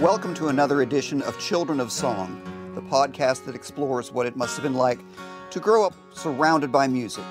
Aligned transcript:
Welcome 0.00 0.32
to 0.34 0.46
another 0.46 0.82
edition 0.82 1.22
of 1.22 1.36
Children 1.40 1.80
of 1.80 1.90
Song, 1.90 2.40
the 2.76 2.82
podcast 2.82 3.44
that 3.46 3.56
explores 3.56 4.12
what 4.12 4.26
it 4.26 4.36
must 4.36 4.54
have 4.54 4.62
been 4.62 4.74
like 4.74 5.00
to 5.50 5.58
grow 5.58 5.84
up 5.84 5.92
surrounded 6.12 6.70
by 6.70 6.86
music. 6.86 7.24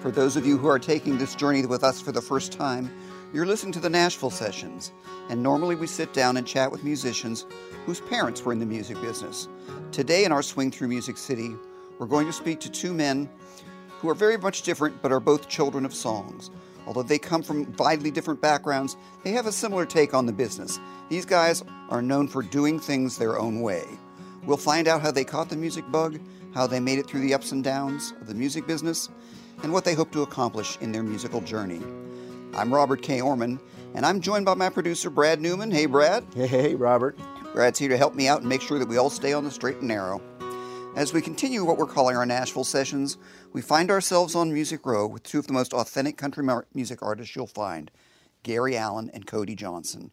For 0.00 0.12
those 0.12 0.36
of 0.36 0.46
you 0.46 0.58
who 0.58 0.68
are 0.68 0.78
taking 0.78 1.18
this 1.18 1.34
journey 1.34 1.66
with 1.66 1.82
us 1.82 2.00
for 2.00 2.12
the 2.12 2.22
first 2.22 2.52
time, 2.52 2.88
you're 3.34 3.46
listening 3.46 3.72
to 3.72 3.80
the 3.80 3.90
Nashville 3.90 4.30
Sessions, 4.30 4.92
and 5.28 5.42
normally 5.42 5.74
we 5.74 5.88
sit 5.88 6.12
down 6.12 6.36
and 6.36 6.46
chat 6.46 6.70
with 6.70 6.84
musicians 6.84 7.46
whose 7.84 8.00
parents 8.02 8.44
were 8.44 8.52
in 8.52 8.60
the 8.60 8.64
music 8.64 9.00
business. 9.00 9.48
Today, 9.90 10.24
in 10.24 10.30
our 10.30 10.42
swing 10.42 10.70
through 10.70 10.86
Music 10.86 11.18
City, 11.18 11.56
we're 11.98 12.06
going 12.06 12.26
to 12.26 12.32
speak 12.32 12.60
to 12.60 12.70
two 12.70 12.94
men 12.94 13.28
who 13.98 14.08
are 14.08 14.14
very 14.14 14.36
much 14.36 14.62
different 14.62 15.02
but 15.02 15.10
are 15.10 15.18
both 15.18 15.48
children 15.48 15.84
of 15.84 15.92
songs. 15.92 16.52
Although 16.88 17.02
they 17.02 17.18
come 17.18 17.42
from 17.42 17.70
widely 17.76 18.10
different 18.10 18.40
backgrounds, 18.40 18.96
they 19.22 19.32
have 19.32 19.44
a 19.44 19.52
similar 19.52 19.84
take 19.84 20.14
on 20.14 20.24
the 20.24 20.32
business. 20.32 20.80
These 21.10 21.26
guys 21.26 21.62
are 21.90 22.00
known 22.00 22.28
for 22.28 22.42
doing 22.42 22.80
things 22.80 23.18
their 23.18 23.38
own 23.38 23.60
way. 23.60 23.84
We'll 24.44 24.56
find 24.56 24.88
out 24.88 25.02
how 25.02 25.10
they 25.10 25.22
caught 25.22 25.50
the 25.50 25.56
music 25.56 25.84
bug, 25.92 26.18
how 26.54 26.66
they 26.66 26.80
made 26.80 26.98
it 26.98 27.06
through 27.06 27.20
the 27.20 27.34
ups 27.34 27.52
and 27.52 27.62
downs 27.62 28.14
of 28.22 28.26
the 28.26 28.34
music 28.34 28.66
business, 28.66 29.10
and 29.62 29.70
what 29.70 29.84
they 29.84 29.92
hope 29.92 30.10
to 30.12 30.22
accomplish 30.22 30.78
in 30.80 30.90
their 30.90 31.02
musical 31.02 31.42
journey. 31.42 31.82
I'm 32.54 32.72
Robert 32.72 33.02
K. 33.02 33.18
Oermann, 33.18 33.60
and 33.94 34.06
I'm 34.06 34.22
joined 34.22 34.46
by 34.46 34.54
my 34.54 34.70
producer, 34.70 35.10
Brad 35.10 35.42
Newman. 35.42 35.70
Hey, 35.70 35.84
Brad. 35.84 36.24
Hey, 36.34 36.46
hey, 36.46 36.74
Robert. 36.74 37.18
Brad's 37.52 37.78
here 37.78 37.90
to 37.90 37.98
help 37.98 38.14
me 38.14 38.28
out 38.28 38.40
and 38.40 38.48
make 38.48 38.62
sure 38.62 38.78
that 38.78 38.88
we 38.88 38.96
all 38.96 39.10
stay 39.10 39.34
on 39.34 39.44
the 39.44 39.50
straight 39.50 39.76
and 39.76 39.88
narrow. 39.88 40.22
As 40.98 41.12
we 41.12 41.22
continue 41.22 41.64
what 41.64 41.78
we're 41.78 41.86
calling 41.86 42.16
our 42.16 42.26
Nashville 42.26 42.64
sessions, 42.64 43.18
we 43.52 43.62
find 43.62 43.88
ourselves 43.88 44.34
on 44.34 44.52
Music 44.52 44.84
Row 44.84 45.06
with 45.06 45.22
two 45.22 45.38
of 45.38 45.46
the 45.46 45.52
most 45.52 45.72
authentic 45.72 46.16
country 46.16 46.44
music 46.74 47.04
artists 47.04 47.36
you'll 47.36 47.46
find 47.46 47.92
Gary 48.42 48.76
Allan 48.76 49.08
and 49.14 49.24
Cody 49.24 49.54
Johnson. 49.54 50.10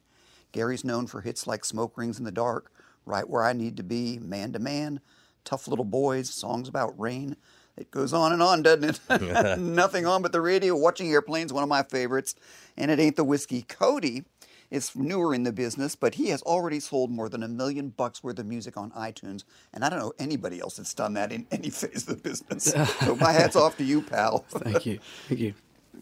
Gary's 0.52 0.86
known 0.86 1.08
for 1.08 1.22
hits 1.22 1.48
like 1.48 1.66
Smoke 1.66 1.98
Rings 1.98 2.20
in 2.20 2.24
the 2.24 2.32
Dark, 2.32 2.72
Right 3.04 3.28
Where 3.28 3.44
I 3.44 3.54
Need 3.54 3.78
to 3.78 3.84
Be, 3.84 4.20
Man 4.20 4.54
to 4.54 4.60
Man, 4.60 5.00
Tough 5.44 5.68
Little 5.68 5.86
Boys, 5.86 6.30
songs 6.30 6.70
about 6.70 7.00
rain. 7.00 7.36
It 7.76 7.90
goes 7.90 8.14
on 8.14 8.32
and 8.32 8.44
on, 8.44 8.62
doesn't 8.62 9.00
it? 9.10 9.58
Nothing 9.60 10.06
on 10.06 10.22
but 10.22 10.34
the 10.34 10.40
radio. 10.40 10.76
Watching 10.78 11.12
airplanes, 11.12 11.52
one 11.52 11.64
of 11.64 11.68
my 11.68 11.82
favorites. 11.82 12.36
And 12.78 12.92
it 12.92 13.00
ain't 13.00 13.16
the 13.16 13.24
whiskey. 13.24 13.64
Cody 13.64 14.24
is 14.72 14.96
newer 14.96 15.34
in 15.34 15.44
the 15.44 15.52
business, 15.52 15.96
but 15.96 16.16
he 16.16 16.30
has 16.30 16.42
already 16.44 16.80
sold 16.80 17.12
more 17.12 17.30
than 17.30 17.44
a 17.44 17.48
million 17.48 17.90
bucks 17.90 18.24
worth 18.24 18.40
of 18.40 18.46
music 18.46 18.78
on 18.78 18.92
iTunes. 18.92 19.44
And 19.74 19.84
I 19.84 19.90
don't 19.90 20.00
know 20.00 20.14
anybody 20.20 20.60
else 20.60 20.78
that's 20.78 20.94
done 20.94 21.14
that 21.14 21.32
in 21.32 21.46
any 21.52 21.70
phase 21.70 22.08
of 22.08 22.24
the 22.24 22.30
business. 22.30 22.74
so 23.00 23.16
my 23.16 23.32
hat's 23.32 23.56
off 23.56 23.78
to 23.78 23.84
you, 23.84 24.02
pal. 24.02 24.40
Thank 24.50 24.86
you. 24.86 25.00
Thank 25.28 25.40
you. 25.40 25.54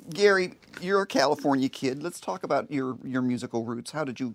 Gary, 0.10 0.56
you're 0.82 1.02
a 1.02 1.08
California 1.08 1.70
kid. 1.70 2.04
Let's 2.04 2.20
talk 2.20 2.44
about 2.44 2.72
your, 2.72 2.98
your 3.04 3.22
musical 3.22 3.64
roots. 3.64 3.92
How 3.92 4.04
did 4.04 4.20
you 4.20 4.34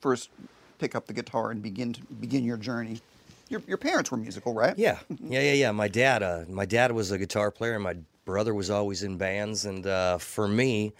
first 0.00 0.30
pick 0.78 0.94
up 0.94 1.06
the 1.06 1.12
guitar 1.12 1.50
and 1.50 1.62
begin 1.62 1.92
to, 1.92 2.02
begin 2.20 2.44
your 2.44 2.56
journey? 2.56 3.00
Your, 3.48 3.62
your 3.66 3.78
parents 3.78 4.10
were 4.10 4.16
musical, 4.16 4.54
right? 4.54 4.76
Yeah, 4.76 4.98
yeah, 5.22 5.40
yeah, 5.40 5.52
yeah. 5.52 5.70
My 5.72 5.88
dad, 5.88 6.22
uh, 6.22 6.44
my 6.48 6.66
dad 6.66 6.92
was 6.92 7.10
a 7.10 7.18
guitar 7.18 7.50
player, 7.50 7.74
and 7.74 7.82
my 7.82 7.96
brother 8.24 8.54
was 8.54 8.70
always 8.70 9.02
in 9.02 9.16
bands. 9.16 9.64
And 9.64 9.86
uh, 9.86 10.18
for 10.18 10.48
me, 10.48 10.92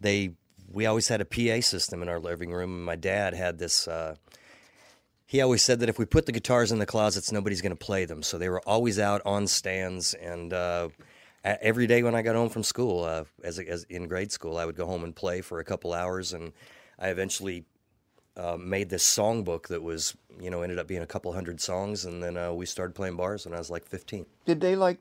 they 0.00 0.32
we 0.70 0.86
always 0.86 1.08
had 1.08 1.20
a 1.20 1.24
PA 1.24 1.60
system 1.60 2.02
in 2.02 2.08
our 2.08 2.20
living 2.20 2.52
room. 2.52 2.74
And 2.74 2.84
my 2.84 2.96
dad 2.96 3.34
had 3.34 3.58
this. 3.58 3.88
Uh, 3.88 4.14
he 5.26 5.40
always 5.40 5.62
said 5.62 5.80
that 5.80 5.88
if 5.88 5.98
we 5.98 6.04
put 6.04 6.26
the 6.26 6.32
guitars 6.32 6.72
in 6.72 6.78
the 6.78 6.86
closets, 6.86 7.30
nobody's 7.30 7.60
going 7.60 7.70
to 7.70 7.76
play 7.76 8.04
them. 8.04 8.22
So 8.22 8.38
they 8.38 8.48
were 8.48 8.60
always 8.62 8.98
out 8.98 9.22
on 9.24 9.46
stands. 9.46 10.14
And 10.14 10.52
uh, 10.52 10.88
every 11.44 11.86
day 11.86 12.02
when 12.02 12.14
I 12.14 12.22
got 12.22 12.34
home 12.34 12.48
from 12.48 12.62
school, 12.62 13.04
uh, 13.04 13.24
as, 13.44 13.58
as 13.58 13.84
in 13.84 14.08
grade 14.08 14.32
school, 14.32 14.56
I 14.56 14.64
would 14.64 14.76
go 14.76 14.86
home 14.86 15.04
and 15.04 15.14
play 15.14 15.40
for 15.40 15.60
a 15.60 15.64
couple 15.64 15.92
hours. 15.92 16.32
And 16.32 16.52
I 16.98 17.08
eventually 17.08 17.64
uh, 18.36 18.56
made 18.56 18.90
this 18.90 19.04
songbook 19.04 19.68
that 19.68 19.82
was, 19.82 20.16
you 20.38 20.50
know, 20.50 20.62
ended 20.62 20.78
up 20.78 20.86
being 20.86 21.02
a 21.02 21.06
couple 21.06 21.32
hundred 21.32 21.60
songs, 21.60 22.04
and 22.04 22.22
then 22.22 22.36
uh, 22.36 22.52
we 22.52 22.66
started 22.66 22.94
playing 22.94 23.16
bars 23.16 23.44
when 23.44 23.54
I 23.54 23.58
was 23.58 23.70
like 23.70 23.84
15. 23.86 24.26
Did 24.46 24.60
they 24.60 24.74
like 24.74 24.98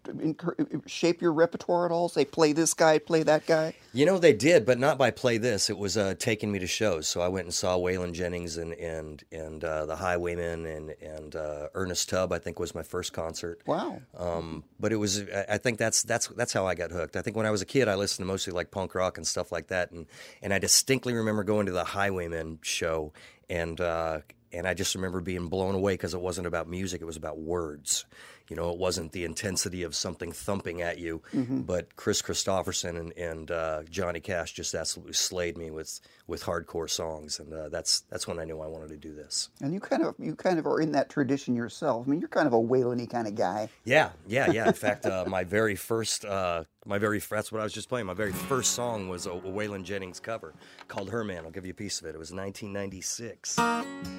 shape 0.85 1.21
your 1.21 1.33
repertoire 1.33 1.85
at 1.85 1.91
all? 1.91 2.09
Say, 2.09 2.25
play 2.25 2.53
this 2.53 2.73
guy, 2.73 2.99
play 2.99 3.23
that 3.23 3.45
guy. 3.45 3.73
You 3.93 4.05
know, 4.05 4.17
they 4.17 4.33
did, 4.33 4.65
but 4.65 4.77
not 4.77 4.97
by 4.97 5.11
play 5.11 5.37
this. 5.37 5.69
It 5.69 5.77
was 5.77 5.97
uh, 5.97 6.15
taking 6.19 6.51
me 6.51 6.59
to 6.59 6.67
shows. 6.67 7.07
So 7.07 7.21
I 7.21 7.29
went 7.29 7.45
and 7.45 7.53
saw 7.53 7.77
Waylon 7.77 8.13
Jennings 8.13 8.57
and 8.57 8.73
and 8.73 9.23
and 9.31 9.63
uh, 9.63 9.85
the 9.85 9.95
Highwaymen 9.95 10.65
and 10.65 10.89
and 11.01 11.35
uh, 11.35 11.69
Ernest 11.73 12.09
Tubb. 12.09 12.31
I 12.31 12.39
think 12.39 12.59
was 12.59 12.75
my 12.75 12.83
first 12.83 13.13
concert. 13.13 13.61
Wow. 13.65 14.01
Um, 14.17 14.63
but 14.79 14.91
it 14.91 14.97
was. 14.97 15.23
I 15.49 15.57
think 15.57 15.79
that's 15.79 16.03
that's 16.03 16.27
that's 16.27 16.53
how 16.53 16.67
I 16.67 16.75
got 16.75 16.91
hooked. 16.91 17.15
I 17.15 17.21
think 17.21 17.35
when 17.35 17.45
I 17.45 17.51
was 17.51 17.61
a 17.61 17.65
kid, 17.65 17.87
I 17.87 17.95
listened 17.95 18.25
to 18.25 18.27
mostly 18.27 18.53
like 18.53 18.71
punk 18.71 18.93
rock 18.93 19.17
and 19.17 19.25
stuff 19.25 19.51
like 19.51 19.67
that, 19.67 19.91
and 19.91 20.05
and 20.41 20.53
I 20.53 20.59
distinctly 20.59 21.13
remember 21.13 21.43
going 21.43 21.65
to 21.65 21.71
the 21.71 21.85
Highwaymen 21.85 22.59
show 22.61 23.13
and 23.49 23.81
uh, 23.81 24.19
and 24.51 24.67
I 24.67 24.73
just 24.73 24.95
remember 24.95 25.21
being 25.21 25.47
blown 25.47 25.75
away 25.75 25.93
because 25.93 26.13
it 26.13 26.21
wasn't 26.21 26.47
about 26.47 26.67
music; 26.67 27.01
it 27.01 27.05
was 27.05 27.17
about 27.17 27.39
words. 27.39 28.05
You 28.49 28.55
know, 28.55 28.71
it 28.71 28.79
wasn't 28.79 29.11
the 29.11 29.25
intensity 29.25 29.83
of 29.83 29.93
something 29.95 30.31
thumping 30.31 30.81
at 30.81 30.97
you, 30.97 31.21
mm-hmm. 31.33 31.61
but 31.61 31.95
Kris 31.95 32.21
Kristofferson 32.23 32.99
and, 32.99 33.13
and 33.15 33.51
uh, 33.51 33.83
Johnny 33.89 34.19
Cash 34.19 34.53
just 34.53 34.73
absolutely 34.73 35.13
slayed 35.13 35.55
me 35.55 35.69
with 35.69 35.99
with 36.25 36.43
hardcore 36.43 36.89
songs, 36.89 37.39
and 37.39 37.53
uh, 37.53 37.69
that's 37.69 38.01
that's 38.09 38.27
when 38.27 38.39
I 38.39 38.45
knew 38.45 38.59
I 38.59 38.67
wanted 38.67 38.89
to 38.89 38.97
do 38.97 39.13
this. 39.13 39.49
And 39.61 39.73
you 39.73 39.79
kind 39.79 40.03
of 40.03 40.15
you 40.17 40.35
kind 40.35 40.57
of 40.57 40.65
are 40.65 40.81
in 40.81 40.91
that 40.93 41.09
tradition 41.09 41.55
yourself. 41.55 42.07
I 42.07 42.09
mean, 42.09 42.19
you're 42.19 42.29
kind 42.29 42.47
of 42.47 42.53
a 42.53 42.59
Waylon 42.59 43.07
kind 43.09 43.27
of 43.27 43.35
guy. 43.35 43.69
Yeah, 43.83 44.09
yeah, 44.27 44.51
yeah. 44.51 44.67
In 44.67 44.73
fact, 44.85 45.05
uh, 45.05 45.25
my 45.27 45.43
very 45.43 45.75
first 45.75 46.25
uh, 46.25 46.63
my 46.85 46.97
very 46.97 47.19
that's 47.19 47.51
what 47.51 47.61
I 47.61 47.63
was 47.63 47.73
just 47.73 47.87
playing. 47.87 48.07
My 48.07 48.13
very 48.15 48.33
first 48.33 48.71
song 48.73 49.09
was 49.09 49.27
a, 49.27 49.31
a 49.31 49.41
Waylon 49.41 49.83
Jennings 49.83 50.19
cover 50.19 50.55
called 50.87 51.09
"Her 51.09 51.23
Man." 51.23 51.45
I'll 51.45 51.51
give 51.51 51.65
you 51.65 51.71
a 51.71 51.75
piece 51.75 52.01
of 52.01 52.07
it. 52.07 52.15
It 52.15 52.19
was 52.19 52.31
1996. 52.31 54.18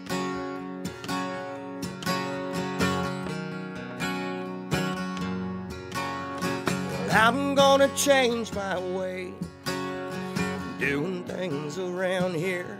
Gonna 7.80 7.96
change 7.96 8.52
my 8.52 8.78
way, 8.78 9.32
doing 10.78 11.24
things 11.24 11.78
around 11.78 12.34
here. 12.34 12.78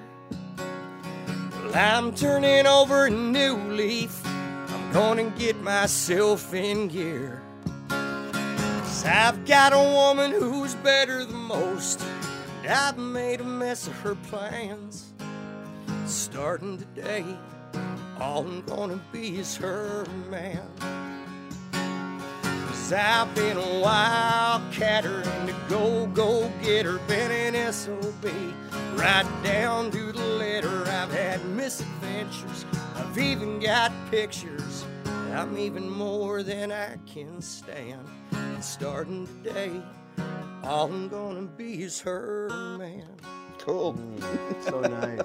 Well, 0.59 1.75
I'm 1.75 2.15
turning 2.15 2.67
over 2.67 3.07
a 3.07 3.11
new 3.11 3.57
leaf. 3.73 4.21
I'm 4.27 4.93
gonna 4.93 5.31
get 5.39 5.57
myself 5.63 6.53
in 6.53 6.89
gear. 6.89 7.41
Cause 7.89 9.07
I've 9.07 9.47
got 9.47 9.73
a 9.73 9.79
woman 9.79 10.33
who's 10.33 10.75
better 10.75 11.25
than 11.25 11.35
most. 11.35 12.05
And 12.63 12.71
I've 12.71 12.99
made 12.99 13.41
a 13.41 13.45
mess 13.45 13.87
of 13.87 13.99
her 14.01 14.17
plans. 14.17 15.15
Starting 16.05 16.77
today, 16.77 17.25
all 18.19 18.43
I'm 18.43 18.61
gonna 18.67 19.01
be 19.13 19.39
is 19.39 19.57
her 19.57 20.05
man. 20.29 20.61
Cause 22.91 22.99
I've 22.99 23.33
been 23.37 23.57
a 23.57 23.61
wildcatter 23.61 25.25
and 25.25 25.51
a 25.51 25.57
go-go 25.69 26.51
getter, 26.61 26.99
been 27.07 27.55
an 27.55 27.73
SOB, 27.73 28.25
right 28.95 29.43
down 29.45 29.93
to 29.93 30.11
the 30.11 30.25
letter. 30.25 30.83
I've 30.89 31.13
had 31.13 31.45
misadventures, 31.51 32.67
I've 32.97 33.17
even 33.17 33.61
got 33.61 33.93
pictures. 34.11 34.85
I'm 35.31 35.57
even 35.57 35.89
more 35.89 36.43
than 36.43 36.73
I 36.73 36.97
can 37.07 37.41
stand. 37.41 38.09
And 38.33 38.65
starting 38.65 39.29
today, 39.45 39.81
all 40.65 40.87
I'm 40.87 41.09
gonna 41.09 41.43
be 41.43 41.85
is 41.85 42.01
her 42.01 42.49
man. 42.77 43.07
Cool. 43.61 43.95
Mm, 43.95 44.65
so 44.65 44.81
nice. 44.81 45.21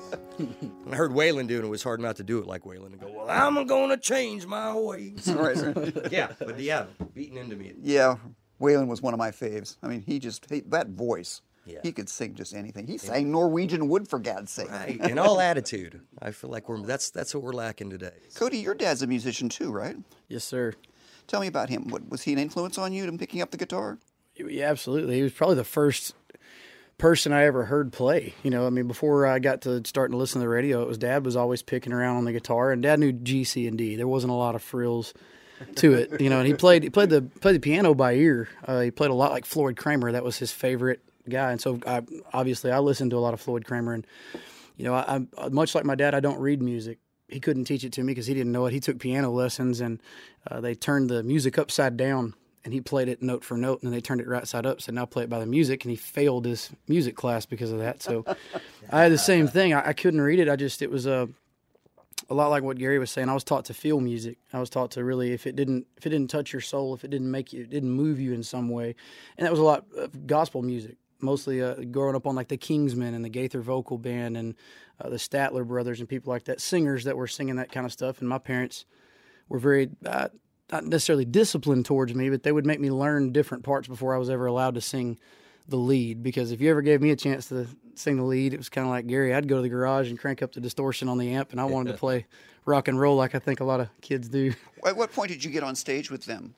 I 0.92 0.96
heard 0.96 1.12
Waylon 1.12 1.48
doing 1.48 1.64
it. 1.64 1.68
It 1.68 1.70
was 1.70 1.84
hard 1.84 2.02
not 2.02 2.18
to 2.18 2.24
do 2.24 2.40
it 2.40 2.48
like 2.48 2.64
Waylon 2.64 2.88
and 2.88 3.00
go, 3.00 3.08
well, 3.08 3.30
I'm 3.30 3.66
going 3.66 3.90
to 3.90 3.98
change 3.98 4.46
my 4.46 4.76
ways. 4.76 5.28
right, 5.36 5.56
right. 5.56 6.12
yeah, 6.12 6.34
but 6.38 6.60
yeah, 6.60 6.86
beating 7.14 7.38
into 7.38 7.56
me. 7.56 7.74
Yeah, 7.82 8.18
Waylon 8.60 8.88
was 8.88 9.02
one 9.02 9.14
of 9.14 9.18
my 9.18 9.32
faves. 9.32 9.78
I 9.82 9.88
mean, 9.88 10.04
he 10.06 10.20
just, 10.20 10.50
he, 10.50 10.62
that 10.68 10.90
voice. 10.90 11.42
Yeah. 11.66 11.80
He 11.82 11.92
could 11.92 12.10
sing 12.10 12.36
just 12.36 12.54
anything. 12.54 12.86
He 12.86 12.98
sang 13.00 13.32
Norwegian 13.32 13.88
Wood 13.88 14.08
for 14.08 14.20
God's 14.20 14.52
sake. 14.52 14.70
Right, 14.70 15.00
and 15.02 15.18
all 15.18 15.40
attitude. 15.40 16.02
I 16.22 16.30
feel 16.30 16.52
like 16.52 16.70
we're 16.70 16.80
that's 16.82 17.10
that's 17.10 17.34
what 17.34 17.44
we're 17.44 17.54
lacking 17.54 17.90
today. 17.90 18.12
Cody, 18.36 18.60
your 18.60 18.76
dad's 18.76 19.02
a 19.02 19.08
musician 19.08 19.50
too, 19.50 19.72
right? 19.72 19.96
Yes, 20.28 20.44
sir. 20.44 20.74
Tell 21.26 21.42
me 21.42 21.48
about 21.48 21.70
him. 21.70 21.88
What, 21.88 22.08
was 22.08 22.22
he 22.22 22.34
an 22.34 22.38
influence 22.38 22.78
on 22.78 22.94
you 22.94 23.04
in 23.06 23.18
picking 23.18 23.42
up 23.42 23.50
the 23.50 23.58
guitar? 23.58 23.98
Yeah, 24.36 24.70
absolutely. 24.70 25.16
He 25.16 25.24
was 25.24 25.32
probably 25.32 25.56
the 25.56 25.64
first 25.64 26.14
person 26.98 27.34
I 27.34 27.44
ever 27.46 27.66
heard 27.66 27.92
play. 27.92 28.34
You 28.44 28.52
know, 28.52 28.66
I 28.66 28.70
mean, 28.70 28.88
before 28.88 29.26
I 29.26 29.40
got 29.40 29.62
to 29.62 29.82
starting 29.86 30.14
to 30.14 30.18
listen 30.18 30.40
to 30.40 30.46
the 30.46 30.50
radio, 30.50 30.82
it 30.82 30.88
was 30.88 30.98
Dad 30.98 31.26
was 31.26 31.36
always 31.36 31.62
picking 31.62 31.94
around 31.94 32.18
on 32.18 32.26
the 32.26 32.32
guitar, 32.32 32.72
and 32.72 32.82
Dad 32.82 33.00
knew 33.00 33.12
G, 33.12 33.44
C, 33.44 33.68
and 33.68 33.78
D. 33.78 33.96
There 33.96 34.08
wasn't 34.08 34.32
a 34.32 34.36
lot 34.36 34.56
of 34.56 34.62
frills 34.62 35.14
to 35.76 35.94
it, 35.94 36.22
you 36.22 36.30
know. 36.30 36.40
And 36.40 36.48
he 36.48 36.54
played 36.54 36.84
he 36.84 36.90
played 36.90 37.10
the 37.10 37.22
played 37.22 37.56
the 37.56 37.60
piano 37.60 37.94
by 37.94 38.14
ear. 38.14 38.50
Uh, 38.66 38.82
he 38.82 38.92
played 38.92 39.12
a 39.12 39.16
lot 39.16 39.32
like 39.32 39.46
Floyd 39.46 39.78
Cramer. 39.78 40.12
That 40.12 40.24
was 40.24 40.38
his 40.38 40.52
favorite 40.52 41.02
guy, 41.28 41.52
and 41.52 41.62
so 41.62 41.80
I, 41.86 42.02
obviously 42.34 42.72
I 42.72 42.80
listened 42.80 43.12
to 43.12 43.18
a 43.18 43.20
lot 43.20 43.34
of 43.34 43.42
Floyd 43.42 43.66
Cramer. 43.66 43.94
And 43.94 44.08
you 44.78 44.86
know, 44.86 44.94
I, 44.94 45.26
I 45.38 45.50
much 45.50 45.76
like 45.76 45.86
my 45.86 45.96
dad, 45.96 46.16
I 46.16 46.20
don't 46.20 46.40
read 46.40 46.62
music. 46.62 47.00
He 47.28 47.40
couldn't 47.40 47.66
teach 47.66 47.84
it 47.84 47.92
to 47.94 48.04
me 48.04 48.12
because 48.12 48.28
he 48.28 48.36
didn't 48.36 48.52
know 48.52 48.68
it. 48.68 48.74
He 48.74 48.80
took 48.80 49.00
piano 49.00 49.32
lessons, 49.32 49.82
and 49.82 50.00
uh, 50.50 50.62
they 50.62 50.76
turned 50.76 51.10
the 51.10 51.24
music 51.24 51.58
upside 51.58 51.98
down 51.98 52.36
and 52.66 52.74
he 52.74 52.82
played 52.82 53.08
it 53.08 53.22
note 53.22 53.44
for 53.44 53.56
note, 53.56 53.82
and 53.82 53.88
then 53.88 53.96
they 53.96 54.02
turned 54.02 54.20
it 54.20 54.28
right 54.28 54.48
side 54.48 54.66
up. 54.66 54.82
Said, 54.82 54.96
"Now 54.96 55.06
play 55.06 55.24
it 55.24 55.30
by 55.30 55.40
the 55.40 55.46
music," 55.46 55.86
and 55.86 55.92
he 55.92 55.96
failed 55.96 56.46
his 56.46 56.72
music 56.88 57.16
class 57.16 57.46
because 57.46 57.72
of 57.72 57.78
that. 57.78 58.02
So 58.02 58.26
I 58.92 59.04
had 59.04 59.12
the 59.12 59.20
same 59.20 59.48
thing. 59.48 59.74
I, 59.74 59.90
I, 59.90 59.94
couldn't 59.94 60.20
read 60.20 60.40
it. 60.40 60.50
I 60.50 60.56
just 60.56 60.82
it 60.82 60.90
was 60.90 61.06
a 61.06 61.30
a 62.28 62.34
lot 62.34 62.50
like 62.50 62.64
what 62.64 62.80
Gary 62.80 62.98
was 62.98 63.12
saying. 63.12 63.30
I 63.30 63.36
was 63.36 63.44
taught 63.44 63.66
to 63.66 63.74
feel 63.76 64.02
music. 64.02 64.40
I 64.52 64.60
was 64.60 64.72
taught 64.72 64.92
to 64.92 65.04
really, 65.04 65.32
if 65.32 65.46
it 65.46 65.56
didn't, 65.56 65.86
if 65.96 66.08
it 66.08 66.10
didn't 66.10 66.32
touch 66.32 66.52
your 66.52 66.62
soul, 66.62 66.96
if 66.96 67.04
it 67.04 67.12
didn't 67.12 67.30
make 67.30 67.54
you, 67.54 67.62
it 67.62 67.70
didn't 67.70 67.92
move 67.92 68.20
you 68.20 68.34
in 68.34 68.42
some 68.42 68.68
way, 68.68 68.96
and 69.38 69.46
that 69.46 69.52
was 69.52 69.60
a 69.60 69.64
lot 69.64 69.86
of 69.96 70.26
gospel 70.26 70.64
music. 70.64 70.98
Mostly 71.22 71.62
uh, 71.62 71.76
growing 71.76 72.16
up 72.16 72.26
on 72.26 72.36
like 72.36 72.48
the 72.48 72.58
Kingsmen 72.58 73.14
and 73.14 73.24
the 73.24 73.30
Gaither 73.30 73.62
Vocal 73.62 73.98
Band 74.00 74.36
and 74.38 74.56
uh, 75.00 75.10
the 75.10 75.16
Statler 75.18 75.66
Brothers 75.66 76.00
and 76.00 76.10
people 76.10 76.34
like 76.34 76.46
that, 76.46 76.60
singers 76.60 77.04
that 77.04 77.16
were 77.16 77.28
singing 77.28 77.56
that 77.56 77.72
kind 77.72 77.86
of 77.86 77.92
stuff. 77.92 78.20
And 78.20 78.28
my 78.28 78.38
parents 78.38 78.86
were 79.48 79.60
very 79.60 79.90
uh, 80.06 80.28
not 80.72 80.86
necessarily 80.86 81.26
disciplined 81.26 81.86
towards 81.86 82.14
me, 82.14 82.30
but 82.30 82.44
they 82.44 82.52
would 82.52 82.66
make 82.66 82.80
me 82.80 82.92
learn 82.92 83.32
different 83.32 83.64
parts 83.64 83.88
before 83.88 84.16
I 84.16 84.18
was 84.18 84.30
ever 84.30 84.46
allowed 84.46 84.76
to 84.76 84.82
sing 84.82 85.20
the 85.68 85.78
lead. 85.78 86.24
Because 86.24 86.52
if 86.52 86.62
you 86.62 86.70
ever 86.70 86.82
gave 86.82 87.02
me 87.02 87.12
a 87.12 87.16
chance 87.16 87.50
to 87.50 87.68
sing 87.96 88.18
the 88.18 88.24
lead, 88.24 88.54
it 88.54 88.58
was 88.58 88.70
kind 88.70 88.86
of 88.86 88.92
like 88.92 89.08
Gary. 89.08 89.34
I'd 89.34 89.48
go 89.48 89.58
to 89.58 89.62
the 89.62 89.70
garage 89.70 90.10
and 90.10 90.20
crank 90.20 90.42
up 90.42 90.54
the 90.54 90.62
distortion 90.62 91.08
on 91.10 91.18
the 91.18 91.34
amp, 91.34 91.52
and 91.52 91.62
I 91.62 91.66
wanted 91.66 91.92
to 91.92 91.98
play 91.98 92.26
rock 92.66 92.88
and 92.88 93.00
roll 93.00 93.16
like 93.16 93.36
I 93.36 93.40
think 93.40 93.60
a 93.60 93.66
lot 93.66 93.80
of 93.80 93.90
kids 94.02 94.28
do. 94.28 94.54
At 94.86 94.98
what 94.98 95.12
point 95.12 95.30
did 95.30 95.44
you 95.44 95.52
get 95.52 95.64
on 95.64 95.76
stage 95.76 96.10
with 96.10 96.26
them? 96.26 96.56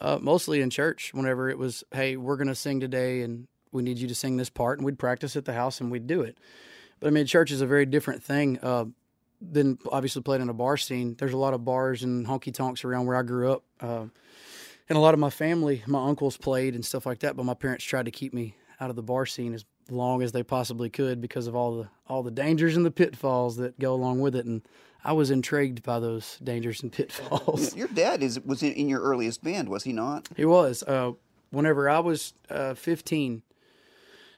Uh, 0.00 0.18
mostly 0.20 0.60
in 0.60 0.70
church. 0.70 1.12
Whenever 1.12 1.50
it 1.50 1.58
was, 1.58 1.84
hey, 1.92 2.16
we're 2.16 2.36
going 2.36 2.48
to 2.48 2.54
sing 2.54 2.80
today, 2.80 3.22
and 3.22 3.46
we 3.70 3.82
need 3.82 3.98
you 3.98 4.08
to 4.08 4.14
sing 4.14 4.36
this 4.36 4.50
part, 4.50 4.78
and 4.78 4.86
we'd 4.86 4.98
practice 4.98 5.36
at 5.36 5.44
the 5.44 5.52
house, 5.52 5.80
and 5.80 5.90
we'd 5.90 6.06
do 6.06 6.22
it. 6.22 6.38
But 7.00 7.08
I 7.08 7.10
mean, 7.10 7.26
church 7.26 7.50
is 7.50 7.60
a 7.60 7.66
very 7.66 7.84
different 7.84 8.22
thing. 8.22 8.58
Uh, 8.62 8.86
than 9.50 9.78
obviously 9.90 10.22
played 10.22 10.40
in 10.40 10.48
a 10.48 10.54
bar 10.54 10.76
scene. 10.76 11.16
There's 11.18 11.32
a 11.32 11.38
lot 11.38 11.54
of 11.54 11.64
bars 11.64 12.02
and 12.02 12.26
honky 12.26 12.52
tonks 12.52 12.84
around 12.84 13.06
where 13.06 13.16
I 13.16 13.22
grew 13.22 13.52
up. 13.52 13.64
Uh, 13.80 14.06
and 14.88 14.98
a 14.98 15.00
lot 15.00 15.14
of 15.14 15.20
my 15.20 15.30
family, 15.30 15.82
my 15.86 16.06
uncles 16.06 16.36
played 16.36 16.74
and 16.74 16.84
stuff 16.84 17.06
like 17.06 17.20
that, 17.20 17.36
but 17.36 17.44
my 17.44 17.54
parents 17.54 17.84
tried 17.84 18.04
to 18.04 18.10
keep 18.10 18.34
me 18.34 18.56
out 18.80 18.90
of 18.90 18.96
the 18.96 19.02
bar 19.02 19.26
scene 19.26 19.54
as 19.54 19.64
long 19.90 20.22
as 20.22 20.32
they 20.32 20.42
possibly 20.42 20.90
could 20.90 21.20
because 21.20 21.46
of 21.46 21.56
all 21.56 21.76
the 21.78 21.88
all 22.06 22.22
the 22.22 22.30
dangers 22.30 22.76
and 22.76 22.84
the 22.84 22.90
pitfalls 22.90 23.56
that 23.56 23.78
go 23.78 23.94
along 23.94 24.20
with 24.20 24.34
it. 24.34 24.44
And 24.44 24.62
I 25.04 25.12
was 25.12 25.30
intrigued 25.30 25.82
by 25.82 25.98
those 25.98 26.38
dangers 26.42 26.82
and 26.82 26.92
pitfalls. 26.92 27.74
Your 27.76 27.88
dad 27.88 28.22
is 28.22 28.40
was 28.40 28.62
in, 28.62 28.72
in 28.72 28.88
your 28.88 29.00
earliest 29.00 29.42
band, 29.42 29.68
was 29.68 29.84
he 29.84 29.92
not? 29.92 30.28
He 30.36 30.44
was. 30.44 30.82
Uh, 30.82 31.12
whenever 31.50 31.88
I 31.88 32.00
was 32.00 32.34
uh, 32.50 32.74
15, 32.74 33.42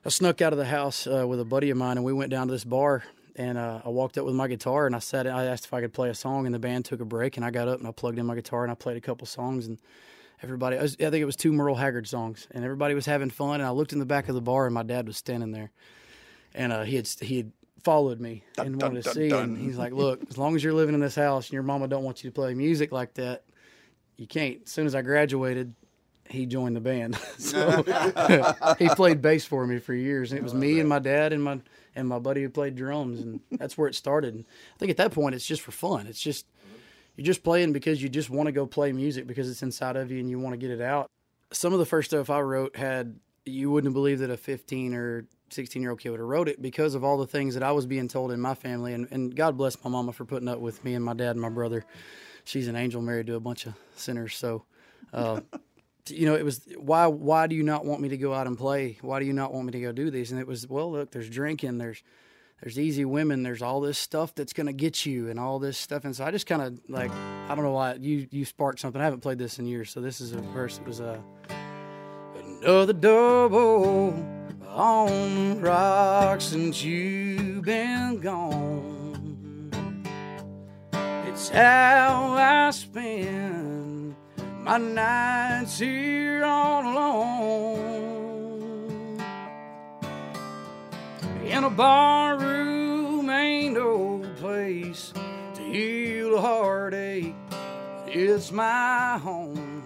I 0.05 0.09
snuck 0.09 0.43
out 0.43 0.53
of 0.53 0.59
the 0.59 0.67
house 0.67 1.07
uh, 1.07 1.27
with 1.27 1.41
a 1.41 1.45
buddy 1.45 1.71
of 1.71 1.79
mine, 1.79 1.97
and 1.97 2.05
we 2.05 2.13
went 2.13 2.31
down 2.31 2.49
to 2.49 2.53
this 2.53 2.65
bar. 2.65 3.05
And 3.37 3.59
uh, 3.59 3.83
I 3.85 3.89
walked 3.89 4.17
up 4.17 4.25
with 4.25 4.35
my 4.35 4.47
guitar, 4.47 4.87
and 4.87 4.95
I 4.95 5.01
said, 5.01 5.27
I 5.27 5.47
asked 5.47 5.65
if 5.65 5.75
I 5.75 5.81
could 5.81 5.93
play 5.93 6.09
a 6.09 6.15
song, 6.15 6.47
and 6.47 6.55
the 6.55 6.61
band 6.61 6.85
took 6.85 7.01
a 7.01 7.05
break, 7.05 7.37
and 7.37 7.45
I 7.45 7.51
got 7.51 7.67
up 7.67 7.81
and 7.81 7.89
I 7.89 7.91
plugged 7.91 8.19
in 8.19 8.27
my 8.27 8.37
guitar 8.37 8.63
and 8.63 8.71
I 8.71 8.77
played 8.77 8.97
a 8.97 9.01
couple 9.01 9.27
songs, 9.27 9.67
and 9.67 9.79
everybody, 10.43 10.79
I, 10.79 10.83
was, 10.83 10.95
I 10.95 11.11
think 11.11 11.17
it 11.17 11.25
was 11.25 11.37
two 11.37 11.53
Merle 11.53 11.75
Haggard 11.75 12.07
songs, 12.07 12.47
and 12.53 12.65
everybody 12.65 12.95
was 12.95 13.07
having 13.07 13.31
fun. 13.31 13.55
And 13.55 13.65
I 13.65 13.71
looked 13.71 13.93
in 13.93 13.99
the 13.99 14.07
back 14.07 14.29
of 14.29 14.35
the 14.35 14.41
bar, 14.41 14.67
and 14.67 14.75
my 14.75 14.85
dad 14.85 15.07
was 15.07 15.17
standing 15.17 15.51
there, 15.51 15.73
and 16.55 16.73
uh, 16.73 16.85
he 16.85 16.97
had 16.97 17.09
he 17.09 17.39
had 17.39 17.53
followed 17.83 18.21
me 18.21 18.45
and 18.57 18.79
dun, 18.79 18.91
wanted 18.91 19.03
to 19.03 19.09
dun, 19.09 19.15
see. 19.15 19.29
dun. 19.29 19.43
And 19.43 19.59
he's 19.59 19.77
like, 19.77 19.93
"Look, 19.95 20.23
as 20.29 20.39
long 20.39 20.55
as 20.55 20.63
you're 20.63 20.73
living 20.73 20.95
in 20.95 21.01
this 21.01 21.17
house 21.17 21.47
and 21.47 21.55
your 21.55 21.63
mama 21.63 21.89
don't 21.89 22.05
want 22.05 22.23
you 22.23 22.31
to 22.31 22.35
play 22.35 22.55
music 22.55 22.93
like 22.93 23.15
that, 23.15 23.45
you 24.17 24.27
can't." 24.27 24.61
As 24.65 24.71
soon 24.71 24.87
as 24.87 24.95
I 24.95 25.03
graduated, 25.03 25.75
he 26.29 26.47
joined 26.47 26.77
the 26.77 26.81
band. 26.81 27.17
so 27.39 27.83
he 28.79 28.89
played 28.91 29.23
bass 29.23 29.45
for 29.45 29.67
me 29.67 29.79
for 29.79 29.95
years, 29.95 30.33
and 30.33 30.39
it 30.39 30.43
was 30.43 30.55
me 30.55 30.81
and 30.81 30.89
my 30.89 30.99
dad 30.99 31.33
and 31.33 31.43
my 31.43 31.61
and 31.95 32.09
my 32.09 32.19
buddy 32.19 32.43
who 32.43 32.49
played 32.49 32.77
drums, 32.77 33.21
and 33.21 33.41
that's 33.53 33.79
where 33.79 33.89
it 33.89 33.95
started. 33.95 34.35
And 34.35 34.45
I 34.75 34.79
think 34.79 34.91
at 34.91 34.97
that 34.99 35.13
point, 35.13 35.35
it's 35.35 35.47
just 35.47 35.63
for 35.63 35.73
fun. 35.73 36.07
It's 36.07 36.21
just 36.21 36.47
you're 37.17 37.25
just 37.25 37.45
playing 37.45 37.73
because 37.73 38.03
you 38.03 38.09
just 38.09 38.31
want 38.31 38.47
to 38.47 38.53
go 38.53 38.67
play 38.67 38.93
music 38.93 39.27
because 39.27 39.49
it's 39.49 39.63
inside 39.63 39.97
of 39.97 40.11
you 40.11 40.19
and 40.19 40.29
you 40.29 40.39
want 40.39 40.55
to 40.55 40.57
get 40.59 40.71
it 40.71 40.81
out. 40.81 41.11
Some 41.53 41.73
of 41.73 41.79
the 41.79 41.87
first 41.87 42.11
stuff 42.11 42.31
I 42.31 42.41
wrote 42.41 42.77
had 42.77 43.19
you 43.45 43.71
wouldn't 43.71 43.95
believe 43.95 44.21
that 44.21 44.31
a 44.31 44.37
15 44.37 44.95
or 44.95 45.27
16 45.51 45.81
year 45.81 45.91
old 45.93 46.01
kid 46.01 46.11
would 46.11 46.21
have 46.21 46.29
wrote 46.29 46.49
it 46.49 46.61
because 46.61 46.95
of 46.95 47.05
all 47.05 47.17
the 47.19 47.27
things 47.27 47.55
that 47.55 47.63
I 47.63 47.73
was 47.73 47.87
being 47.87 48.09
told 48.09 48.33
in 48.33 48.41
my 48.41 48.55
family. 48.55 48.95
And, 48.95 49.07
and 49.11 49.35
God 49.35 49.57
bless 49.57 49.83
my 49.85 49.91
mama 49.91 50.13
for 50.13 50.25
putting 50.25 50.49
up 50.49 50.59
with 50.59 50.83
me 50.85 50.95
and 50.95 51.05
my 51.05 51.15
dad 51.15 51.31
and 51.31 51.41
my 51.41 51.51
brother. 51.51 51.85
She's 52.45 52.69
an 52.69 52.77
angel 52.77 53.01
married 53.01 53.27
to 53.29 53.37
a 53.37 53.41
bunch 53.41 53.67
of 53.67 53.75
sinners. 53.95 54.35
So, 54.37 54.65
uh, 55.13 55.41
you 56.09 56.27
know, 56.27 56.35
it 56.35 56.45
was 56.45 56.67
why 56.77 57.07
why 57.07 57.47
do 57.47 57.55
you 57.55 57.63
not 57.63 57.85
want 57.85 58.01
me 58.01 58.09
to 58.11 58.17
go 58.17 58.33
out 58.35 58.47
and 58.47 58.57
play? 58.59 58.99
Why 59.01 59.21
do 59.21 59.27
you 59.27 59.33
not 59.33 59.53
want 59.53 59.67
me 59.67 59.73
to 59.73 59.81
go 59.81 59.93
do 59.93 60.11
these? 60.11 60.31
And 60.33 60.41
it 60.41 60.47
was 60.47 60.69
well, 60.69 60.91
look, 60.91 61.11
there's 61.11 61.31
drinking, 61.31 61.79
there's 61.79 62.03
there's 62.63 62.79
easy 62.79 63.05
women, 63.05 63.43
there's 63.43 63.63
all 63.63 63.81
this 63.81 63.99
stuff 63.99 64.35
that's 64.35 64.53
gonna 64.53 64.73
get 64.73 65.05
you, 65.05 65.29
and 65.29 65.39
all 65.39 65.59
this 65.59 65.77
stuff. 65.77 66.05
And 66.05 66.15
so 66.15 66.25
I 66.25 66.31
just 66.31 66.47
kind 66.47 66.63
of 66.63 66.81
like 66.89 67.11
I 67.11 67.55
don't 67.55 67.65
know 67.65 67.73
why 67.73 67.95
you 67.95 68.27
you 68.31 68.45
sparked 68.45 68.81
something. 68.81 69.01
I 69.01 69.05
haven't 69.05 69.21
played 69.21 69.39
this 69.39 69.59
in 69.59 69.67
years, 69.67 69.91
so 69.91 70.01
this 70.01 70.21
is 70.21 70.33
a 70.33 70.41
verse. 70.41 70.79
It 70.79 70.87
was 70.87 71.01
a 71.01 71.23
another 72.63 72.93
double 72.93 74.15
on 74.69 75.61
rocks 75.61 76.45
since 76.45 76.83
you've 76.83 77.63
been 77.63 78.19
gone. 78.21 79.71
It's 81.27 81.49
how 81.49 82.35
I 82.39 82.71
spend 82.71 83.44
my 84.65 84.79
nights 84.79 85.79
here 85.79 86.43
all 86.45 86.83
alone. 86.91 88.41
In 91.45 91.65
a 91.65 91.71
bar 91.71 92.39
room 92.39 93.29
ain't 93.31 93.75
no 93.75 94.23
place 94.37 95.13
to 95.55 95.61
heal 95.63 96.37
a 96.37 96.41
heartache. 96.41 97.35
It's 98.07 98.51
my 98.53 99.19
home. 99.19 99.83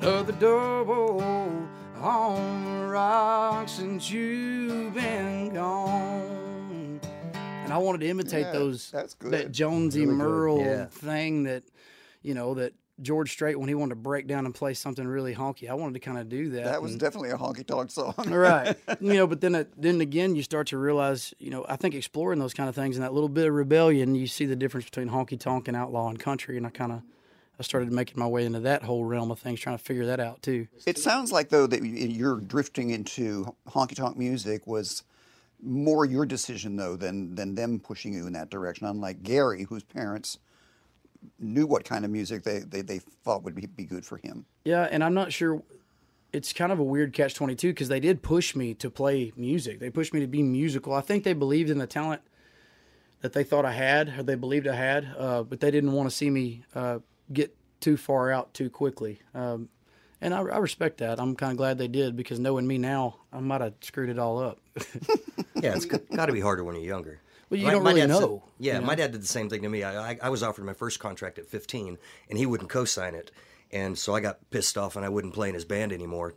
Another 0.00 0.32
double 0.32 1.22
on 2.00 2.64
the 2.64 2.86
rocks 2.88 3.72
since 3.72 4.10
you've 4.10 4.92
been 4.94 5.54
gone. 5.54 7.00
And 7.64 7.72
I 7.72 7.78
wanted 7.78 8.02
to 8.02 8.08
imitate 8.08 8.42
Yeah, 8.46 8.52
those 8.52 8.90
that's 8.90 9.14
good. 9.14 9.32
that 9.32 9.52
Jonesy 9.52 10.00
Really 10.00 10.12
good, 10.12 10.18
Merle 10.18 10.58
yeah. 10.60 10.84
thing 10.86 11.44
that 11.44 11.64
you 12.22 12.34
know 12.34 12.52
that 12.54 12.74
George 13.02 13.30
Strait 13.30 13.58
when 13.58 13.68
he 13.68 13.74
wanted 13.74 13.90
to 13.90 13.96
break 13.96 14.26
down 14.26 14.46
and 14.46 14.54
play 14.54 14.72
something 14.72 15.06
really 15.06 15.34
honky. 15.34 15.68
I 15.68 15.74
wanted 15.74 15.94
to 15.94 16.00
kind 16.00 16.18
of 16.18 16.28
do 16.28 16.50
that. 16.50 16.64
That 16.64 16.82
was 16.82 16.92
and- 16.92 17.00
definitely 17.00 17.30
a 17.30 17.36
honky 17.36 17.66
tonk 17.66 17.90
song. 17.90 18.14
right. 18.26 18.76
You 19.00 19.14
know, 19.14 19.26
but 19.26 19.40
then 19.40 19.54
it, 19.54 19.70
then 19.80 20.00
again, 20.00 20.34
you 20.34 20.42
start 20.42 20.68
to 20.68 20.78
realize, 20.78 21.34
you 21.38 21.50
know, 21.50 21.66
I 21.68 21.76
think 21.76 21.94
exploring 21.94 22.38
those 22.38 22.54
kind 22.54 22.68
of 22.68 22.74
things 22.74 22.96
and 22.96 23.04
that 23.04 23.12
little 23.12 23.28
bit 23.28 23.46
of 23.46 23.52
rebellion, 23.54 24.14
you 24.14 24.26
see 24.26 24.46
the 24.46 24.56
difference 24.56 24.86
between 24.86 25.10
honky 25.10 25.38
tonk 25.38 25.68
and 25.68 25.76
outlaw 25.76 26.08
and 26.08 26.18
country, 26.18 26.56
and 26.56 26.66
I 26.66 26.70
kind 26.70 26.92
of 26.92 27.02
I 27.58 27.62
started 27.62 27.90
making 27.92 28.18
my 28.18 28.26
way 28.26 28.44
into 28.44 28.60
that 28.60 28.82
whole 28.82 29.04
realm 29.04 29.30
of 29.30 29.38
things, 29.38 29.60
trying 29.60 29.78
to 29.78 29.82
figure 29.82 30.06
that 30.06 30.20
out 30.20 30.42
too. 30.42 30.68
It 30.86 30.98
sounds 30.98 31.32
like 31.32 31.48
though 31.50 31.66
that 31.66 31.82
you're 31.82 32.40
drifting 32.40 32.90
into 32.90 33.54
honky 33.68 33.94
tonk 33.94 34.16
music 34.16 34.66
was 34.66 35.02
more 35.62 36.04
your 36.04 36.26
decision 36.26 36.76
though 36.76 36.96
than 36.96 37.34
than 37.34 37.54
them 37.54 37.78
pushing 37.80 38.12
you 38.12 38.26
in 38.26 38.32
that 38.34 38.50
direction. 38.50 38.86
Unlike 38.86 39.22
Gary, 39.22 39.64
whose 39.64 39.84
parents 39.84 40.38
knew 41.38 41.66
what 41.66 41.84
kind 41.84 42.04
of 42.04 42.10
music 42.10 42.42
they, 42.42 42.60
they, 42.60 42.82
they 42.82 42.98
thought 43.24 43.42
would 43.42 43.54
be, 43.54 43.66
be 43.66 43.84
good 43.84 44.04
for 44.04 44.16
him. 44.18 44.46
Yeah, 44.64 44.88
and 44.90 45.02
I'm 45.02 45.14
not 45.14 45.32
sure. 45.32 45.62
It's 46.32 46.52
kind 46.52 46.72
of 46.72 46.78
a 46.78 46.84
weird 46.84 47.12
catch 47.12 47.34
twenty 47.34 47.54
two 47.54 47.68
because 47.68 47.88
they 47.88 48.00
did 48.00 48.22
push 48.22 48.54
me 48.54 48.74
to 48.74 48.90
play 48.90 49.32
music. 49.36 49.80
They 49.80 49.90
pushed 49.90 50.12
me 50.12 50.20
to 50.20 50.26
be 50.26 50.42
musical. 50.42 50.92
I 50.92 51.00
think 51.00 51.24
they 51.24 51.32
believed 51.32 51.70
in 51.70 51.78
the 51.78 51.86
talent 51.86 52.22
that 53.22 53.32
they 53.32 53.44
thought 53.44 53.64
I 53.64 53.72
had, 53.72 54.18
or 54.18 54.22
they 54.22 54.34
believed 54.34 54.66
I 54.68 54.74
had, 54.74 55.14
uh, 55.16 55.42
but 55.42 55.60
they 55.60 55.70
didn't 55.70 55.92
want 55.92 56.10
to 56.10 56.14
see 56.14 56.28
me 56.28 56.64
uh, 56.74 56.98
get 57.32 57.56
too 57.80 57.96
far 57.96 58.30
out 58.30 58.52
too 58.52 58.68
quickly. 58.68 59.20
Um, 59.34 59.68
and 60.20 60.34
I, 60.34 60.40
I 60.40 60.58
respect 60.58 60.98
that. 60.98 61.20
I'm 61.20 61.36
kind 61.36 61.52
of 61.52 61.56
glad 61.58 61.78
they 61.78 61.88
did 61.88 62.16
because 62.16 62.38
knowing 62.38 62.66
me 62.66 62.78
now, 62.78 63.16
I 63.32 63.40
might 63.40 63.60
have 63.60 63.74
screwed 63.80 64.10
it 64.10 64.18
all 64.18 64.38
up. 64.38 64.58
Yeah, 65.62 65.74
it's 65.74 65.86
got 65.86 66.26
to 66.26 66.32
be 66.34 66.40
harder 66.40 66.62
when 66.64 66.74
you're 66.76 66.84
younger. 66.84 67.18
Well, 67.50 67.60
you 67.60 67.66
My- 67.66 67.72
don't 67.72 67.82
my 67.84 67.90
really 67.90 68.00
dad 68.06 68.12
said- 68.14 68.20
know, 68.20 68.42
yeah, 68.58 68.74
you 68.74 68.80
know? 68.80 68.86
my 68.86 68.94
dad 68.94 69.12
did 69.12 69.22
the 69.22 69.26
same 69.28 69.48
thing 69.48 69.62
to 69.62 69.68
me. 69.68 69.82
I, 69.82 70.10
I, 70.12 70.18
I 70.22 70.28
was 70.30 70.42
offered 70.42 70.64
my 70.64 70.72
first 70.74 70.98
contract 70.98 71.38
at 71.38 71.46
15, 71.46 71.98
and 72.28 72.38
he 72.38 72.46
wouldn't 72.46 72.70
co-sign 72.70 73.14
it, 73.14 73.30
and 73.70 73.96
so 73.96 74.14
I 74.14 74.20
got 74.20 74.38
pissed 74.50 74.76
off, 74.76 74.96
and 74.96 75.04
I 75.04 75.08
wouldn't 75.08 75.34
play 75.34 75.48
in 75.48 75.54
his 75.54 75.64
band 75.64 75.92
anymore, 75.92 76.34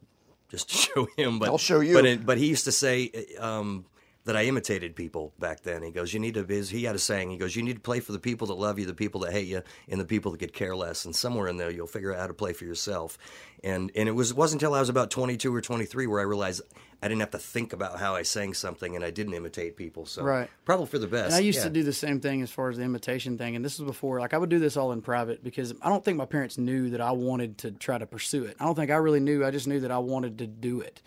just 0.49 0.69
to 0.69 0.75
show 0.77 1.07
him. 1.17 1.39
But 1.39 1.49
I'll 1.49 1.57
show 1.57 1.79
you. 1.79 1.93
But 1.93 2.05
it, 2.05 2.25
but 2.25 2.37
he 2.37 2.47
used 2.47 2.65
to 2.65 2.71
say 2.71 3.11
um, 3.39 3.85
that 4.29 4.37
I 4.37 4.43
imitated 4.43 4.95
people 4.95 5.33
back 5.39 5.63
then. 5.63 5.81
He 5.81 5.89
goes, 5.89 6.13
"You 6.13 6.19
need 6.19 6.35
to." 6.35 6.45
He 6.45 6.83
had 6.83 6.95
a 6.95 6.99
saying. 6.99 7.31
He 7.31 7.37
goes, 7.37 7.55
"You 7.55 7.63
need 7.63 7.77
to 7.77 7.81
play 7.81 7.99
for 7.99 8.11
the 8.11 8.19
people 8.19 8.45
that 8.47 8.53
love 8.53 8.77
you, 8.77 8.85
the 8.85 8.93
people 8.93 9.21
that 9.21 9.31
hate 9.31 9.47
you, 9.47 9.63
and 9.87 9.99
the 9.99 10.05
people 10.05 10.31
that 10.31 10.37
could 10.37 10.53
care 10.53 10.75
less." 10.75 11.03
And 11.03 11.15
somewhere 11.15 11.47
in 11.47 11.57
there, 11.57 11.71
you'll 11.71 11.87
figure 11.87 12.13
out 12.13 12.19
how 12.19 12.27
to 12.27 12.33
play 12.33 12.53
for 12.53 12.65
yourself. 12.65 13.17
And 13.63 13.91
and 13.95 14.07
it 14.07 14.11
was 14.11 14.29
it 14.29 14.37
wasn't 14.37 14.61
until 14.61 14.75
I 14.75 14.79
was 14.79 14.89
about 14.89 15.09
22 15.09 15.53
or 15.53 15.61
23 15.61 16.05
where 16.05 16.19
I 16.19 16.23
realized. 16.23 16.61
I 17.01 17.07
didn't 17.07 17.21
have 17.21 17.31
to 17.31 17.39
think 17.39 17.71
about 17.71 17.97
how 17.97 18.13
I 18.13 18.23
sang 18.23 18.53
something, 18.53 18.93
and 18.93 19.05
I 19.05 19.09
didn't 19.09 19.33
imitate 19.33 19.77
people. 19.77 20.05
So 20.05 20.21
Right. 20.21 20.49
probably 20.65 20.85
for 20.87 20.99
the 20.99 21.07
best. 21.07 21.27
And 21.27 21.35
I 21.35 21.39
used 21.39 21.59
yeah. 21.59 21.63
to 21.63 21.69
do 21.69 21.81
the 21.81 21.93
same 21.93 22.19
thing 22.19 22.41
as 22.41 22.51
far 22.51 22.69
as 22.69 22.75
the 22.75 22.83
imitation 22.83 23.37
thing. 23.37 23.55
And 23.55 23.63
this 23.63 23.79
was 23.79 23.87
before, 23.87 24.19
like, 24.19 24.33
I 24.33 24.37
would 24.37 24.49
do 24.49 24.59
this 24.59 24.75
all 24.75 24.91
in 24.91 25.01
private 25.01 25.41
because 25.41 25.73
I 25.81 25.87
don't 25.87 26.03
think 26.03 26.17
my 26.17 26.25
parents 26.25 26.57
knew 26.57 26.89
that 26.89 26.99
I 26.99 27.13
wanted 27.13 27.59
to 27.59 27.71
try 27.71 27.97
to 27.97 28.05
pursue 28.05 28.43
it. 28.43 28.57
I 28.59 28.65
don't 28.65 28.75
think 28.75 28.91
I 28.91 28.97
really 28.97 29.21
knew. 29.21 29.45
I 29.45 29.51
just 29.51 29.65
knew 29.65 29.79
that 29.79 29.91
I 29.91 29.99
wanted 29.99 30.39
to 30.39 30.47
do 30.47 30.81
it. 30.81 31.01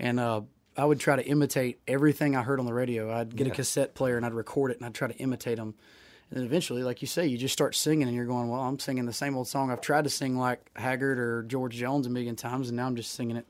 And 0.00 0.18
uh, 0.18 0.40
I 0.80 0.84
would 0.84 0.98
try 0.98 1.14
to 1.14 1.22
imitate 1.22 1.78
everything 1.86 2.34
I 2.34 2.42
heard 2.42 2.58
on 2.58 2.64
the 2.64 2.72
radio. 2.72 3.12
I'd 3.12 3.36
get 3.36 3.46
a 3.46 3.50
cassette 3.50 3.94
player 3.94 4.16
and 4.16 4.24
I'd 4.24 4.32
record 4.32 4.70
it 4.70 4.78
and 4.78 4.86
I'd 4.86 4.94
try 4.94 5.08
to 5.08 5.16
imitate 5.18 5.58
them. 5.58 5.74
And 6.30 6.38
then 6.38 6.46
eventually, 6.46 6.82
like 6.82 7.02
you 7.02 7.06
say, 7.06 7.26
you 7.26 7.36
just 7.36 7.52
start 7.52 7.74
singing 7.74 8.08
and 8.08 8.16
you're 8.16 8.24
going, 8.24 8.48
well, 8.48 8.62
I'm 8.62 8.78
singing 8.78 9.04
the 9.04 9.12
same 9.12 9.36
old 9.36 9.46
song. 9.46 9.70
I've 9.70 9.82
tried 9.82 10.04
to 10.04 10.10
sing 10.10 10.38
like 10.38 10.60
Haggard 10.74 11.18
or 11.18 11.42
George 11.42 11.74
Jones 11.74 12.06
a 12.06 12.10
million 12.10 12.34
times, 12.34 12.68
and 12.68 12.78
now 12.78 12.86
I'm 12.86 12.96
just 12.96 13.12
singing 13.12 13.36
it 13.36 13.46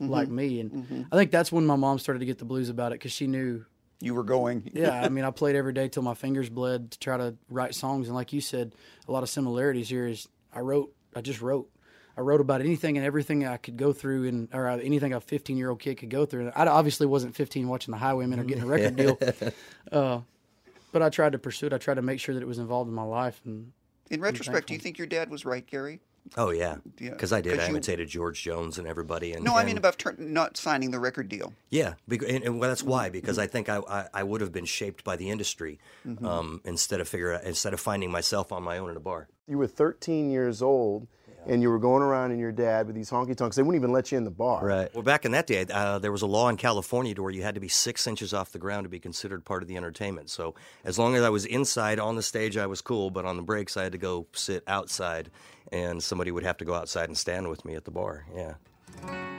mm-hmm. 0.00 0.12
like 0.12 0.28
me. 0.28 0.60
And 0.60 0.70
mm-hmm. 0.70 1.02
I 1.10 1.16
think 1.16 1.32
that's 1.32 1.50
when 1.50 1.66
my 1.66 1.74
mom 1.74 1.98
started 1.98 2.20
to 2.20 2.26
get 2.26 2.38
the 2.38 2.44
blues 2.44 2.68
about 2.68 2.92
it 2.92 3.00
because 3.00 3.12
she 3.12 3.26
knew 3.26 3.64
you 4.00 4.14
were 4.14 4.22
going. 4.22 4.70
yeah, 4.74 5.02
I 5.02 5.08
mean, 5.08 5.24
I 5.24 5.32
played 5.32 5.56
every 5.56 5.72
day 5.72 5.88
till 5.88 6.04
my 6.04 6.14
fingers 6.14 6.48
bled 6.48 6.92
to 6.92 6.98
try 7.00 7.16
to 7.16 7.34
write 7.50 7.74
songs. 7.74 8.06
And 8.06 8.14
like 8.14 8.32
you 8.32 8.40
said, 8.40 8.72
a 9.08 9.10
lot 9.10 9.24
of 9.24 9.28
similarities 9.30 9.88
here 9.88 10.06
is 10.06 10.28
I 10.52 10.60
wrote, 10.60 10.94
I 11.16 11.22
just 11.22 11.40
wrote. 11.40 11.68
I 12.18 12.20
wrote 12.22 12.40
about 12.40 12.60
anything 12.60 12.96
and 12.98 13.06
everything 13.06 13.46
I 13.46 13.58
could 13.58 13.76
go 13.76 13.92
through, 13.92 14.26
and 14.26 14.48
or 14.52 14.68
anything 14.68 15.12
a 15.14 15.20
15 15.20 15.56
year 15.56 15.70
old 15.70 15.78
kid 15.78 15.98
could 15.98 16.10
go 16.10 16.26
through. 16.26 16.48
And 16.48 16.52
I 16.56 16.66
obviously 16.66 17.06
wasn't 17.06 17.36
15 17.36 17.68
watching 17.68 17.92
the 17.92 17.98
Highwaymen 17.98 18.40
or 18.40 18.44
getting 18.44 18.64
a 18.64 18.66
record 18.66 18.96
deal, 18.96 19.18
uh, 19.92 20.20
but 20.92 21.00
I 21.02 21.10
tried 21.10 21.32
to 21.32 21.38
pursue 21.38 21.66
it. 21.66 21.72
I 21.72 21.78
tried 21.78 21.94
to 21.94 22.02
make 22.02 22.18
sure 22.18 22.34
that 22.34 22.42
it 22.42 22.48
was 22.48 22.58
involved 22.58 22.88
in 22.88 22.94
my 22.94 23.04
life. 23.04 23.40
And 23.44 23.72
In 24.10 24.20
retrospect, 24.20 24.66
do 24.66 24.74
you 24.74 24.80
think 24.80 24.98
your 24.98 25.06
dad 25.06 25.30
was 25.30 25.44
right, 25.44 25.64
Gary? 25.64 26.00
Oh 26.36 26.50
yeah, 26.50 26.76
Yeah, 26.98 27.10
because 27.10 27.32
I 27.32 27.40
did. 27.40 27.52
'cause 27.52 27.60
I 27.60 27.64
you- 27.66 27.70
imitated 27.70 28.08
George 28.08 28.42
Jones 28.42 28.76
and 28.78 28.86
everybody. 28.86 29.32
And 29.32 29.44
No, 29.44 29.54
I 29.54 29.60
and- 29.60 29.66
mean 29.68 29.78
about 29.78 29.96
turn, 29.98 30.16
not 30.18 30.56
signing 30.58 30.90
the 30.90 30.98
record 30.98 31.28
deal. 31.28 31.54
Yeah, 31.70 31.94
bec- 32.06 32.22
and, 32.28 32.42
and 32.44 32.58
well, 32.60 32.68
that's 32.68 32.82
why 32.82 33.08
because 33.08 33.38
I 33.38 33.46
think 33.46 33.68
I, 33.70 33.78
I, 33.88 34.08
I 34.12 34.22
would 34.24 34.40
have 34.42 34.52
been 34.52 34.66
shaped 34.66 35.04
by 35.04 35.16
the 35.16 35.30
industry 35.30 35.78
um, 36.22 36.60
instead 36.64 37.00
of 37.00 37.08
figure 37.08 37.32
instead 37.32 37.72
of 37.72 37.80
finding 37.80 38.10
myself 38.10 38.50
on 38.52 38.62
my 38.62 38.76
own 38.76 38.90
in 38.90 38.96
a 38.96 39.00
bar. 39.00 39.28
You 39.46 39.56
were 39.56 39.66
13 39.68 40.30
years 40.30 40.60
old, 40.60 41.06
and 41.46 41.62
you 41.62 41.70
were 41.70 41.78
going 41.78 42.02
around 42.02 42.32
in 42.32 42.38
your 42.38 42.52
dad 42.52 42.86
with 42.86 42.96
these 42.96 43.10
honky 43.10 43.36
tonks. 43.36 43.56
They 43.56 43.62
wouldn't 43.62 43.80
even 43.80 43.92
let 43.92 44.12
you 44.12 44.18
in 44.18 44.24
the 44.24 44.30
bar. 44.30 44.64
Right. 44.64 44.92
Well, 44.94 45.02
back 45.02 45.24
in 45.24 45.32
that 45.32 45.46
day, 45.46 45.66
uh, 45.70 45.98
there 45.98 46.12
was 46.12 46.22
a 46.22 46.26
law 46.26 46.48
in 46.48 46.56
California 46.56 47.14
to 47.14 47.22
where 47.22 47.30
you 47.30 47.42
had 47.42 47.54
to 47.54 47.60
be 47.60 47.68
six 47.68 48.06
inches 48.06 48.34
off 48.34 48.52
the 48.52 48.58
ground 48.58 48.84
to 48.84 48.88
be 48.88 48.98
considered 48.98 49.44
part 49.44 49.62
of 49.62 49.68
the 49.68 49.76
entertainment. 49.76 50.30
So 50.30 50.54
as 50.84 50.98
long 50.98 51.14
as 51.14 51.22
I 51.22 51.30
was 51.30 51.44
inside 51.44 51.98
on 51.98 52.16
the 52.16 52.22
stage, 52.22 52.56
I 52.56 52.66
was 52.66 52.80
cool. 52.80 53.10
But 53.10 53.24
on 53.24 53.36
the 53.36 53.42
breaks, 53.42 53.76
I 53.76 53.82
had 53.84 53.92
to 53.92 53.98
go 53.98 54.26
sit 54.32 54.62
outside, 54.66 55.30
and 55.72 56.02
somebody 56.02 56.30
would 56.30 56.44
have 56.44 56.58
to 56.58 56.64
go 56.64 56.74
outside 56.74 57.08
and 57.08 57.16
stand 57.16 57.48
with 57.48 57.64
me 57.64 57.74
at 57.74 57.84
the 57.84 57.90
bar. 57.90 58.26
Yeah. 58.34 58.54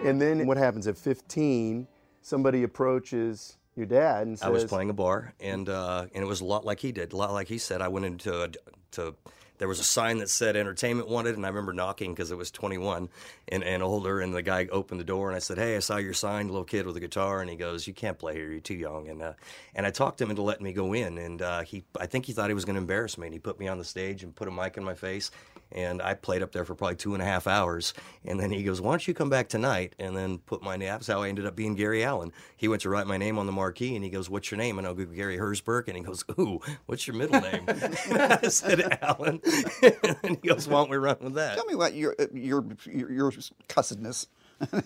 And 0.04 0.22
then 0.22 0.48
what 0.48 0.58
happens 0.58 0.88
at 0.88 0.98
15? 0.98 1.88
Somebody 2.22 2.64
approaches 2.64 3.58
your 3.76 3.86
dad 3.86 4.28
and 4.28 4.38
says, 4.38 4.46
I 4.46 4.50
was 4.50 4.66
playing 4.66 4.90
a 4.90 4.94
bar, 4.94 5.34
and 5.40 5.68
uh, 5.70 6.06
and 6.14 6.24
it 6.24 6.28
was 6.28 6.42
a 6.42 6.46
lot 6.46 6.66
like 6.66 6.80
he 6.80 6.92
did. 6.92 7.14
A 7.14 7.18
lot 7.18 7.32
like 7.32 7.48
he 7.48 7.58
said. 7.58 7.82
I 7.82 7.88
went 7.88 8.06
into 8.06 8.44
a, 8.44 8.50
to 8.92 9.16
there 9.60 9.68
was 9.68 9.80
a 9.80 9.84
sign 9.84 10.18
that 10.18 10.30
said 10.30 10.56
entertainment 10.56 11.08
wanted, 11.08 11.36
and 11.36 11.46
I 11.46 11.50
remember 11.50 11.74
knocking 11.74 12.14
because 12.14 12.32
it 12.32 12.38
was 12.38 12.50
21 12.50 13.10
and, 13.50 13.64
and 13.64 13.84
older, 13.84 14.20
and 14.20 14.34
the 14.34 14.42
guy 14.42 14.68
opened 14.72 15.00
the 15.00 15.06
door, 15.06 15.28
and 15.28 15.36
I 15.36 15.40
said, 15.40 15.58
"Hey, 15.58 15.76
I 15.76 15.80
saw 15.80 15.98
your 15.98 16.14
sign, 16.14 16.48
little 16.48 16.64
kid 16.64 16.86
with 16.86 16.98
a 16.98 17.00
guitar," 17.00 17.42
and 17.42 17.50
he 17.50 17.56
goes, 17.56 17.86
"You 17.86 17.94
can't 17.94 18.18
play 18.18 18.34
here, 18.34 18.50
you're 18.50 18.62
too 18.62 18.74
young." 18.74 19.10
And 19.10 19.22
uh, 19.22 19.34
and 19.76 19.86
I 19.86 19.92
talked 19.92 20.20
him 20.20 20.30
into 20.30 20.42
letting 20.42 20.64
me 20.64 20.74
go 20.74 20.94
in, 20.94 21.18
and 21.18 21.42
uh, 21.42 21.62
he 21.62 21.84
I 22.00 22.08
think 22.08 22.26
he 22.26 22.34
thought 22.34 22.50
he 22.50 22.54
was 22.54 22.66
going 22.66 22.76
to 22.76 22.82
embarrass 22.82 23.18
me, 23.18 23.28
and 23.28 23.34
he 23.34 23.40
put 23.40 23.60
me 23.60 23.68
on 23.68 23.78
the 23.78 23.86
stage 23.86 24.24
and 24.24 24.36
put 24.36 24.48
a 24.48 24.52
mic 24.52 24.78
in 24.78 24.84
my 24.84 24.96
face. 24.96 25.30
And 25.72 26.02
I 26.02 26.16
played 26.16 26.42
up 26.42 26.52
there 26.52 26.66
for 26.66 26.74
probably 26.74 26.96
two 26.96 27.14
and 27.14 27.22
a 27.22 27.26
half 27.26 27.46
hours. 27.46 27.94
And 28.26 28.40
then 28.40 28.52
he 28.52 28.64
goes, 28.64 28.82
Why 28.82 28.92
don't 28.92 29.08
you 29.08 29.14
come 29.14 29.30
back 29.30 29.50
tonight? 29.50 29.94
And 30.00 30.16
then 30.16 30.40
put 30.40 30.64
my 30.64 30.78
name. 30.78 30.90
That's 30.90 31.08
how 31.08 31.22
I 31.22 31.30
ended 31.30 31.46
up 31.46 31.56
being 31.56 31.76
Gary 31.76 32.04
Allan. 32.04 32.32
He 32.58 32.68
went 32.68 32.82
to 32.84 32.90
write 32.90 33.08
my 33.08 33.18
name 33.18 33.38
on 33.38 33.46
the 33.46 33.52
marquee 33.52 33.96
and 33.96 34.04
he 34.04 34.10
goes, 34.10 34.30
What's 34.30 34.50
your 34.50 34.58
name? 34.58 34.78
And 34.78 34.88
I'll 34.88 34.96
go, 34.96 35.06
Gary 35.06 35.38
Herzberg. 35.38 35.88
And 35.88 35.98
he 35.98 36.04
goes, 36.04 36.24
Ooh, 36.40 36.60
what's 36.88 37.08
your 37.08 37.16
middle 37.16 37.40
name? 37.40 37.64
I 37.68 38.48
said, 38.48 39.00
Allan. 39.02 39.42
and 40.24 40.38
he 40.42 40.48
goes, 40.48 40.68
Why 40.68 40.82
don't 40.82 40.90
we 40.90 40.98
run 40.98 41.18
with 41.22 41.36
that? 41.36 41.56
Tell 41.56 41.66
me 41.66 41.74
about 41.74 41.94
your 41.94 42.16
uh, 42.20 42.26
your 42.34 42.66
your, 42.86 43.12
your 43.12 43.32
cussedness 43.68 44.28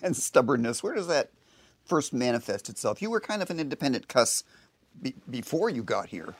and 0.02 0.16
stubbornness. 0.16 0.82
Where 0.82 0.94
does 0.94 1.06
that 1.08 1.30
first 1.84 2.12
manifest 2.12 2.68
itself? 2.68 3.00
You 3.02 3.10
were 3.10 3.20
kind 3.20 3.42
of 3.42 3.50
an 3.50 3.60
independent 3.60 4.08
cuss 4.08 4.44
be, 5.00 5.14
before 5.30 5.70
you 5.70 5.82
got 5.82 6.08
here. 6.08 6.34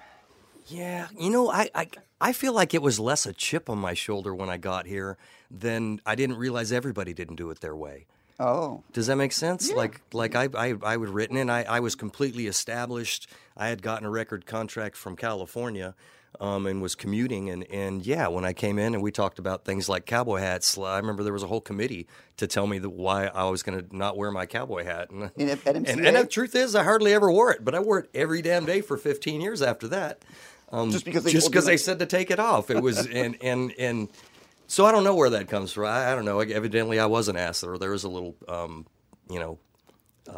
Yeah, 0.67 1.09
you 1.19 1.31
know, 1.31 1.51
I, 1.51 1.71
I 1.75 1.89
I 2.25 2.33
feel 2.33 2.55
like 2.55 2.73
it 2.73 2.81
was 2.81 2.99
less 2.99 3.27
a 3.27 3.35
chip 3.35 3.69
on 3.69 3.77
my 3.77 3.93
shoulder 3.93 4.35
when 4.35 4.49
I 4.49 4.57
got 4.57 4.87
here 4.87 5.19
than 5.51 6.01
I 6.07 6.15
didn't 6.15 6.39
realize 6.39 6.73
everybody 6.73 7.13
didn't 7.13 7.37
do 7.37 7.51
it 7.51 7.61
their 7.61 7.77
way. 7.77 8.07
Oh, 8.41 8.83
Does 8.95 9.09
that 9.09 9.17
make 9.17 9.33
sense? 9.33 9.71
Like, 9.71 10.01
like 10.15 10.35
I, 10.35 10.49
I, 10.57 10.75
I 10.83 10.97
would 10.97 11.11
written 11.11 11.37
in. 11.37 11.51
I, 11.51 11.65
I 11.65 11.81
was 11.81 11.95
completely 11.95 12.47
established. 12.47 13.29
I 13.59 13.69
had 13.69 13.83
gotten 13.83 14.07
a 14.07 14.11
record 14.11 14.47
contract 14.47 14.97
from 14.97 15.17
California, 15.17 15.95
um, 16.41 16.67
and 16.67 16.81
was 16.81 16.95
commuting. 16.95 17.51
And, 17.51 17.65
and 17.71 18.05
yeah, 18.05 18.29
when 18.29 18.45
I 18.45 18.55
came 18.55 18.79
in 18.79 18.95
and 18.95 19.03
we 19.03 19.13
talked 19.13 19.39
about 19.39 19.67
things 19.67 19.89
like 19.91 20.07
cowboy 20.07 20.39
hats, 20.39 20.79
I 20.79 20.97
remember 20.97 21.23
there 21.23 21.33
was 21.33 21.43
a 21.43 21.47
whole 21.47 21.61
committee 21.61 22.09
to 22.39 22.47
tell 22.47 22.67
me 22.67 22.79
that 22.79 22.91
why 22.91 23.27
I 23.27 23.45
was 23.51 23.63
going 23.63 23.87
to 23.87 23.97
not 23.97 24.17
wear 24.17 24.31
my 24.31 24.47
cowboy 24.47 24.85
hat. 24.85 25.11
And, 25.15 25.51
at 25.51 25.67
and, 25.67 25.87
and 25.89 26.17
the 26.17 26.27
truth 26.27 26.55
is, 26.55 26.75
I 26.75 26.85
hardly 26.85 27.13
ever 27.13 27.31
wore 27.31 27.53
it, 27.53 27.65
but 27.65 27.75
I 27.75 27.81
wore 27.81 27.99
it 28.01 28.11
every 28.15 28.41
damn 28.43 28.65
day 28.65 28.81
for 28.81 28.97
15 28.97 29.41
years 29.41 29.63
after 29.63 29.87
that. 29.89 30.25
Um, 30.71 30.91
Just 30.91 31.05
because 31.05 31.25
they 31.25 31.33
just 31.33 31.51
because 31.51 31.67
they 31.67 31.77
said 31.77 31.99
to 32.01 32.07
take 32.07 32.31
it 32.31 32.39
off. 32.41 32.71
It 32.71 32.83
was 32.83 33.07
and 33.07 33.37
and 33.43 33.73
and 33.79 34.09
so 34.67 34.87
I 34.87 34.93
don't 34.93 35.05
know 35.05 35.15
where 35.15 35.31
that 35.31 35.49
comes 35.49 35.73
from. 35.73 35.87
I, 35.87 36.13
I 36.13 36.15
don't 36.15 36.25
know. 36.25 36.41
Evidently, 36.41 36.99
I 36.99 37.07
was 37.07 37.29
an 37.29 37.37
ass, 37.37 37.63
or 37.63 37.79
there 37.79 37.91
was 37.91 38.05
a 38.05 38.09
little, 38.09 38.35
um, 38.49 38.87
you 39.31 39.39
know, 39.39 39.59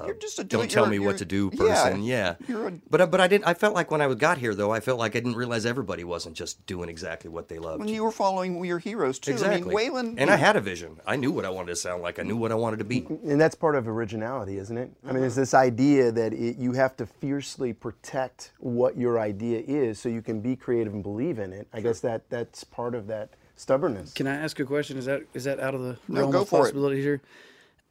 you're 0.05 0.15
just 0.15 0.39
a 0.39 0.45
don't 0.45 0.63
you're- 0.63 0.69
tell 0.69 0.87
me 0.87 0.99
what 0.99 1.19
to 1.19 1.25
do 1.25 1.51
person. 1.51 2.03
Yeah, 2.03 2.35
You're 2.49 2.69
a, 2.69 2.73
But 2.91 3.01
uh, 3.01 3.07
but 3.07 3.21
I 3.21 3.29
didn't. 3.29 3.47
I 3.47 3.55
felt 3.55 3.75
like 3.75 3.91
when 3.91 4.01
I 4.01 4.13
got 4.15 4.39
here, 4.39 4.55
though, 4.55 4.73
I 4.73 4.81
felt 4.81 4.99
like 4.99 5.13
I 5.15 5.21
didn't 5.21 5.37
realize 5.37 5.65
everybody 5.65 6.03
wasn't 6.05 6.35
just 6.37 6.65
doing 6.67 6.89
exactly 6.89 7.31
what 7.31 7.49
they 7.49 7.59
loved. 7.59 7.81
when 7.81 7.89
you 7.89 8.03
were 8.03 8.11
following 8.11 8.65
your 8.65 8.79
heroes 8.81 9.19
too. 9.19 9.31
exactly. 9.33 9.61
I 9.75 9.89
mean, 9.89 9.93
Waylon. 9.93 10.15
and 10.19 10.29
I 10.31 10.37
had 10.37 10.57
a 10.57 10.61
vision. 10.61 10.99
I 11.07 11.17
knew 11.17 11.31
what 11.31 11.45
I 11.45 11.51
wanted 11.51 11.69
to 11.69 11.77
sound 11.77 12.03
like. 12.03 12.19
I 12.19 12.23
knew 12.23 12.37
what 12.37 12.51
I 12.51 12.57
wanted 12.57 12.79
to 12.79 12.85
be. 12.85 13.07
And 13.25 13.41
that's 13.41 13.55
part 13.55 13.77
of 13.77 13.87
originality, 13.87 14.59
isn't 14.59 14.77
it? 14.77 14.91
I 15.07 15.13
mean, 15.13 15.23
it's 15.23 15.37
this 15.37 15.55
idea 15.55 16.11
that 16.13 16.33
it, 16.33 16.57
you 16.59 16.73
have 16.73 16.97
to 16.97 17.07
fiercely 17.07 17.73
protect 17.73 18.53
what 18.59 18.97
your 18.97 19.21
idea 19.21 19.63
is 19.67 19.99
so 20.01 20.09
you 20.09 20.23
can 20.23 20.41
be 20.41 20.57
creative 20.57 20.93
and 20.95 21.03
believe 21.03 21.39
in 21.39 21.53
it. 21.53 21.69
I 21.73 21.81
guess 21.81 22.01
that 22.01 22.29
that's 22.29 22.65
part 22.65 22.95
of 22.95 23.07
that 23.07 23.31
stubbornness. 23.55 24.13
Can 24.13 24.27
I 24.27 24.35
ask 24.37 24.59
a 24.61 24.65
question? 24.65 24.99
Is 24.99 25.05
that 25.07 25.23
is 25.33 25.45
that 25.45 25.61
out 25.61 25.75
of 25.75 25.81
the 25.83 25.97
No, 26.09 26.21
realm 26.21 26.33
go 26.33 26.43
of 26.43 26.49
for 26.49 26.69
it. 26.69 26.97
here? 26.97 27.23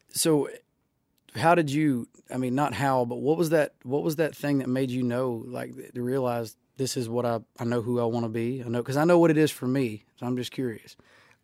So, 0.10 0.50
how 1.36 1.56
did 1.56 1.70
you? 1.70 2.08
I 2.34 2.38
mean, 2.38 2.56
not 2.56 2.74
how, 2.74 3.06
but 3.06 3.18
what 3.18 3.38
was 3.38 3.52
that? 3.52 3.74
What 3.84 4.04
was 4.04 4.18
that 4.18 4.36
thing 4.36 4.60
that 4.60 4.68
made 4.68 4.92
you 4.92 5.04
know, 5.04 5.44
like, 5.48 5.94
to 5.94 6.02
realize 6.02 6.56
this 6.78 6.98
is 6.98 7.08
what 7.08 7.26
I 7.26 7.40
I 7.60 7.66
know 7.66 7.82
who 7.82 8.00
I 8.00 8.06
want 8.06 8.26
to 8.26 8.30
be. 8.30 8.64
I 8.66 8.70
know 8.70 8.82
because 8.82 8.98
I 8.98 9.06
know 9.06 9.20
what 9.20 9.32
it 9.32 9.38
is 9.38 9.52
for 9.52 9.68
me. 9.68 10.06
So 10.18 10.26
I'm 10.26 10.38
just 10.38 10.52
curious. 10.52 10.96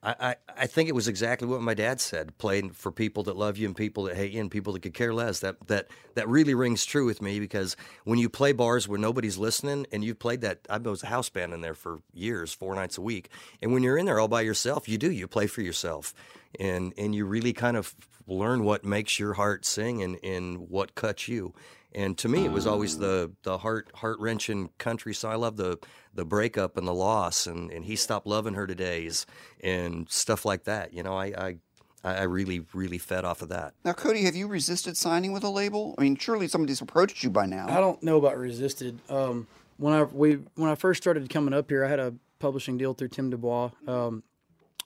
I, 0.04 0.36
I, 0.58 0.66
think 0.66 0.90
it 0.90 0.96
was 0.96 1.08
exactly 1.08 1.48
what 1.48 1.62
my 1.62 1.76
dad 1.76 2.02
said. 2.02 2.36
Playing 2.40 2.72
for 2.72 2.92
people 2.92 3.22
that 3.26 3.38
love 3.38 3.60
you 3.60 3.68
and 3.68 3.76
people 3.76 4.06
that 4.06 4.16
hate 4.16 4.32
you 4.32 4.42
and 4.42 4.50
people 4.50 4.74
that 4.74 4.82
could 4.82 4.96
care 4.96 5.14
less. 5.14 5.42
That 5.42 5.68
that 5.68 5.90
that 6.16 6.28
really 6.28 6.56
rings 6.56 6.86
true 6.86 7.06
with 7.06 7.22
me 7.22 7.40
because 7.40 7.78
when 8.04 8.18
you 8.18 8.28
play 8.28 8.52
bars 8.52 8.88
where 8.88 8.98
nobody's 8.98 9.38
listening 9.38 9.86
and 9.92 10.04
you've 10.04 10.18
played 10.18 10.42
that 10.42 10.62
I 10.72 10.80
was 10.80 11.04
a 11.04 11.08
house 11.08 11.30
band 11.30 11.54
in 11.54 11.62
there 11.62 11.76
for 11.76 12.02
years, 12.16 12.52
four 12.52 12.74
nights 12.74 12.98
a 12.98 13.02
week. 13.02 13.30
And 13.62 13.74
when 13.74 13.84
you're 13.84 13.98
in 13.98 14.08
there 14.08 14.20
all 14.20 14.28
by 14.28 14.42
yourself, 14.42 14.90
you 14.90 14.98
do, 14.98 15.12
you 15.12 15.28
play 15.28 15.46
for 15.46 15.62
yourself. 15.62 16.16
And 16.60 16.94
and 16.98 17.16
you 17.16 17.26
really 17.26 17.54
kind 17.54 17.78
of 17.78 17.96
learn 18.28 18.64
what 18.64 18.84
makes 18.84 19.20
your 19.20 19.34
heart 19.34 19.66
sing 19.66 20.02
and, 20.02 20.18
and 20.24 20.70
what 20.70 20.96
cuts 20.96 21.28
you. 21.28 21.54
And 21.94 22.18
to 22.20 22.30
me, 22.30 22.46
it 22.46 22.52
was 22.52 22.66
always 22.66 22.98
the 22.98 23.32
the 23.44 23.58
heart 23.58 23.92
heart 23.96 24.18
wrenching 24.20 24.70
country 24.78 25.14
So 25.14 25.30
I 25.30 25.36
love 25.36 25.58
the 25.58 25.78
the 26.14 26.26
breakup 26.26 26.78
and 26.78 26.88
the 26.88 26.94
loss, 26.94 27.48
and, 27.48 27.72
and 27.72 27.86
he 27.86 27.96
stopped 27.96 28.28
loving 28.28 28.54
her 28.54 28.66
today's 28.66 29.26
and 29.62 30.10
stuff 30.10 30.46
like 30.46 30.66
that. 30.66 30.94
You 30.94 31.04
know, 31.04 31.18
I, 31.18 31.26
I 31.26 31.58
I 32.04 32.24
really 32.24 32.66
really 32.74 32.98
fed 32.98 33.26
off 33.26 33.42
of 33.42 33.50
that. 33.50 33.74
Now, 33.84 33.94
Cody, 33.94 34.24
have 34.24 34.36
you 34.36 34.48
resisted 34.48 34.96
signing 34.96 35.34
with 35.34 35.44
a 35.44 35.50
label? 35.50 35.96
I 35.98 36.04
mean, 36.04 36.16
surely 36.16 36.48
somebody's 36.48 36.82
approached 36.82 37.24
you 37.24 37.30
by 37.30 37.46
now. 37.46 37.68
I 37.68 37.80
don't 37.82 38.02
know 38.02 38.18
about 38.18 38.38
resisted. 38.38 38.98
Um, 39.10 39.48
when 39.78 39.94
I 39.94 40.04
we 40.04 40.40
when 40.56 40.70
I 40.70 40.76
first 40.76 41.02
started 41.02 41.30
coming 41.30 41.54
up 41.54 41.70
here, 41.70 41.84
I 41.84 41.90
had 41.90 42.00
a 42.00 42.14
publishing 42.40 42.78
deal 42.78 42.94
through 42.94 43.10
Tim 43.10 43.30
Dubois. 43.30 43.72
Um, 43.86 44.24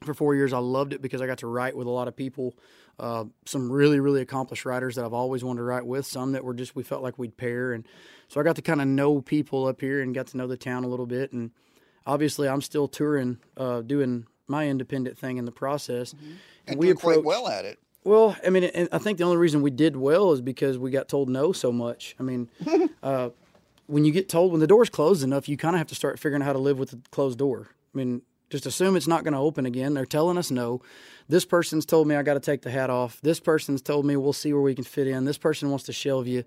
for 0.05 0.13
four 0.13 0.35
years, 0.35 0.53
I 0.53 0.59
loved 0.59 0.93
it 0.93 1.01
because 1.01 1.21
I 1.21 1.27
got 1.27 1.39
to 1.39 1.47
write 1.47 1.75
with 1.75 1.87
a 1.87 1.91
lot 1.91 2.07
of 2.07 2.15
people, 2.15 2.55
uh, 2.99 3.25
some 3.45 3.71
really 3.71 3.99
really 3.99 4.21
accomplished 4.21 4.65
writers 4.65 4.95
that 4.95 5.05
I've 5.05 5.13
always 5.13 5.43
wanted 5.43 5.59
to 5.59 5.63
write 5.63 5.85
with. 5.85 6.05
Some 6.05 6.31
that 6.33 6.43
were 6.43 6.53
just 6.53 6.75
we 6.75 6.83
felt 6.83 7.03
like 7.03 7.17
we'd 7.19 7.35
pair, 7.37 7.73
and 7.73 7.85
so 8.27 8.39
I 8.39 8.43
got 8.43 8.55
to 8.55 8.61
kind 8.61 8.81
of 8.81 8.87
know 8.87 9.21
people 9.21 9.65
up 9.67 9.81
here 9.81 10.01
and 10.01 10.15
got 10.15 10.27
to 10.27 10.37
know 10.37 10.47
the 10.47 10.57
town 10.57 10.83
a 10.83 10.87
little 10.87 11.05
bit. 11.05 11.33
And 11.33 11.51
obviously, 12.05 12.47
I'm 12.47 12.61
still 12.61 12.87
touring, 12.87 13.39
uh, 13.57 13.81
doing 13.81 14.25
my 14.47 14.67
independent 14.67 15.17
thing 15.17 15.37
in 15.37 15.45
the 15.45 15.51
process. 15.51 16.13
and 16.67 16.79
doing 16.79 16.95
quite 16.95 17.17
approached- 17.17 17.25
well 17.25 17.47
at 17.47 17.65
it. 17.65 17.79
well, 18.03 18.35
I 18.45 18.49
mean, 18.51 18.63
and 18.65 18.87
I 18.91 18.97
think 18.99 19.17
the 19.17 19.23
only 19.23 19.37
reason 19.37 19.61
we 19.61 19.71
did 19.71 19.95
well 19.95 20.31
is 20.31 20.41
because 20.41 20.77
we 20.77 20.91
got 20.91 21.07
told 21.09 21.29
no 21.29 21.51
so 21.51 21.71
much. 21.71 22.15
I 22.19 22.23
mean, 22.23 22.49
uh, 23.03 23.29
when 23.87 24.05
you 24.05 24.11
get 24.11 24.29
told 24.29 24.51
when 24.51 24.61
the 24.61 24.67
door's 24.67 24.89
closed 24.89 25.23
enough, 25.23 25.49
you 25.49 25.57
kind 25.57 25.75
of 25.75 25.79
have 25.79 25.87
to 25.87 25.95
start 25.95 26.19
figuring 26.19 26.41
out 26.41 26.45
how 26.45 26.53
to 26.53 26.59
live 26.59 26.77
with 26.79 26.91
the 26.91 27.01
closed 27.11 27.37
door. 27.39 27.67
I 27.93 27.97
mean, 27.97 28.21
just 28.49 28.65
assume 28.65 28.95
it's 28.95 29.07
not 29.07 29.23
going 29.23 29.33
to 29.33 29.39
open 29.39 29.65
again. 29.65 29.93
They're 29.93 30.05
telling 30.05 30.37
us 30.37 30.51
no. 30.51 30.81
This 31.27 31.45
person's 31.45 31.85
told 31.85 32.07
me 32.07 32.15
I 32.15 32.23
got 32.23 32.35
to 32.35 32.39
take 32.39 32.61
the 32.61 32.69
hat 32.69 32.89
off. 32.89 33.19
This 33.21 33.39
person's 33.39 33.81
told 33.81 34.05
me 34.05 34.15
we'll 34.15 34.33
see 34.33 34.53
where 34.53 34.61
we 34.61 34.75
can 34.75 34.83
fit 34.83 35.07
in. 35.07 35.25
This 35.25 35.37
person 35.37 35.69
wants 35.69 35.85
to 35.85 35.93
shelve 35.93 36.27
you. 36.27 36.43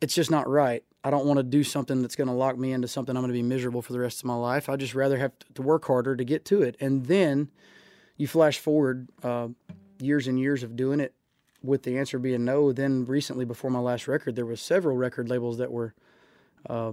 It's 0.00 0.14
just 0.14 0.30
not 0.30 0.48
right. 0.48 0.84
I 1.04 1.10
don't 1.10 1.26
want 1.26 1.38
to 1.38 1.42
do 1.42 1.64
something 1.64 2.00
that's 2.00 2.16
going 2.16 2.28
to 2.28 2.34
lock 2.34 2.56
me 2.56 2.72
into 2.72 2.86
something 2.86 3.16
I'm 3.16 3.22
going 3.22 3.32
to 3.32 3.38
be 3.38 3.42
miserable 3.42 3.82
for 3.82 3.92
the 3.92 3.98
rest 3.98 4.20
of 4.20 4.26
my 4.26 4.34
life. 4.34 4.68
I'd 4.68 4.80
just 4.80 4.94
rather 4.94 5.18
have 5.18 5.32
to 5.54 5.62
work 5.62 5.84
harder 5.86 6.14
to 6.14 6.24
get 6.24 6.44
to 6.46 6.62
it. 6.62 6.76
And 6.80 7.06
then 7.06 7.50
you 8.16 8.28
flash 8.28 8.58
forward 8.58 9.08
uh, 9.22 9.48
years 10.00 10.28
and 10.28 10.38
years 10.38 10.62
of 10.62 10.76
doing 10.76 11.00
it 11.00 11.14
with 11.62 11.82
the 11.82 11.98
answer 11.98 12.18
being 12.18 12.44
no. 12.44 12.72
Then 12.72 13.04
recently, 13.04 13.44
before 13.44 13.70
my 13.70 13.80
last 13.80 14.06
record, 14.06 14.36
there 14.36 14.46
was 14.46 14.60
several 14.60 14.96
record 14.96 15.28
labels 15.28 15.58
that 15.58 15.72
were, 15.72 15.94
uh, 16.68 16.92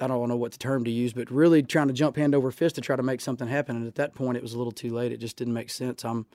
I 0.00 0.06
don't 0.06 0.28
know 0.28 0.36
what 0.36 0.52
the 0.52 0.58
term 0.58 0.84
to 0.84 0.90
use, 0.90 1.12
but 1.12 1.30
really 1.30 1.62
trying 1.62 1.88
to 1.88 1.92
jump 1.94 2.16
hand 2.16 2.34
over 2.34 2.50
fist 2.50 2.74
to 2.76 2.80
try 2.80 2.96
to 2.96 3.02
make 3.02 3.20
something 3.20 3.48
happen. 3.48 3.76
And 3.76 3.86
at 3.86 3.94
that 3.96 4.14
point, 4.14 4.36
it 4.36 4.42
was 4.42 4.54
a 4.54 4.58
little 4.58 4.72
too 4.72 4.92
late. 4.94 5.12
It 5.12 5.18
just 5.20 5.36
didn't 5.36 5.54
make 5.54 5.70
sense. 5.70 6.04
I'm, 6.04 6.26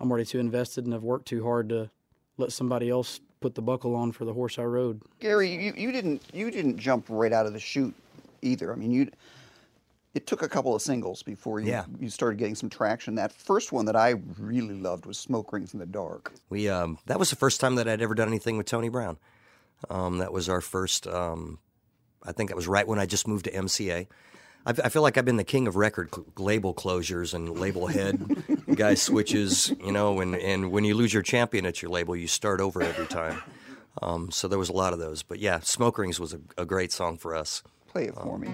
I'm 0.00 0.10
already 0.10 0.24
too 0.26 0.38
invested 0.38 0.84
and 0.84 0.94
I've 0.94 1.02
worked 1.02 1.26
too 1.28 1.42
hard 1.44 1.68
to 1.70 1.90
let 2.36 2.52
somebody 2.52 2.88
else 2.88 3.20
put 3.40 3.54
the 3.54 3.62
buckle 3.62 3.94
on 3.94 4.12
for 4.12 4.24
the 4.24 4.32
horse 4.32 4.58
I 4.58 4.62
rode. 4.64 5.00
Gary, 5.20 5.50
you, 5.50 5.72
you 5.76 5.92
didn't 5.92 6.22
you 6.32 6.50
didn't 6.50 6.76
jump 6.78 7.06
right 7.08 7.32
out 7.32 7.46
of 7.46 7.52
the 7.52 7.60
chute 7.60 7.94
either. 8.42 8.72
I 8.72 8.76
mean, 8.76 8.90
you 8.90 9.10
it 10.14 10.26
took 10.26 10.42
a 10.42 10.48
couple 10.48 10.74
of 10.74 10.82
singles 10.82 11.22
before 11.22 11.60
you 11.60 11.68
Yeah. 11.68 11.84
you 12.00 12.08
started 12.10 12.38
getting 12.38 12.54
some 12.54 12.70
traction. 12.70 13.14
That 13.16 13.32
first 13.32 13.72
one 13.72 13.84
that 13.86 13.94
I 13.96 14.14
really 14.38 14.74
loved 14.74 15.06
was 15.06 15.18
"Smoke 15.18 15.52
Rings 15.52 15.72
in 15.74 15.80
the 15.80 15.86
Dark." 15.86 16.32
We 16.48 16.68
um, 16.68 16.98
that 17.06 17.18
was 17.18 17.30
the 17.30 17.36
first 17.36 17.60
time 17.60 17.74
that 17.76 17.86
I'd 17.88 18.00
ever 18.02 18.14
done 18.14 18.28
anything 18.28 18.56
with 18.56 18.66
Tony 18.66 18.88
Brown. 18.88 19.18
Um, 19.90 20.18
that 20.18 20.32
was 20.32 20.48
our 20.48 20.60
first. 20.60 21.06
Um, 21.06 21.58
I 22.22 22.32
think 22.32 22.50
that 22.50 22.56
was 22.56 22.68
right 22.68 22.86
when 22.86 22.98
I 22.98 23.06
just 23.06 23.26
moved 23.28 23.44
to 23.44 23.52
MCA. 23.52 24.06
I, 24.66 24.70
I 24.70 24.88
feel 24.88 25.02
like 25.02 25.16
I've 25.16 25.24
been 25.24 25.36
the 25.36 25.44
king 25.44 25.66
of 25.66 25.76
record 25.76 26.14
cl- 26.14 26.26
label 26.36 26.74
closures 26.74 27.34
and 27.34 27.48
label 27.58 27.86
head 27.86 28.20
guy 28.74 28.94
switches. 28.94 29.72
You 29.82 29.92
know, 29.92 30.20
and 30.20 30.34
and 30.34 30.70
when 30.70 30.84
you 30.84 30.94
lose 30.94 31.12
your 31.12 31.22
champion 31.22 31.66
at 31.66 31.82
your 31.82 31.90
label, 31.90 32.16
you 32.16 32.26
start 32.26 32.60
over 32.60 32.82
every 32.82 33.06
time. 33.06 33.42
Um, 34.02 34.30
so 34.30 34.48
there 34.48 34.58
was 34.58 34.68
a 34.68 34.74
lot 34.74 34.92
of 34.92 34.98
those. 34.98 35.22
But 35.22 35.38
yeah, 35.38 35.60
Smoke 35.60 35.98
Rings 35.98 36.20
was 36.20 36.34
a, 36.34 36.40
a 36.56 36.64
great 36.64 36.92
song 36.92 37.16
for 37.16 37.34
us. 37.34 37.62
Play 37.88 38.04
it 38.04 38.14
for 38.14 38.38
me. 38.38 38.48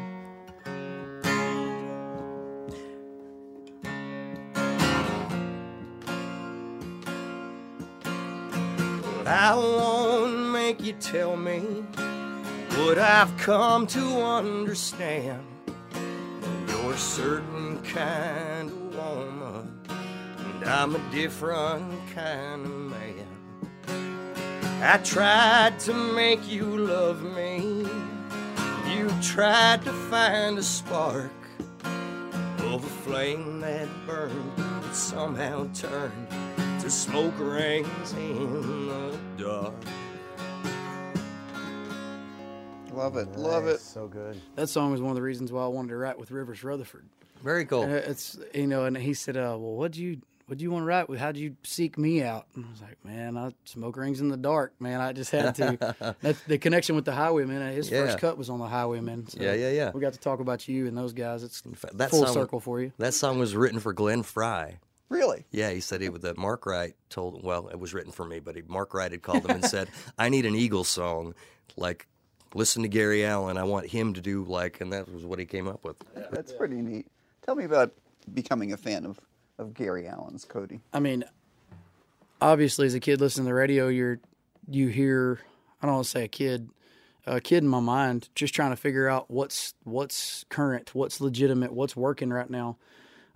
But 9.18 9.26
I 9.32 9.54
won't 9.54 10.52
make 10.52 10.82
you 10.82 10.92
tell 10.94 11.36
me 11.36 11.84
what 12.78 12.98
I've 12.98 13.36
come 13.36 13.86
to 13.88 14.00
understand. 14.22 15.46
You're 16.68 16.92
a 16.92 16.98
certain 16.98 17.80
kind 17.82 18.68
of 18.68 18.96
woman, 18.96 19.80
and 19.88 20.64
I'm 20.64 20.96
a 20.96 21.10
different 21.12 21.92
kind 22.14 22.64
of 22.64 22.70
man. 22.70 23.34
I 24.82 24.98
tried 24.98 25.78
to 25.80 25.94
make 25.94 26.46
you 26.48 26.64
love 26.64 27.22
me. 27.22 27.86
You 28.92 29.10
tried 29.22 29.82
to 29.84 29.92
find 30.10 30.58
a 30.58 30.62
spark 30.62 31.30
of 31.84 32.84
a 32.84 32.88
flame 33.04 33.60
that 33.60 33.88
burned, 34.04 34.52
but 34.56 34.94
somehow 34.94 35.68
turned 35.74 36.28
to 36.80 36.90
smoke 36.90 37.38
rings 37.38 38.12
in 38.14 38.88
the 38.88 39.18
dark. 39.36 39.74
Love 42.96 43.16
it, 43.16 43.28
love 43.36 43.66
it. 43.66 43.80
So 43.80 44.06
good. 44.08 44.40
That 44.56 44.68
song 44.68 44.92
was 44.92 45.00
one 45.00 45.10
of 45.10 45.16
the 45.16 45.22
reasons 45.22 45.52
why 45.52 45.64
I 45.64 45.68
wanted 45.68 45.88
to 45.88 45.96
write 45.96 46.18
with 46.18 46.30
Rivers 46.30 46.62
Rutherford. 46.64 47.06
Very 47.42 47.64
cool. 47.66 47.82
And 47.82 47.92
it's 47.92 48.38
you 48.54 48.66
know, 48.66 48.84
and 48.84 48.96
he 48.96 49.14
said, 49.14 49.36
uh, 49.36 49.56
"Well, 49.58 49.74
what 49.74 49.92
do 49.92 50.02
you 50.02 50.20
what'd 50.46 50.62
you 50.62 50.70
want 50.70 50.82
to 50.82 50.86
write 50.86 51.08
with? 51.08 51.18
How'd 51.18 51.36
you 51.36 51.56
seek 51.62 51.98
me 51.98 52.22
out?" 52.22 52.46
And 52.54 52.64
I 52.64 52.70
was 52.70 52.80
like, 52.80 53.04
"Man, 53.04 53.36
I 53.36 53.52
smoke 53.64 53.96
rings 53.96 54.20
in 54.20 54.28
the 54.28 54.36
dark, 54.36 54.72
man. 54.80 55.00
I 55.00 55.12
just 55.12 55.30
had 55.30 55.54
to." 55.56 56.16
That's 56.22 56.40
the 56.44 56.56
connection 56.58 56.96
with 56.96 57.04
the 57.04 57.12
Highwaymen. 57.12 57.72
His 57.74 57.90
Yeah. 57.90 58.06
first 58.06 58.18
cut 58.18 58.38
was 58.38 58.48
on 58.48 58.58
the 58.60 58.68
Highwaymen. 58.68 59.26
So 59.28 59.42
Yeah, 59.42 59.52
yeah, 59.54 59.70
yeah. 59.70 59.90
We 59.92 60.00
got 60.00 60.14
to 60.14 60.18
talk 60.20 60.40
about 60.40 60.66
you 60.68 60.86
and 60.86 60.96
those 60.96 61.12
guys. 61.12 61.42
It's 61.42 61.60
fact, 61.60 61.98
that 61.98 62.10
full 62.10 62.24
song- 62.24 62.34
circle 62.34 62.60
for 62.60 62.80
you. 62.80 62.92
That 62.98 63.12
song 63.14 63.38
was 63.38 63.54
written 63.54 63.78
for 63.80 63.92
Glenn 63.92 64.22
Frey. 64.22 64.78
Really? 65.10 65.44
Yeah, 65.50 65.70
he 65.70 65.80
said 65.80 66.00
he 66.00 66.08
that 66.08 66.38
Mark 66.38 66.64
Wright 66.64 66.94
told 67.10 67.44
well, 67.44 67.68
it 67.68 67.78
was 67.78 67.92
written 67.92 68.10
for 68.10 68.24
me, 68.24 68.40
but 68.40 68.56
he, 68.56 68.62
Mark 68.66 68.94
Wright 68.94 69.10
had 69.12 69.20
called 69.22 69.44
him 69.44 69.50
and 69.56 69.64
said, 69.66 69.88
"I 70.18 70.30
need 70.30 70.46
an 70.46 70.54
Eagles 70.54 70.88
song, 70.88 71.34
like 71.76 72.06
listen 72.54 72.82
to 72.82 72.88
Gary 72.88 73.24
Allan. 73.24 73.56
I 73.56 73.64
want 73.64 73.86
him 73.88 74.14
to 74.14 74.20
do 74.20 74.44
like," 74.44 74.80
and 74.80 74.92
that 74.92 75.12
was 75.12 75.24
what 75.24 75.38
he 75.38 75.44
came 75.44 75.68
up 75.68 75.84
with. 75.84 75.96
That's 76.30 76.52
pretty 76.52 76.76
neat. 76.76 77.06
Tell 77.42 77.54
me 77.54 77.64
about 77.64 77.92
becoming 78.32 78.72
a 78.72 78.76
fan 78.76 79.04
of, 79.04 79.20
of 79.58 79.74
Gary 79.74 80.08
Allan's, 80.08 80.44
Cody. 80.44 80.80
I 80.92 81.00
mean, 81.00 81.24
obviously, 82.40 82.86
as 82.86 82.94
a 82.94 83.00
kid 83.00 83.20
listening 83.20 83.44
to 83.44 83.50
the 83.50 83.54
radio, 83.54 83.88
you're 83.88 84.20
you 84.68 84.88
hear. 84.88 85.40
I 85.82 85.86
don't 85.86 85.96
want 85.96 86.06
to 86.06 86.10
say 86.10 86.24
a 86.24 86.28
kid, 86.28 86.70
a 87.26 87.40
kid 87.42 87.62
in 87.62 87.68
my 87.68 87.80
mind, 87.80 88.30
just 88.34 88.54
trying 88.54 88.70
to 88.70 88.76
figure 88.76 89.08
out 89.08 89.30
what's 89.30 89.74
what's 89.84 90.44
current, 90.48 90.94
what's 90.94 91.20
legitimate, 91.20 91.72
what's 91.72 91.94
working 91.94 92.30
right 92.30 92.48
now. 92.48 92.78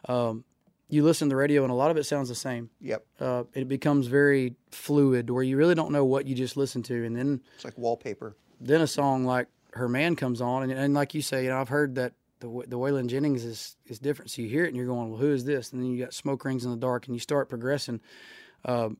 Um, 0.09 0.45
you 0.89 1.05
listen 1.05 1.29
to 1.29 1.33
the 1.35 1.37
radio, 1.37 1.63
and 1.65 1.71
a 1.71 1.75
lot 1.75 1.91
of 1.91 1.99
it 1.99 2.05
sounds 2.05 2.31
the 2.31 2.35
same. 2.35 2.71
Yep. 2.81 3.05
Uh, 3.21 3.45
it 3.53 3.69
becomes 3.69 4.07
very 4.07 4.55
fluid, 4.71 5.29
where 5.29 5.43
you 5.43 5.59
really 5.59 5.75
don't 5.75 5.93
know 5.93 6.07
what 6.07 6.27
you 6.27 6.35
just 6.35 6.57
listened 6.57 6.87
to, 6.87 7.05
and 7.05 7.15
then 7.15 7.43
It's 7.57 7.65
like 7.67 7.77
wallpaper. 7.77 8.35
Then 8.61 8.81
a 8.81 8.87
song 8.87 9.25
like 9.25 9.49
"Her 9.73 9.89
Man" 9.89 10.17
comes 10.17 10.41
on, 10.41 10.63
and, 10.65 10.73
and 10.73 10.95
like 10.95 11.15
you 11.15 11.23
say, 11.23 11.45
you 11.45 11.51
know, 11.51 11.61
I've 11.61 11.69
heard 11.69 11.95
that 11.97 12.13
the 12.41 12.49
the 12.67 12.79
Waylon 12.79 13.09
Jennings 13.09 13.45
is 13.45 13.77
is 13.87 13.99
different. 13.99 14.31
So 14.31 14.43
you 14.43 14.49
hear 14.49 14.65
it, 14.65 14.69
and 14.69 14.77
you're 14.77 14.87
going, 14.87 15.11
"Well, 15.11 15.21
who 15.21 15.33
is 15.33 15.45
this?" 15.45 15.73
And 15.73 15.83
then 15.83 15.91
you 15.91 16.05
got 16.05 16.15
"Smoke 16.15 16.45
Rings 16.45 16.65
in 16.65 16.71
the 16.71 16.77
Dark," 16.77 17.07
and 17.07 17.15
you 17.15 17.21
start 17.21 17.49
progressing. 17.49 18.01
Um, 18.65 18.99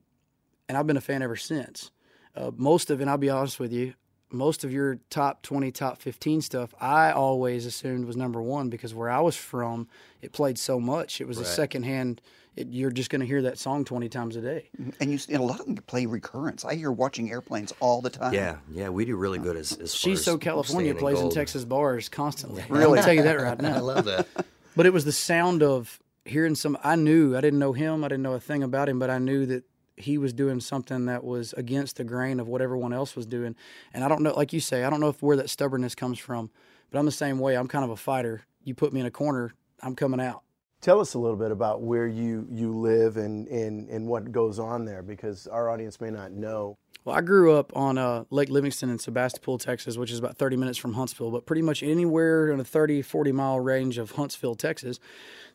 and 0.67 0.77
I've 0.77 0.87
been 0.87 0.97
a 0.97 1.01
fan 1.01 1.21
ever 1.21 1.35
since. 1.35 1.91
Uh, 2.35 2.51
most 2.55 2.91
of, 2.91 3.01
and 3.01 3.09
I'll 3.09 3.17
be 3.17 3.29
honest 3.29 3.59
with 3.59 3.73
you, 3.73 3.95
most 4.31 4.63
of 4.63 4.71
your 4.71 4.99
top 5.09 5.41
twenty, 5.41 5.71
top 5.71 6.01
fifteen 6.01 6.41
stuff, 6.41 6.73
I 6.79 7.11
always 7.11 7.65
assumed 7.65 8.05
was 8.05 8.15
number 8.15 8.41
one 8.41 8.69
because 8.69 8.93
where 8.93 9.09
I 9.09 9.19
was 9.19 9.35
from, 9.35 9.87
it 10.21 10.31
played 10.31 10.57
so 10.57 10.79
much. 10.79 11.19
It 11.21 11.27
was 11.27 11.37
a 11.39 11.45
secondhand. 11.45 12.21
It, 12.59 12.67
you're 12.69 12.91
just 12.91 13.09
going 13.09 13.21
to 13.21 13.25
hear 13.27 13.41
that 13.43 13.57
song 13.57 13.85
twenty 13.85 14.09
times 14.09 14.35
a 14.35 14.41
day. 14.41 14.69
Mm-hmm. 14.79 14.89
And 14.99 15.09
you 15.09 15.15
s- 15.15 15.27
and 15.27 15.37
a 15.37 15.43
lot 15.43 15.59
of 15.59 15.65
them 15.65 15.75
play 15.75 16.05
recurrence. 16.05 16.65
I 16.65 16.75
hear 16.75 16.91
watching 16.91 17.31
airplanes 17.31 17.73
all 17.79 18.01
the 18.01 18.09
time. 18.09 18.33
Yeah, 18.33 18.57
yeah, 18.71 18.89
we 18.89 19.05
do 19.05 19.15
really 19.15 19.39
good 19.39 19.55
as 19.55 19.71
as 19.73 19.93
far 19.95 20.11
She's 20.11 20.19
as 20.19 20.25
so 20.25 20.37
California 20.37 20.91
staying 20.91 20.99
plays 20.99 21.17
in 21.17 21.23
gold. 21.25 21.33
Texas 21.33 21.65
bars 21.65 22.09
constantly. 22.09 22.63
Really? 22.69 22.99
I'll 22.99 23.05
tell 23.05 23.13
you 23.13 23.23
that 23.23 23.39
right 23.41 23.59
now. 23.61 23.75
I 23.75 23.79
love 23.79 24.05
that. 24.05 24.27
But 24.75 24.85
it 24.85 24.93
was 24.93 25.05
the 25.05 25.11
sound 25.11 25.63
of 25.63 25.99
hearing 26.25 26.55
some. 26.55 26.77
I 26.83 26.95
knew 26.95 27.35
I 27.35 27.41
didn't 27.41 27.59
know 27.59 27.73
him. 27.73 28.03
I 28.03 28.07
didn't 28.09 28.23
know 28.23 28.33
a 28.33 28.39
thing 28.39 28.61
about 28.63 28.89
him, 28.89 28.99
but 28.99 29.09
I 29.09 29.17
knew 29.17 29.45
that 29.47 29.63
he 29.97 30.17
was 30.17 30.31
doing 30.31 30.59
something 30.61 31.05
that 31.07 31.23
was 31.23 31.51
against 31.53 31.97
the 31.97 32.03
grain 32.05 32.39
of 32.39 32.47
what 32.47 32.61
everyone 32.61 32.93
else 32.93 33.15
was 33.15 33.25
doing. 33.25 33.55
And 33.93 34.03
I 34.03 34.07
don't 34.07 34.21
know, 34.21 34.33
like 34.33 34.53
you 34.53 34.59
say, 34.61 34.83
I 34.85 34.89
don't 34.89 34.99
know 35.01 35.09
if 35.09 35.21
where 35.21 35.35
that 35.37 35.49
stubbornness 35.49 35.95
comes 35.95 36.19
from. 36.19 36.49
But 36.91 36.99
I'm 36.99 37.05
the 37.05 37.11
same 37.11 37.37
way. 37.39 37.55
I'm 37.55 37.67
kind 37.67 37.83
of 37.83 37.91
a 37.91 37.95
fighter. 37.97 38.43
You 38.63 38.73
put 38.75 38.93
me 38.93 38.99
in 39.01 39.05
a 39.05 39.11
corner, 39.11 39.53
I'm 39.81 39.95
coming 39.95 40.19
out. 40.21 40.41
Tell 40.81 41.01
us 41.01 41.13
a 41.13 41.19
little 41.19 41.35
bit 41.35 41.51
about 41.51 41.81
where 41.81 42.07
you, 42.07 42.47
you 42.49 42.71
live 42.77 43.17
and, 43.17 43.47
and, 43.47 43.89
and 43.89 44.07
what 44.07 44.31
goes 44.31 44.59
on 44.59 44.85
there 44.85 45.01
because 45.01 45.45
our 45.47 45.69
audience 45.69 45.99
may 45.99 46.09
not 46.09 46.31
know. 46.31 46.77
Well, 47.03 47.15
I 47.15 47.21
grew 47.21 47.53
up 47.53 47.75
on 47.75 47.97
uh, 47.97 48.23
Lake 48.29 48.49
Livingston 48.49 48.89
in 48.89 48.99
Sebastopol, 48.99 49.57
Texas, 49.57 49.97
which 49.97 50.11
is 50.11 50.19
about 50.19 50.37
30 50.37 50.55
minutes 50.55 50.77
from 50.77 50.93
Huntsville, 50.93 51.31
but 51.31 51.45
pretty 51.45 51.61
much 51.61 51.83
anywhere 51.83 52.51
in 52.51 52.59
a 52.59 52.63
30, 52.63 53.01
40 53.01 53.31
mile 53.31 53.59
range 53.59 53.97
of 53.97 54.11
Huntsville, 54.11 54.55
Texas, 54.55 54.99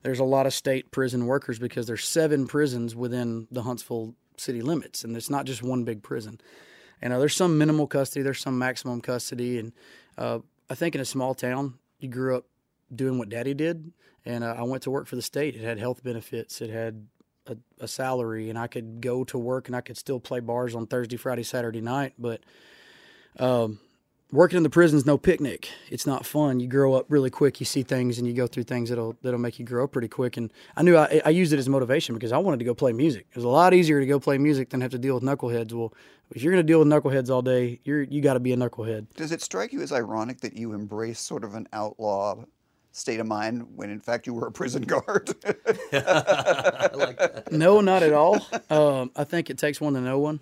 there's 0.03 0.19
a 0.19 0.25
lot 0.25 0.47
of 0.47 0.53
state 0.53 0.91
prison 0.91 1.27
workers 1.27 1.59
because 1.59 1.87
there's 1.87 2.05
seven 2.05 2.47
prisons 2.47 2.95
within 2.95 3.47
the 3.51 3.63
Huntsville 3.63 4.15
city 4.37 4.63
limits, 4.63 5.05
and 5.05 5.17
it's 5.17 5.31
not 5.31 5.47
just 5.47 5.63
one 5.63 5.85
big 5.85 6.03
prison. 6.03 6.41
And 7.01 7.13
uh, 7.13 7.19
there's 7.19 7.37
some 7.37 7.57
minimal 7.57 7.87
custody, 7.87 8.23
there's 8.23 8.41
some 8.41 8.59
maximum 8.59 9.01
custody, 9.01 9.59
and 9.59 9.73
uh, 10.19 10.41
I 10.69 10.75
think 10.75 10.95
in 10.95 11.01
a 11.01 11.07
small 11.07 11.35
town, 11.35 11.75
you 11.99 12.09
grew 12.09 12.37
up 12.37 12.47
doing 12.95 13.19
what 13.19 13.29
Daddy 13.29 13.55
did, 13.55 13.93
and 14.25 14.43
uh, 14.43 14.55
I 14.59 14.63
went 14.63 14.83
to 14.85 14.91
work 14.91 15.07
for 15.07 15.17
the 15.17 15.23
state. 15.23 15.55
It 15.55 15.63
had 15.63 15.79
health 15.79 16.03
benefits, 16.03 16.61
it 16.61 16.71
had 16.71 17.07
a, 17.47 17.57
a 17.81 17.89
salary, 17.89 18.51
and 18.51 18.59
I 18.59 18.67
could 18.67 19.01
go 19.01 19.25
to 19.25 19.39
work 19.39 19.69
and 19.69 19.77
I 19.77 19.81
could 19.81 19.97
still 19.97 20.21
play 20.21 20.41
bars 20.41 20.75
on 20.75 20.87
Thursday, 20.87 21.17
Friday, 21.17 21.43
Saturday 21.43 21.81
night. 21.81 22.15
But 22.19 22.41
um, 23.39 23.81
working 24.33 24.57
in 24.57 24.63
the 24.63 24.71
prison's 24.71 25.07
no 25.07 25.17
picnic. 25.17 25.71
It's 25.91 26.07
not 26.07 26.27
fun. 26.27 26.61
You 26.61 26.67
grow 26.67 26.95
up 26.95 27.07
really 27.09 27.31
quick. 27.31 27.61
You 27.61 27.67
see 27.67 27.83
things 27.83 28.19
and 28.19 28.27
you 28.27 28.35
go 28.35 28.47
through 28.47 28.65
things 28.65 28.89
that'll 28.89 29.17
that'll 29.23 29.41
make 29.41 29.59
you 29.59 29.65
grow 29.65 29.85
up 29.85 29.93
pretty 29.93 30.09
quick. 30.09 30.37
And 30.37 30.53
I 30.77 30.83
knew 30.83 30.97
I, 30.97 31.23
I 31.25 31.31
used 31.31 31.53
it 31.53 31.59
as 31.59 31.69
motivation 31.69 32.15
because 32.15 32.33
I 32.33 32.39
wanted 32.39 32.59
to 32.59 32.65
go 32.65 32.75
play 32.75 32.93
music. 32.93 33.27
It 33.31 33.37
was 33.37 33.45
a 33.45 33.49
lot 33.49 33.75
easier 33.75 34.01
to 34.01 34.07
go 34.07 34.19
play 34.19 34.39
music 34.39 34.71
than 34.71 34.81
have 34.81 34.91
to 34.91 34.99
deal 34.99 35.15
with 35.15 35.23
knuckleheads. 35.23 35.73
Well, 35.73 35.93
if 36.35 36.43
you're 36.43 36.53
going 36.53 36.67
to 36.67 36.71
deal 36.71 36.81
with 36.81 36.89
knuckleheads 36.89 37.31
all 37.31 37.43
day, 37.43 37.81
you're 37.85 38.03
you 38.03 38.21
got 38.21 38.35
to 38.35 38.41
be 38.41 38.53
a 38.53 38.57
knucklehead. 38.57 39.07
Does 39.15 39.33
it 39.33 39.41
strike 39.41 39.73
you 39.73 39.83
as 39.83 39.93
ironic 39.93 40.41
that 40.41 40.57
you 40.57 40.73
embrace 40.73 41.21
sort 41.21 41.45
of 41.45 41.55
an 41.55 41.69
outlaw 41.73 42.45
state 42.97 43.19
of 43.19 43.27
mind 43.27 43.67
when 43.77 43.91
in 43.91 43.99
fact 44.01 44.27
you 44.27 44.33
were 44.35 44.47
a 44.47 44.53
prison 44.53 44.83
guard? 44.87 45.35
No, 47.51 47.81
not 47.81 48.03
at 48.03 48.13
all. 48.13 48.47
Um, 48.71 49.11
I 49.17 49.25
think 49.25 49.51
it 49.51 49.59
takes 49.59 49.81
one 49.81 49.95
to 49.95 50.01
know 50.01 50.19
one. 50.19 50.41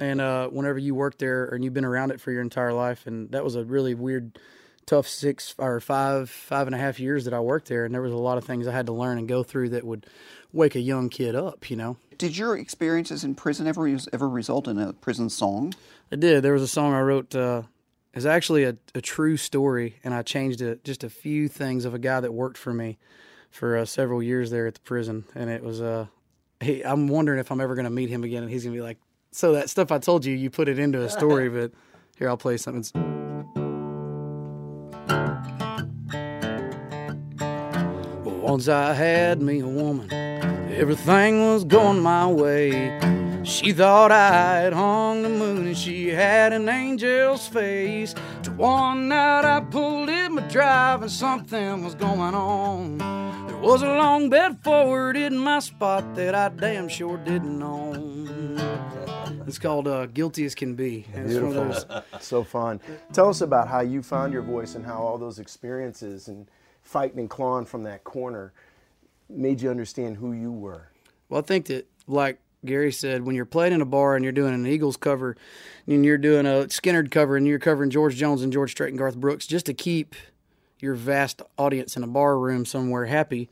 And 0.00 0.20
uh, 0.20 0.48
whenever 0.48 0.78
you 0.78 0.94
work 0.94 1.18
there 1.18 1.46
and 1.46 1.62
you've 1.64 1.74
been 1.74 1.84
around 1.84 2.10
it 2.10 2.20
for 2.20 2.32
your 2.32 2.42
entire 2.42 2.72
life, 2.72 3.06
and 3.06 3.30
that 3.30 3.44
was 3.44 3.54
a 3.54 3.64
really 3.64 3.94
weird, 3.94 4.38
tough 4.86 5.06
six 5.06 5.54
or 5.58 5.78
five, 5.80 6.28
five 6.28 6.66
and 6.66 6.74
a 6.74 6.78
half 6.78 6.98
years 6.98 7.24
that 7.24 7.34
I 7.34 7.40
worked 7.40 7.68
there, 7.68 7.84
and 7.84 7.94
there 7.94 8.02
was 8.02 8.12
a 8.12 8.16
lot 8.16 8.36
of 8.36 8.44
things 8.44 8.66
I 8.66 8.72
had 8.72 8.86
to 8.86 8.92
learn 8.92 9.16
and 9.18 9.28
go 9.28 9.42
through 9.44 9.70
that 9.70 9.84
would 9.84 10.06
wake 10.52 10.74
a 10.74 10.80
young 10.80 11.08
kid 11.08 11.36
up. 11.36 11.70
You 11.70 11.76
know, 11.76 11.96
Did 12.18 12.36
your 12.36 12.56
experiences 12.56 13.22
in 13.22 13.34
prison 13.36 13.66
ever 13.68 13.86
ever 14.12 14.28
result 14.28 14.66
in 14.66 14.78
a 14.78 14.92
prison 14.92 15.30
song? 15.30 15.74
I 16.10 16.16
did. 16.16 16.42
There 16.42 16.52
was 16.52 16.62
a 16.62 16.68
song 16.68 16.92
I 16.92 17.00
wrote. 17.00 17.34
Uh, 17.34 17.62
it's 18.14 18.24
actually 18.24 18.64
a, 18.64 18.76
a 18.94 19.00
true 19.00 19.36
story, 19.36 19.96
and 20.04 20.14
I 20.14 20.22
changed 20.22 20.62
it 20.62 20.84
just 20.84 21.02
a 21.02 21.10
few 21.10 21.48
things 21.48 21.84
of 21.84 21.94
a 21.94 21.98
guy 21.98 22.20
that 22.20 22.32
worked 22.32 22.56
for 22.56 22.72
me 22.72 22.96
for 23.50 23.76
uh, 23.76 23.84
several 23.84 24.22
years 24.22 24.50
there 24.50 24.66
at 24.66 24.74
the 24.74 24.80
prison, 24.80 25.24
and 25.34 25.50
it 25.50 25.62
was. 25.62 25.80
Uh, 25.80 26.06
he, 26.60 26.82
I'm 26.82 27.08
wondering 27.08 27.40
if 27.40 27.50
I'm 27.50 27.60
ever 27.60 27.74
going 27.74 27.84
to 27.84 27.90
meet 27.90 28.08
him 28.08 28.22
again, 28.22 28.44
and 28.44 28.52
he's 28.52 28.62
going 28.62 28.74
to 28.74 28.78
be 28.78 28.82
like, 28.82 28.98
"So 29.32 29.52
that 29.52 29.68
stuff 29.68 29.90
I 29.90 29.98
told 29.98 30.24
you, 30.24 30.34
you 30.34 30.48
put 30.48 30.68
it 30.68 30.78
into 30.78 31.02
a 31.02 31.10
story." 31.10 31.48
but 31.48 31.72
here, 32.16 32.28
I'll 32.28 32.36
play 32.36 32.56
something. 32.56 32.84
Once 38.24 38.68
I 38.68 38.92
had 38.92 39.42
me 39.42 39.58
a 39.58 39.66
woman, 39.66 40.12
everything 40.70 41.40
was 41.40 41.64
going 41.64 42.00
my 42.00 42.28
way. 42.28 43.23
She 43.44 43.74
thought 43.74 44.10
I'd 44.10 44.72
hung 44.72 45.20
the 45.20 45.28
moon 45.28 45.66
and 45.66 45.76
she 45.76 46.08
had 46.08 46.54
an 46.54 46.66
angel's 46.66 47.46
face. 47.46 48.14
Till 48.42 48.54
one 48.54 49.08
night 49.08 49.44
I 49.44 49.60
pulled 49.60 50.08
in 50.08 50.36
my 50.36 50.42
drive 50.48 51.02
and 51.02 51.10
something 51.10 51.84
was 51.84 51.94
going 51.94 52.34
on. 52.34 52.98
There 53.46 53.58
was 53.58 53.82
a 53.82 53.94
long 53.96 54.30
bed 54.30 54.64
forward 54.64 55.18
in 55.18 55.36
my 55.36 55.58
spot 55.58 56.14
that 56.14 56.34
I 56.34 56.48
damn 56.48 56.88
sure 56.88 57.18
didn't 57.18 57.62
own. 57.62 58.56
It's 59.46 59.58
called 59.58 59.88
uh, 59.88 60.06
Guilty 60.06 60.46
as 60.46 60.54
Can 60.54 60.74
Be. 60.74 61.04
And 61.12 61.30
it's 61.30 61.38
one 61.38 61.54
of 61.54 61.88
Beautiful. 61.88 62.02
so 62.20 62.44
fun. 62.44 62.80
Tell 63.12 63.28
us 63.28 63.42
about 63.42 63.68
how 63.68 63.80
you 63.80 64.02
found 64.02 64.32
your 64.32 64.42
voice 64.42 64.74
and 64.74 64.86
how 64.86 64.96
all 64.98 65.18
those 65.18 65.38
experiences 65.38 66.28
and 66.28 66.48
fighting 66.82 67.18
and 67.18 67.28
clawing 67.28 67.66
from 67.66 67.82
that 67.82 68.04
corner 68.04 68.54
made 69.28 69.60
you 69.60 69.68
understand 69.68 70.16
who 70.16 70.32
you 70.32 70.50
were. 70.50 70.88
Well, 71.28 71.40
I 71.40 71.44
think 71.44 71.66
that, 71.66 71.86
like 72.06 72.38
Gary 72.64 72.92
said, 72.92 73.24
when 73.24 73.34
you're 73.34 73.44
playing 73.44 73.72
in 73.72 73.80
a 73.80 73.86
bar 73.86 74.16
and 74.16 74.24
you're 74.24 74.32
doing 74.32 74.54
an 74.54 74.66
Eagles 74.66 74.96
cover 74.96 75.36
and 75.86 76.04
you're 76.04 76.18
doing 76.18 76.46
a 76.46 76.66
Skynyrd 76.66 77.10
cover 77.10 77.36
and 77.36 77.46
you're 77.46 77.58
covering 77.58 77.90
George 77.90 78.16
Jones 78.16 78.42
and 78.42 78.52
George 78.52 78.70
Strait 78.70 78.90
and 78.90 78.98
Garth 78.98 79.16
Brooks, 79.16 79.46
just 79.46 79.66
to 79.66 79.74
keep 79.74 80.14
your 80.80 80.94
vast 80.94 81.42
audience 81.56 81.96
in 81.96 82.02
a 82.02 82.06
bar 82.06 82.38
room 82.38 82.64
somewhere 82.64 83.06
happy, 83.06 83.48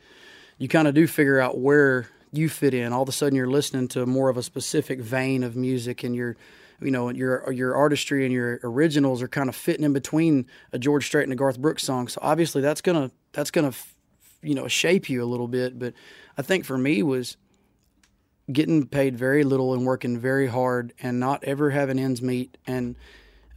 you 0.58 0.68
kind 0.68 0.86
of 0.86 0.94
do 0.94 1.06
figure 1.06 1.40
out 1.40 1.58
where 1.58 2.08
you 2.32 2.48
fit 2.48 2.74
in. 2.74 2.92
All 2.92 3.02
of 3.02 3.08
a 3.08 3.12
sudden, 3.12 3.36
you're 3.36 3.46
listening 3.50 3.88
to 3.88 4.06
more 4.06 4.28
of 4.28 4.36
a 4.36 4.42
specific 4.42 5.00
vein 5.00 5.42
of 5.42 5.56
music, 5.56 6.04
and 6.04 6.14
your, 6.14 6.36
you 6.80 6.90
know, 6.90 7.10
your 7.10 7.50
your 7.52 7.74
artistry 7.76 8.24
and 8.24 8.32
your 8.32 8.60
originals 8.64 9.22
are 9.22 9.28
kind 9.28 9.48
of 9.48 9.56
fitting 9.56 9.84
in 9.84 9.92
between 9.92 10.46
a 10.72 10.78
George 10.78 11.06
Strait 11.06 11.24
and 11.24 11.32
a 11.32 11.36
Garth 11.36 11.58
Brooks 11.58 11.82
song. 11.84 12.08
So 12.08 12.18
obviously, 12.22 12.62
that's 12.62 12.80
gonna 12.80 13.10
that's 13.32 13.50
gonna, 13.50 13.72
you 14.42 14.54
know, 14.54 14.68
shape 14.68 15.08
you 15.08 15.22
a 15.22 15.26
little 15.26 15.48
bit. 15.48 15.78
But 15.78 15.94
I 16.38 16.42
think 16.42 16.64
for 16.64 16.78
me 16.78 17.02
was 17.02 17.36
getting 18.52 18.86
paid 18.86 19.16
very 19.16 19.44
little 19.44 19.74
and 19.74 19.86
working 19.86 20.18
very 20.18 20.46
hard 20.46 20.92
and 21.00 21.18
not 21.18 21.42
ever 21.44 21.70
having 21.70 21.98
ends 21.98 22.22
meet 22.22 22.56
and 22.66 22.96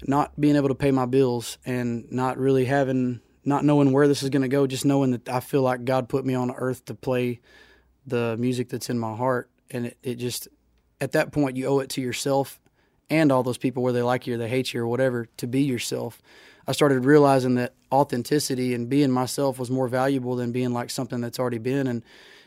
not 0.07 0.39
being 0.39 0.55
able 0.55 0.67
to 0.69 0.75
pay 0.75 0.91
my 0.91 1.05
bills 1.05 1.57
and 1.65 2.11
not 2.11 2.37
really 2.37 2.65
having 2.65 3.21
not 3.47 3.63
knowing 3.63 3.91
where 3.91 4.07
this 4.07 4.23
is 4.23 4.29
going 4.29 4.41
to 4.41 4.47
go 4.47 4.67
just 4.67 4.85
knowing 4.85 5.11
that 5.11 5.29
i 5.29 5.39
feel 5.39 5.61
like 5.61 5.85
god 5.85 6.09
put 6.09 6.25
me 6.25 6.33
on 6.33 6.51
earth 6.51 6.83
to 6.85 6.93
play 6.93 7.39
the 8.05 8.35
music 8.37 8.69
that's 8.69 8.89
in 8.89 8.99
my 8.99 9.15
heart. 9.15 9.49
And 9.71 9.87
it, 9.87 9.97
it 10.03 10.15
just 10.15 10.47
at 11.01 11.13
that 11.13 11.31
point 11.31 11.57
you 11.57 11.65
owe 11.67 11.79
it 11.79 11.89
to 11.91 12.01
yourself 12.01 12.59
and 13.09 13.31
all 13.31 13.43
those 13.43 13.57
people 13.57 13.83
where 13.83 13.93
they 13.93 14.01
like 14.01 14.27
you 14.27 14.35
or 14.35 14.37
they 14.37 14.49
hate 14.49 14.73
you 14.73 14.81
or 14.81 14.87
whatever 14.87 15.27
to 15.37 15.47
be 15.47 15.61
yourself. 15.61 16.21
I 16.67 16.71
started 16.71 17.05
realizing 17.05 17.55
that 17.55 17.73
authenticity 17.91 18.73
and 18.73 18.89
being 18.89 19.11
myself 19.11 19.59
was 19.59 19.69
more 19.69 19.87
valuable 19.87 20.35
than 20.35 20.51
being 20.51 20.73
like 20.73 20.89
something 20.89 21.21
that's 21.21 21.39
already 21.39 21.59
been. 21.59 21.87
And 21.87 22.03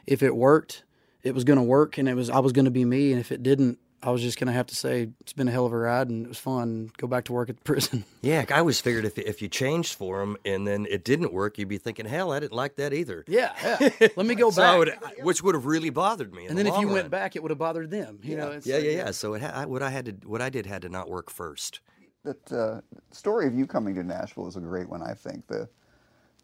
if 0.06 0.22
it 0.22 0.34
worked 0.34 0.82
it 1.29 1.35
was 1.35 1.45
going 1.45 1.59
to 1.59 1.62
work 1.62 1.99
and 1.99 2.09
it 2.09 2.14
was 2.14 2.31
I 2.31 2.41
was 2.41 2.53
going 2.53 2.64
to 2.64 2.71
be 2.73 2.85
me 2.85 3.12
and 3.12 3.21
if 3.21 3.31
it 3.31 3.43
didn't 3.43 3.79
I 4.01 4.11
was 4.11 4.23
just 4.23 4.38
going 4.38 4.47
to 4.47 4.53
have 4.53 4.67
to 4.69 4.77
say 4.77 5.09
it's 5.21 5.33
been 5.33 5.49
a 5.49 5.51
hell 5.51 5.67
of 5.67 5.73
a 5.73 5.77
ride 5.77 6.09
and 6.09 6.25
it 6.25 6.29
was 6.29 6.38
fun 6.38 6.91
go 6.99 7.09
back 7.09 7.25
to 7.25 7.33
work 7.33 7.51
at 7.51 7.57
the 7.57 7.62
prison. 7.73 8.05
Yeah, 8.23 8.45
I 8.49 8.61
always 8.61 8.81
figured 8.81 9.05
if 9.05 9.19
if 9.19 9.43
you 9.43 9.49
changed 9.49 9.95
for 9.97 10.21
them 10.21 10.37
and 10.45 10.67
then 10.69 10.87
it 10.88 11.05
didn't 11.05 11.33
work, 11.33 11.59
you'd 11.59 11.69
be 11.69 11.79
thinking, 11.79 12.07
"Hell, 12.07 12.31
I 12.31 12.38
didn't 12.38 12.53
like 12.53 12.77
that 12.77 12.93
either." 12.95 13.25
yeah, 13.27 13.53
yeah. 13.62 14.09
Let 14.17 14.27
me 14.27 14.37
go 14.37 14.51
So 14.51 14.62
back. 14.62 14.79
would, 14.79 15.25
which 15.25 15.43
would 15.43 15.57
have 15.57 15.67
really 15.67 15.91
bothered 15.91 16.33
me. 16.33 16.45
in 16.45 16.51
and 16.51 16.59
the 16.59 16.62
then 16.62 16.67
if 16.69 16.75
long 16.75 16.83
you 16.83 16.93
went 16.93 17.11
back 17.11 17.35
it 17.35 17.43
would 17.43 17.51
have 17.51 17.59
bothered 17.59 17.91
them, 17.91 18.21
you 18.23 18.37
know. 18.37 18.53
It's 18.53 18.67
yeah, 18.67 18.77
like- 18.77 18.85
yeah, 18.85 18.91
yeah. 18.91 19.11
So 19.11 19.35
it 19.35 19.43
ha- 19.43 19.53
I, 19.62 19.67
what 19.67 19.83
I 19.83 19.91
had 19.91 20.05
to, 20.07 20.12
what 20.29 20.41
I 20.43 20.49
did 20.49 20.64
had 20.67 20.83
to 20.83 20.88
not 20.88 21.09
work 21.11 21.29
first. 21.29 21.81
That 22.25 22.53
uh, 22.53 22.81
story 23.11 23.47
of 23.49 23.55
you 23.55 23.67
coming 23.67 23.95
to 23.97 24.05
Nashville 24.05 24.47
is 24.49 24.55
a 24.57 24.61
great 24.61 24.88
one, 24.88 25.03
I 25.03 25.14
think. 25.14 25.47
The 25.49 25.69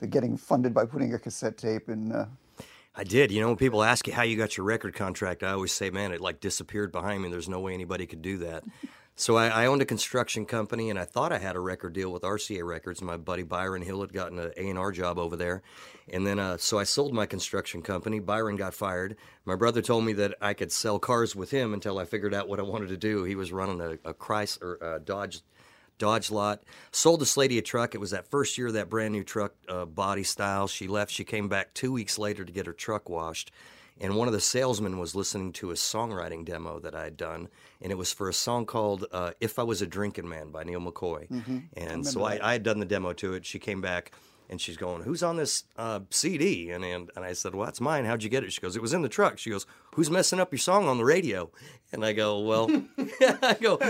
the 0.00 0.08
getting 0.08 0.36
funded 0.36 0.74
by 0.74 0.86
putting 0.86 1.14
a 1.14 1.18
cassette 1.20 1.56
tape 1.56 1.88
in. 1.88 2.10
Uh, 2.10 2.26
I 2.96 3.02
did. 3.02 3.32
You 3.32 3.40
know, 3.40 3.48
when 3.48 3.56
people 3.56 3.82
ask 3.82 4.06
you 4.06 4.12
how 4.12 4.22
you 4.22 4.36
got 4.36 4.56
your 4.56 4.64
record 4.64 4.94
contract, 4.94 5.42
I 5.42 5.50
always 5.50 5.72
say, 5.72 5.90
man, 5.90 6.12
it 6.12 6.20
like 6.20 6.40
disappeared 6.40 6.92
behind 6.92 7.22
me. 7.22 7.28
There's 7.28 7.48
no 7.48 7.58
way 7.60 7.74
anybody 7.74 8.06
could 8.06 8.22
do 8.22 8.38
that. 8.38 8.62
so 9.16 9.36
I, 9.36 9.48
I 9.48 9.66
owned 9.66 9.82
a 9.82 9.84
construction 9.84 10.46
company, 10.46 10.90
and 10.90 10.98
I 10.98 11.04
thought 11.04 11.32
I 11.32 11.38
had 11.38 11.56
a 11.56 11.60
record 11.60 11.92
deal 11.92 12.12
with 12.12 12.22
RCA 12.22 12.64
Records. 12.64 13.02
My 13.02 13.16
buddy 13.16 13.42
Byron 13.42 13.82
Hill 13.82 14.00
had 14.00 14.12
gotten 14.12 14.38
an 14.38 14.52
A&R 14.56 14.92
job 14.92 15.18
over 15.18 15.34
there. 15.34 15.62
And 16.12 16.24
then, 16.24 16.38
uh, 16.38 16.56
so 16.56 16.78
I 16.78 16.84
sold 16.84 17.12
my 17.12 17.26
construction 17.26 17.82
company. 17.82 18.20
Byron 18.20 18.54
got 18.54 18.74
fired. 18.74 19.16
My 19.44 19.56
brother 19.56 19.82
told 19.82 20.04
me 20.04 20.12
that 20.14 20.36
I 20.40 20.54
could 20.54 20.70
sell 20.70 21.00
cars 21.00 21.34
with 21.34 21.50
him 21.50 21.74
until 21.74 21.98
I 21.98 22.04
figured 22.04 22.34
out 22.34 22.48
what 22.48 22.60
I 22.60 22.62
wanted 22.62 22.90
to 22.90 22.96
do. 22.96 23.24
He 23.24 23.34
was 23.34 23.52
running 23.52 23.80
a, 23.80 24.08
a 24.08 24.14
Chrysler, 24.14 24.62
or 24.62 24.84
uh 24.84 24.98
Dodge 25.00 25.40
Dodge 25.98 26.30
lot. 26.30 26.62
Sold 26.90 27.20
this 27.20 27.36
lady 27.36 27.58
a 27.58 27.62
truck. 27.62 27.94
It 27.94 27.98
was 27.98 28.10
that 28.10 28.30
first 28.30 28.58
year 28.58 28.68
of 28.68 28.72
that 28.74 28.90
brand 28.90 29.12
new 29.12 29.24
truck 29.24 29.52
uh, 29.68 29.84
body 29.84 30.24
style. 30.24 30.66
She 30.66 30.88
left. 30.88 31.12
She 31.12 31.24
came 31.24 31.48
back 31.48 31.74
two 31.74 31.92
weeks 31.92 32.18
later 32.18 32.44
to 32.44 32.52
get 32.52 32.66
her 32.66 32.72
truck 32.72 33.08
washed. 33.08 33.50
And 34.00 34.16
one 34.16 34.26
of 34.26 34.34
the 34.34 34.40
salesmen 34.40 34.98
was 34.98 35.14
listening 35.14 35.52
to 35.52 35.70
a 35.70 35.74
songwriting 35.74 36.44
demo 36.44 36.80
that 36.80 36.96
I 36.96 37.04
had 37.04 37.16
done, 37.16 37.48
and 37.80 37.92
it 37.92 37.94
was 37.94 38.12
for 38.12 38.28
a 38.28 38.32
song 38.32 38.66
called 38.66 39.06
uh, 39.12 39.32
"If 39.40 39.56
I 39.56 39.62
Was 39.62 39.82
a 39.82 39.86
Drinking 39.86 40.28
Man" 40.28 40.50
by 40.50 40.64
Neal 40.64 40.80
McCoy. 40.80 41.28
And 41.76 42.04
so 42.04 42.24
I, 42.24 42.40
I 42.42 42.52
had 42.54 42.64
done 42.64 42.80
the 42.80 42.86
demo 42.86 43.12
to 43.12 43.34
it. 43.34 43.46
She 43.46 43.60
came 43.60 43.80
back, 43.80 44.10
and 44.54 44.60
she's 44.60 44.76
going, 44.76 45.02
"Who's 45.02 45.24
on 45.24 45.36
this 45.36 45.64
uh, 45.76 46.00
CD?" 46.10 46.70
And, 46.70 46.84
and 46.84 47.10
and 47.16 47.24
I 47.24 47.32
said, 47.32 47.56
"Well, 47.56 47.66
that's 47.66 47.80
mine. 47.80 48.04
How'd 48.04 48.22
you 48.22 48.30
get 48.30 48.44
it?" 48.44 48.52
She 48.52 48.60
goes, 48.60 48.76
"It 48.76 48.82
was 48.82 48.94
in 48.94 49.02
the 49.02 49.08
truck." 49.08 49.36
She 49.36 49.50
goes, 49.50 49.66
"Who's 49.94 50.10
messing 50.10 50.38
up 50.38 50.52
your 50.52 50.60
song 50.60 50.86
on 50.86 50.96
the 50.96 51.04
radio?" 51.04 51.50
And 51.92 52.04
I 52.04 52.12
go, 52.12 52.38
"Well, 52.38 52.70
I 53.20 53.56
go." 53.60 53.80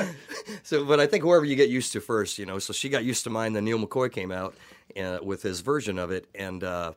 So, 0.62 0.86
but 0.86 1.00
I 1.00 1.06
think 1.06 1.22
whoever 1.22 1.44
you 1.44 1.54
get 1.54 1.68
used 1.68 1.92
to 1.92 2.00
first, 2.00 2.38
you 2.38 2.46
know. 2.46 2.58
So 2.58 2.72
she 2.72 2.88
got 2.88 3.04
used 3.04 3.24
to 3.24 3.30
mine. 3.30 3.52
Then 3.52 3.66
Neal 3.66 3.78
McCoy 3.78 4.10
came 4.10 4.32
out 4.32 4.54
uh, 4.98 5.18
with 5.22 5.42
his 5.42 5.60
version 5.60 5.98
of 5.98 6.10
it, 6.10 6.26
and 6.34 6.64
uh, 6.64 6.94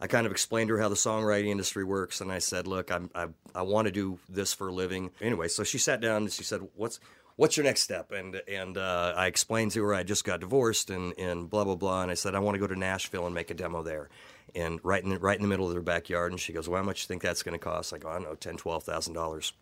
I 0.00 0.06
kind 0.06 0.24
of 0.24 0.32
explained 0.32 0.68
to 0.68 0.74
her 0.74 0.80
how 0.80 0.88
the 0.88 0.94
songwriting 0.94 1.48
industry 1.48 1.84
works. 1.84 2.22
And 2.22 2.32
I 2.32 2.38
said, 2.38 2.66
"Look, 2.66 2.90
I'm, 2.90 3.10
I 3.14 3.26
I 3.54 3.62
want 3.62 3.88
to 3.88 3.92
do 3.92 4.18
this 4.30 4.54
for 4.54 4.68
a 4.68 4.72
living." 4.72 5.10
Anyway, 5.20 5.48
so 5.48 5.64
she 5.64 5.76
sat 5.76 6.00
down 6.00 6.22
and 6.22 6.32
she 6.32 6.44
said, 6.44 6.66
"What's 6.76 6.98
what's 7.36 7.56
your 7.56 7.64
next 7.64 7.82
step?" 7.82 8.12
And 8.12 8.36
and 8.48 8.76
uh, 8.76 9.14
I 9.16 9.26
explained 9.26 9.72
to 9.72 9.82
her 9.84 9.94
I 9.94 10.02
just 10.02 10.24
got 10.24 10.40
divorced 10.40 10.90
and 10.90 11.14
and 11.18 11.48
blah 11.48 11.64
blah 11.64 11.76
blah. 11.76 12.02
And 12.02 12.10
I 12.10 12.14
said 12.14 12.34
I 12.34 12.38
want 12.40 12.54
to 12.54 12.60
go 12.60 12.66
to 12.66 12.78
Nashville 12.78 13.26
and 13.26 13.34
make 13.34 13.50
a 13.50 13.54
demo 13.54 13.82
there. 13.82 14.08
And 14.54 14.80
right 14.82 15.02
in 15.02 15.10
the, 15.10 15.18
right 15.18 15.36
in 15.36 15.42
the 15.42 15.48
middle 15.48 15.66
of 15.66 15.72
their 15.72 15.82
backyard, 15.82 16.32
and 16.32 16.40
she 16.40 16.52
goes, 16.52 16.68
"Well, 16.68 16.80
how 16.80 16.86
much 16.86 17.00
do 17.00 17.04
you 17.04 17.08
think 17.08 17.22
that's 17.22 17.42
going 17.42 17.58
to 17.58 17.64
cost?" 17.64 17.94
I 17.94 17.98
go, 17.98 18.08
"I 18.08 18.14
don't 18.14 18.24
know, 18.24 18.34
ten, 18.34 18.56
twelve 18.56 18.84
thousand 18.84 19.14
dollars." 19.14 19.52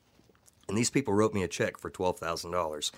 And 0.69 0.77
these 0.77 0.91
people 0.91 1.15
wrote 1.15 1.35
me 1.35 1.43
a 1.43 1.49
check 1.49 1.79
for 1.79 1.91
twelve 1.91 2.19
thousand 2.19 2.51
dollars. 2.51 2.93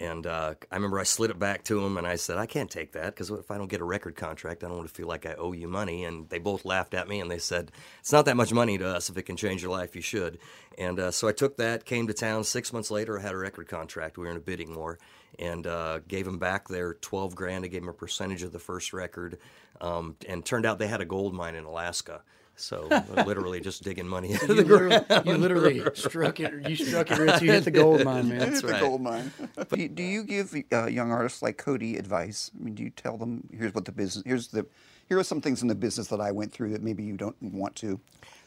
And 0.00 0.26
uh, 0.26 0.54
I 0.70 0.76
remember 0.76 1.00
I 1.00 1.02
slid 1.02 1.30
it 1.30 1.40
back 1.40 1.64
to 1.64 1.84
him 1.84 1.96
and 1.96 2.06
I 2.06 2.14
said, 2.14 2.38
I 2.38 2.46
can't 2.46 2.70
take 2.70 2.92
that 2.92 3.06
because 3.06 3.30
if 3.30 3.50
I 3.50 3.58
don't 3.58 3.68
get 3.68 3.80
a 3.80 3.84
record 3.84 4.14
contract, 4.14 4.62
I 4.62 4.68
don't 4.68 4.76
want 4.76 4.88
to 4.88 4.94
feel 4.94 5.08
like 5.08 5.26
I 5.26 5.34
owe 5.34 5.52
you 5.52 5.66
money. 5.66 6.04
And 6.04 6.28
they 6.28 6.38
both 6.38 6.64
laughed 6.64 6.94
at 6.94 7.08
me 7.08 7.20
and 7.20 7.28
they 7.28 7.38
said, 7.38 7.72
It's 7.98 8.12
not 8.12 8.24
that 8.26 8.36
much 8.36 8.52
money 8.52 8.78
to 8.78 8.86
us. 8.86 9.10
If 9.10 9.18
it 9.18 9.24
can 9.24 9.36
change 9.36 9.60
your 9.60 9.72
life, 9.72 9.96
you 9.96 10.02
should. 10.02 10.38
And 10.76 11.00
uh, 11.00 11.10
so 11.10 11.26
I 11.26 11.32
took 11.32 11.56
that, 11.56 11.84
came 11.84 12.06
to 12.06 12.14
town. 12.14 12.44
Six 12.44 12.72
months 12.72 12.92
later, 12.92 13.18
I 13.18 13.22
had 13.22 13.32
a 13.32 13.38
record 13.38 13.66
contract. 13.66 14.18
We 14.18 14.24
were 14.24 14.30
in 14.30 14.36
a 14.36 14.40
bidding 14.40 14.76
war 14.76 15.00
and 15.36 15.66
uh, 15.66 15.98
gave 16.06 16.26
them 16.26 16.38
back 16.38 16.68
their 16.68 16.94
12 16.94 17.34
grand. 17.34 17.64
I 17.64 17.68
gave 17.68 17.80
them 17.82 17.90
a 17.90 17.94
percentage 17.94 18.44
of 18.44 18.52
the 18.52 18.60
first 18.60 18.92
record. 18.92 19.38
Um, 19.80 20.14
and 20.28 20.44
turned 20.44 20.64
out 20.64 20.78
they 20.78 20.86
had 20.86 21.00
a 21.00 21.04
gold 21.04 21.34
mine 21.34 21.56
in 21.56 21.64
Alaska. 21.64 22.22
So 22.58 22.88
literally 23.26 23.60
just 23.60 23.82
digging 23.84 24.08
money 24.08 24.34
out 24.34 24.42
of 24.42 24.48
You 24.48 24.54
the 24.56 24.62
literally, 24.64 25.00
ground. 25.06 25.26
you 25.26 25.36
literally 25.36 25.82
struck 25.94 26.40
it. 26.40 26.68
You 26.68 26.76
struck 26.76 27.10
it 27.10 27.18
rich. 27.18 27.40
You 27.42 27.52
hit 27.52 27.64
the 27.64 27.70
gold 27.70 28.04
mine, 28.04 28.28
man. 28.28 28.42
It's 28.48 28.62
the 28.62 28.68
right. 28.68 28.80
gold 28.80 29.00
mine. 29.00 29.32
do, 29.70 29.80
you, 29.80 29.88
do 29.88 30.02
you 30.02 30.24
give 30.24 30.54
uh, 30.72 30.86
young 30.86 31.12
artists 31.12 31.40
like 31.40 31.56
Cody 31.56 31.96
advice? 31.96 32.50
I 32.58 32.64
mean, 32.64 32.74
do 32.74 32.82
you 32.82 32.90
tell 32.90 33.16
them 33.16 33.48
here's 33.56 33.74
what 33.74 33.84
the 33.84 33.92
business 33.92 34.24
here's 34.26 34.48
the 34.48 34.66
here 35.08 35.18
are 35.18 35.24
some 35.24 35.40
things 35.40 35.62
in 35.62 35.68
the 35.68 35.74
business 35.74 36.08
that 36.08 36.20
I 36.20 36.32
went 36.32 36.52
through 36.52 36.70
that 36.70 36.82
maybe 36.82 37.02
you 37.02 37.16
don't 37.16 37.40
want 37.42 37.76
to. 37.76 37.98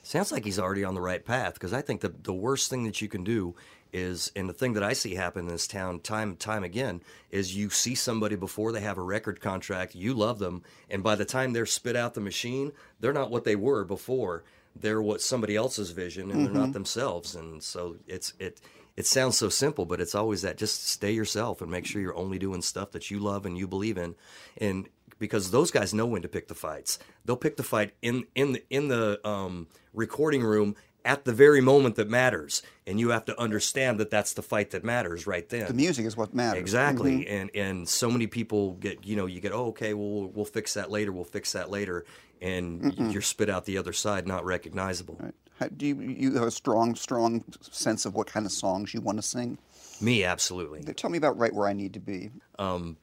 Sounds 0.04 0.32
like 0.32 0.46
he's 0.46 0.60
already 0.60 0.84
on 0.84 0.94
the 0.94 1.02
right 1.02 1.24
path 1.26 1.54
because 1.54 1.74
I 1.74 1.82
think 1.82 2.02
the 2.02 2.10
the 2.10 2.34
worst 2.34 2.70
thing 2.70 2.84
that 2.84 3.02
you 3.02 3.08
can 3.08 3.24
do 3.24 3.56
is, 3.94 4.32
and 4.36 4.48
the 4.48 4.54
thing 4.54 4.74
that 4.74 4.84
I 4.84 4.94
see 4.94 5.16
happen 5.16 5.46
in 5.46 5.52
this 5.52 5.68
town 5.68 6.00
time 6.00 6.30
and 6.30 6.40
time 6.40 6.64
again 6.64 7.02
is 7.30 7.56
you 7.56 7.70
see 7.70 7.96
somebody 7.96 8.36
before 8.36 8.72
they 8.72 8.82
have 8.82 8.98
a 8.98 9.04
record 9.04 9.42
contract, 9.42 9.96
you 9.96 10.14
love 10.14 10.40
them, 10.40 10.64
and 10.90 11.04
by 11.04 11.16
the 11.16 11.26
time 11.26 11.54
they're 11.54 11.66
spit 11.66 11.96
out 11.96 12.14
the 12.14 12.22
machine, 12.22 12.72
they're 13.00 13.14
not 13.14 13.32
what 13.32 13.44
they 13.44 13.56
were 13.56 13.84
before. 13.84 14.44
They're 14.76 15.02
what 15.02 15.22
somebody 15.22 15.56
else's 15.56 15.92
vision, 15.92 16.32
and 16.32 16.46
they're 16.46 16.54
not 16.54 16.72
themselves. 16.74 17.36
And 17.36 17.62
so 17.62 17.98
it's 18.08 18.34
it. 18.40 18.62
It 18.98 19.06
sounds 19.06 19.38
so 19.38 19.50
simple, 19.50 19.86
but 19.86 20.02
it's 20.02 20.16
always 20.16 20.42
that. 20.44 20.58
Just 20.58 20.88
stay 20.88 21.12
yourself 21.12 21.62
and 21.62 21.72
make 21.72 21.86
sure 21.86 22.02
you're 22.02 22.16
only 22.16 22.40
doing 22.40 22.62
stuff 22.62 22.92
that 22.92 23.10
you 23.10 23.20
love 23.20 23.46
and 23.46 23.58
you 23.58 23.68
believe 23.68 23.98
in, 23.98 24.16
and 24.58 24.88
because 25.22 25.52
those 25.52 25.72
guys 25.72 25.94
know 25.94 26.08
when 26.08 26.24
to 26.24 26.28
pick 26.28 26.48
the 26.48 26.56
fights. 26.56 27.00
They'll 27.24 27.38
pick 27.38 27.56
the 27.56 27.64
fight 27.64 27.94
in 28.02 28.26
in 28.34 28.54
the, 28.54 28.64
in 28.70 28.88
the 28.88 29.26
um, 29.28 29.68
recording 29.94 30.42
room 30.42 30.76
at 31.04 31.26
the 31.26 31.34
very 31.34 31.62
moment 31.62 31.96
that 31.96 32.10
matters, 32.10 32.62
and 32.86 33.00
you 33.00 33.10
have 33.10 33.26
to 33.26 33.40
understand 33.40 34.00
that 34.00 34.10
that's 34.10 34.34
the 34.34 34.42
fight 34.42 34.72
that 34.72 34.84
matters 34.84 35.26
right 35.28 35.48
then. 35.50 35.68
The 35.68 35.74
music 35.74 36.06
is 36.06 36.16
what 36.16 36.34
matters. 36.34 36.60
Exactly, 36.60 37.28
and 37.28 37.50
and 37.56 37.88
so 37.88 38.10
many 38.10 38.28
people 38.28 38.74
get 38.74 39.06
you 39.06 39.16
know 39.16 39.26
you 39.26 39.40
get 39.40 39.52
oh 39.52 39.68
okay 39.68 39.94
well 39.94 40.30
we'll, 40.34 40.46
fix 40.46 40.74
that 40.74 40.92
later 40.92 41.12
we'll 41.12 41.24
fix 41.24 41.54
that 41.54 41.70
later 41.70 42.06
and 42.42 43.12
you're 43.14 43.22
spit 43.22 43.50
out 43.50 43.66
the 43.66 43.78
other 43.78 43.94
side 43.94 44.28
not 44.28 44.44
recognizable. 44.46 45.18
Right. 45.20 45.34
How, 45.60 45.68
do 45.68 45.86
you, 45.86 46.02
you 46.02 46.34
have 46.34 46.48
a 46.48 46.52
strong, 46.52 46.96
strong 46.96 47.44
sense 47.62 48.06
of 48.06 48.16
what 48.16 48.26
kind 48.26 48.48
of 48.48 48.52
songs 48.52 48.96
you 48.96 49.02
want 49.02 49.20
to 49.20 49.22
sing? 49.22 49.60
Me 50.02 50.24
absolutely. 50.24 50.82
Tell 50.94 51.12
me 51.12 51.20
about 51.20 51.38
right 51.38 51.54
where 51.54 51.68
I 51.68 51.74
need 51.74 51.94
to 51.94 52.00
be. 52.00 52.32
um, 52.58 52.98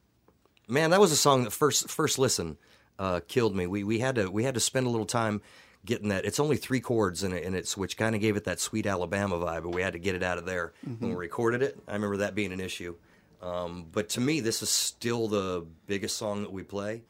man, 0.66 0.90
that 0.90 1.00
was 1.00 1.12
a 1.12 1.16
song 1.16 1.44
that 1.44 1.52
first 1.52 1.88
first 1.88 2.18
listen 2.18 2.58
uh, 2.98 3.20
killed 3.28 3.54
me. 3.54 3.66
We 3.66 3.84
we 3.84 4.00
had 4.00 4.16
to 4.16 4.28
we 4.30 4.44
had 4.44 4.54
to 4.54 4.61
spend 4.61 4.87
a 4.87 4.90
little 4.90 5.06
time 5.06 5.40
getting 5.88 6.11
that. 6.11 6.24
It's 6.24 6.38
only 6.38 6.57
three 6.57 6.81
chords 6.81 7.24
in 7.24 7.33
it, 7.33 7.42
and 7.44 7.57
it's 7.57 7.77
which 7.77 7.96
kind 7.96 8.14
of 8.14 8.20
gave 8.20 8.37
it 8.37 8.44
that 8.44 8.61
sweet 8.61 8.87
Alabama 8.87 9.37
vibe. 9.37 9.64
But 9.64 9.70
we 9.74 9.83
had 9.83 9.94
to 9.94 9.98
get 9.98 10.14
it 10.14 10.22
out 10.22 10.38
of 10.38 10.44
there 10.46 10.72
when 10.85 11.11
we 11.11 11.16
recorded 11.16 11.62
it. 11.62 11.77
I 11.88 11.94
remember 11.94 12.18
that 12.18 12.37
being 12.37 12.53
an 12.53 12.61
issue. 12.61 12.94
Um, 13.42 13.87
but 13.90 14.11
to 14.11 14.20
me, 14.20 14.38
this 14.40 14.62
is 14.62 14.70
still 14.70 15.27
the 15.27 15.66
biggest 15.87 16.16
song 16.16 16.42
that 16.42 16.53
we 16.53 16.62
play. 16.62 17.03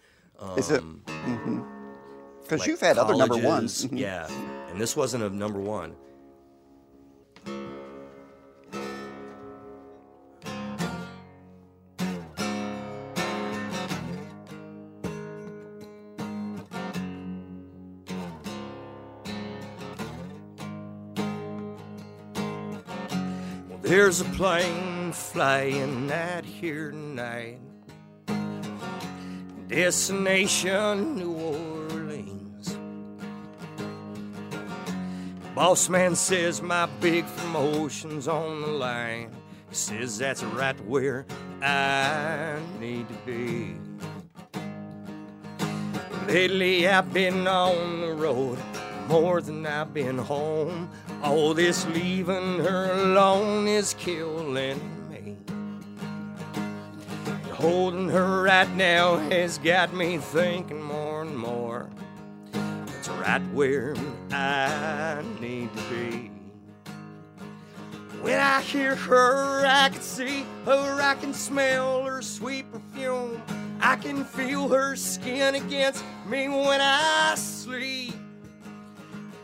Is 0.57 0.71
it? 0.71 0.81
Um, 0.81 1.03
Because 2.43 2.61
like 2.61 2.69
you've 2.69 2.81
had 2.81 2.97
other 2.97 3.14
number 3.17 3.37
ones. 3.37 3.87
yeah, 3.93 4.27
and 4.71 4.81
this 4.81 4.97
wasn't 4.97 5.23
a 5.23 5.29
number 5.29 5.61
one. 5.61 5.95
There's 24.09 24.23
a 24.23 24.37
plane 24.37 25.12
flying 25.12 26.11
out 26.11 26.42
here 26.42 26.92
tonight. 26.92 27.59
Destination 29.66 31.14
New 31.14 31.35
Orleans. 31.35 32.79
Boss 35.55 35.90
man 35.90 36.16
says 36.16 36.62
my 36.62 36.87
big 37.03 37.27
promotion's 37.37 38.29
on 38.29 38.62
the 38.62 38.68
line. 38.68 39.31
He 39.68 39.75
says 39.75 40.16
that's 40.16 40.42
right 40.42 40.81
where 40.87 41.27
I 41.61 42.59
need 42.81 43.09
to 43.11 43.14
be. 43.27 43.77
Lately 46.27 46.88
I've 46.88 47.12
been 47.12 47.47
on 47.47 48.01
the 48.01 48.14
road 48.14 48.59
more 49.07 49.42
than 49.42 49.66
I've 49.66 49.92
been 49.92 50.16
home. 50.16 50.90
All 51.22 51.52
this 51.52 51.85
leaving 51.87 52.61
her 52.61 52.92
alone 52.92 53.66
is 53.66 53.94
killing 53.94 54.81
me. 55.11 55.37
Holding 57.52 58.09
her 58.09 58.42
right 58.42 58.70
now 58.76 59.16
has 59.31 59.59
got 59.59 59.92
me 59.92 60.18
thinking 60.18 60.81
more 60.81 61.22
and 61.22 61.37
more. 61.37 61.90
It's 62.98 63.09
right 63.09 63.42
where 63.52 63.96
I 64.31 65.24
need 65.40 65.74
to 65.76 65.83
be. 65.90 66.31
When 68.20 68.38
I 68.38 68.61
hear 68.62 68.94
her, 68.94 69.66
I 69.66 69.88
can 69.88 70.02
see 70.02 70.44
her, 70.66 71.00
I 71.02 71.16
can 71.16 71.35
smell 71.35 72.04
her 72.04 72.22
sweet 72.22 72.70
perfume. 72.70 73.42
I 73.81 73.96
can 73.96 74.24
feel 74.24 74.68
her 74.68 74.94
skin 74.94 75.57
against 75.57 76.04
me 76.26 76.48
when 76.48 76.81
I 76.81 77.35
sleep. 77.37 78.08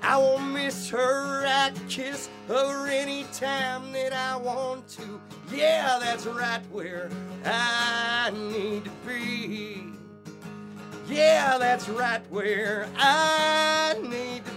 I 0.06 0.18
won't 0.18 0.52
miss 0.52 0.90
her, 0.90 1.46
I 1.46 1.70
can 1.70 1.88
kiss 1.88 2.28
her 2.48 2.86
anytime 2.88 3.90
that 3.92 4.12
I 4.12 4.36
want 4.36 4.86
to. 4.88 5.18
Yeah, 5.50 5.98
that's 5.98 6.26
right 6.26 6.60
where 6.70 7.08
I 7.44 8.30
need 8.34 8.84
to 8.84 8.90
be. 9.06 9.82
Yeah, 11.08 11.56
that's 11.58 11.88
right 11.88 12.20
where 12.30 12.86
I 12.96 13.96
need 14.02 14.44
to 14.44 14.52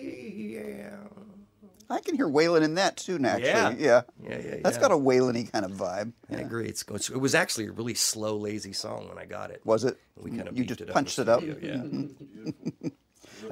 be. 0.00 0.54
Yeah. 0.54 0.96
I 1.90 2.00
can 2.00 2.16
hear 2.16 2.26
Waylon 2.28 2.62
in 2.62 2.76
that 2.76 2.96
too, 2.96 3.18
naturally. 3.18 3.50
Yeah. 3.50 3.74
Yeah. 3.76 4.02
Yeah, 4.22 4.38
yeah, 4.38 4.56
That's 4.62 4.76
yeah. 4.76 4.82
got 4.82 4.92
a 4.92 4.96
Waylon 4.96 5.52
kind 5.52 5.66
of 5.66 5.72
vibe. 5.72 6.14
I 6.30 6.36
agree. 6.36 6.68
It's, 6.68 6.82
it's 6.88 7.10
it 7.10 7.20
was 7.20 7.34
actually 7.34 7.66
a 7.66 7.72
really 7.72 7.94
slow, 7.94 8.38
lazy 8.38 8.72
song 8.72 9.08
when 9.10 9.18
I 9.18 9.26
got 9.26 9.50
it. 9.50 9.60
Was 9.64 9.84
it? 9.84 9.98
We 10.16 10.30
kind 10.30 10.48
of 10.48 10.56
you 10.56 10.64
just 10.64 10.86
punched 10.86 11.18
it 11.18 11.28
up. 11.28 11.42
Yeah. 11.42 11.52
Mm-hmm. 11.52 12.88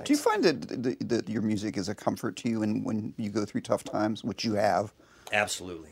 Do 0.04 0.12
you 0.12 0.18
find 0.18 0.44
that, 0.44 0.82
that, 0.82 1.08
that 1.08 1.28
your 1.28 1.42
music 1.42 1.76
is 1.76 1.88
a 1.88 1.94
comfort 1.94 2.36
to 2.36 2.48
you 2.48 2.62
and 2.62 2.84
when 2.84 3.14
you 3.16 3.30
go 3.30 3.44
through 3.44 3.62
tough 3.62 3.84
times, 3.84 4.24
which 4.24 4.44
you 4.44 4.54
have? 4.54 4.92
Absolutely. 5.32 5.90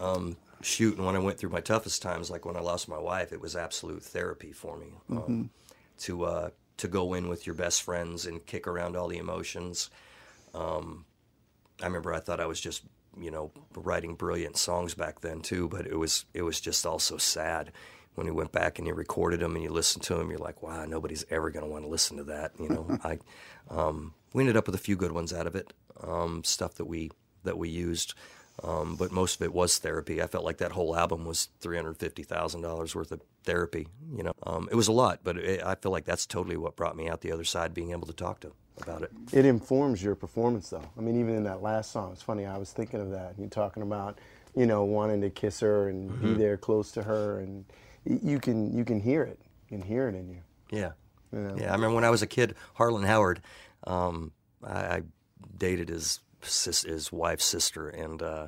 Um, 0.00 0.36
shoot, 0.62 0.96
and 0.96 1.06
when 1.06 1.16
I 1.16 1.18
went 1.18 1.38
through 1.38 1.50
my 1.50 1.60
toughest 1.60 2.02
times, 2.02 2.30
like 2.30 2.44
when 2.44 2.56
I 2.56 2.60
lost 2.60 2.88
my 2.88 2.98
wife, 2.98 3.32
it 3.32 3.40
was 3.40 3.56
absolute 3.56 4.02
therapy 4.02 4.52
for 4.52 4.76
me. 4.76 4.86
Um, 5.10 5.50
to 5.98 6.24
uh, 6.24 6.50
to 6.76 6.88
go 6.88 7.14
in 7.14 7.28
with 7.28 7.46
your 7.46 7.54
best 7.54 7.82
friends 7.82 8.26
and 8.26 8.44
kick 8.44 8.66
around 8.66 8.96
all 8.96 9.08
the 9.08 9.18
emotions. 9.18 9.90
Um, 10.54 11.06
I 11.80 11.86
remember 11.86 12.12
I 12.12 12.20
thought 12.20 12.40
I 12.40 12.46
was 12.46 12.60
just 12.60 12.82
you 13.18 13.30
know 13.30 13.50
writing 13.74 14.14
brilliant 14.14 14.56
songs 14.56 14.94
back 14.94 15.20
then 15.20 15.40
too, 15.40 15.68
but 15.68 15.86
it 15.86 15.98
was 15.98 16.24
it 16.34 16.42
was 16.42 16.60
just 16.60 16.84
all 16.84 16.98
so 16.98 17.16
sad. 17.16 17.72
When 18.16 18.26
you 18.26 18.34
went 18.34 18.52
back 18.52 18.78
and 18.78 18.88
you 18.88 18.94
recorded 18.94 19.40
them 19.40 19.54
and 19.56 19.62
you 19.64 19.70
listened 19.70 20.04
to 20.04 20.14
them, 20.16 20.30
you're 20.30 20.40
like, 20.40 20.62
wow, 20.62 20.84
nobody's 20.86 21.24
ever 21.30 21.50
going 21.50 21.64
to 21.64 21.70
want 21.70 21.84
to 21.84 21.88
listen 21.90 22.16
to 22.18 22.24
that. 22.24 22.52
You 22.58 22.68
know, 22.70 22.98
I 23.04 23.18
um, 23.70 24.14
we 24.34 24.42
ended 24.42 24.56
up 24.58 24.66
with 24.66 24.74
a 24.74 24.78
few 24.78 24.96
good 24.96 25.12
ones 25.12 25.32
out 25.32 25.46
of 25.46 25.54
it, 25.56 25.72
um, 26.02 26.44
stuff 26.44 26.74
that 26.76 26.86
we 26.86 27.10
that 27.44 27.58
we 27.58 27.68
used. 27.70 28.14
Um, 28.64 28.96
but 28.96 29.12
most 29.12 29.36
of 29.36 29.42
it 29.42 29.52
was 29.52 29.78
therapy. 29.78 30.22
I 30.22 30.26
felt 30.28 30.44
like 30.44 30.58
that 30.58 30.72
whole 30.72 30.96
album 30.96 31.26
was 31.26 31.48
three 31.60 31.76
hundred 31.76 31.98
fifty 31.98 32.22
thousand 32.22 32.62
dollars 32.62 32.94
worth 32.94 33.12
of 33.12 33.20
therapy. 33.44 33.86
You 34.16 34.22
know, 34.24 34.32
um, 34.44 34.68
it 34.72 34.76
was 34.76 34.88
a 34.88 34.92
lot, 34.92 35.20
but 35.22 35.36
it, 35.36 35.62
I 35.62 35.74
feel 35.74 35.92
like 35.92 36.06
that's 36.06 36.24
totally 36.26 36.56
what 36.56 36.74
brought 36.76 36.96
me 36.96 37.08
out 37.08 37.20
the 37.20 37.32
other 37.32 37.44
side, 37.44 37.74
being 37.74 37.90
able 37.92 38.06
to 38.06 38.14
talk 38.14 38.40
to 38.40 38.52
about 38.80 39.02
it. 39.02 39.12
It 39.32 39.44
informs 39.44 40.02
your 40.02 40.14
performance, 40.14 40.70
though. 40.70 40.88
I 40.96 41.02
mean, 41.02 41.20
even 41.20 41.34
in 41.34 41.44
that 41.44 41.62
last 41.62 41.92
song, 41.92 42.12
it's 42.12 42.22
funny. 42.22 42.46
I 42.46 42.56
was 42.56 42.72
thinking 42.72 43.00
of 43.00 43.10
that. 43.10 43.34
You're 43.38 43.48
talking 43.50 43.82
about, 43.82 44.18
you 44.54 44.64
know, 44.66 44.84
wanting 44.84 45.20
to 45.20 45.28
kiss 45.30 45.60
her 45.60 45.88
and 45.90 46.18
be 46.22 46.28
Mm-hmm. 46.28 46.38
there 46.38 46.56
close 46.56 46.92
to 46.92 47.02
her, 47.02 47.40
and 47.40 47.66
you 48.06 48.38
can 48.38 48.76
you 48.76 48.84
can 48.84 49.00
hear 49.00 49.22
it. 49.22 49.38
You 49.68 49.78
can 49.78 49.86
hear 49.86 50.08
it 50.08 50.14
in 50.14 50.28
you. 50.28 50.38
Yeah, 50.70 50.92
Yeah. 51.32 51.52
yeah. 51.56 51.68
I 51.70 51.74
remember 51.74 51.94
when 51.94 52.04
I 52.04 52.10
was 52.10 52.22
a 52.22 52.26
kid, 52.26 52.54
Harlan 52.74 53.04
Howard. 53.04 53.40
Um, 53.86 54.32
I, 54.64 54.78
I 54.96 55.02
dated 55.58 55.88
his 55.88 56.20
sis, 56.42 56.82
his 56.82 57.12
wife's 57.12 57.44
sister, 57.44 57.88
and 57.88 58.22
uh, 58.22 58.46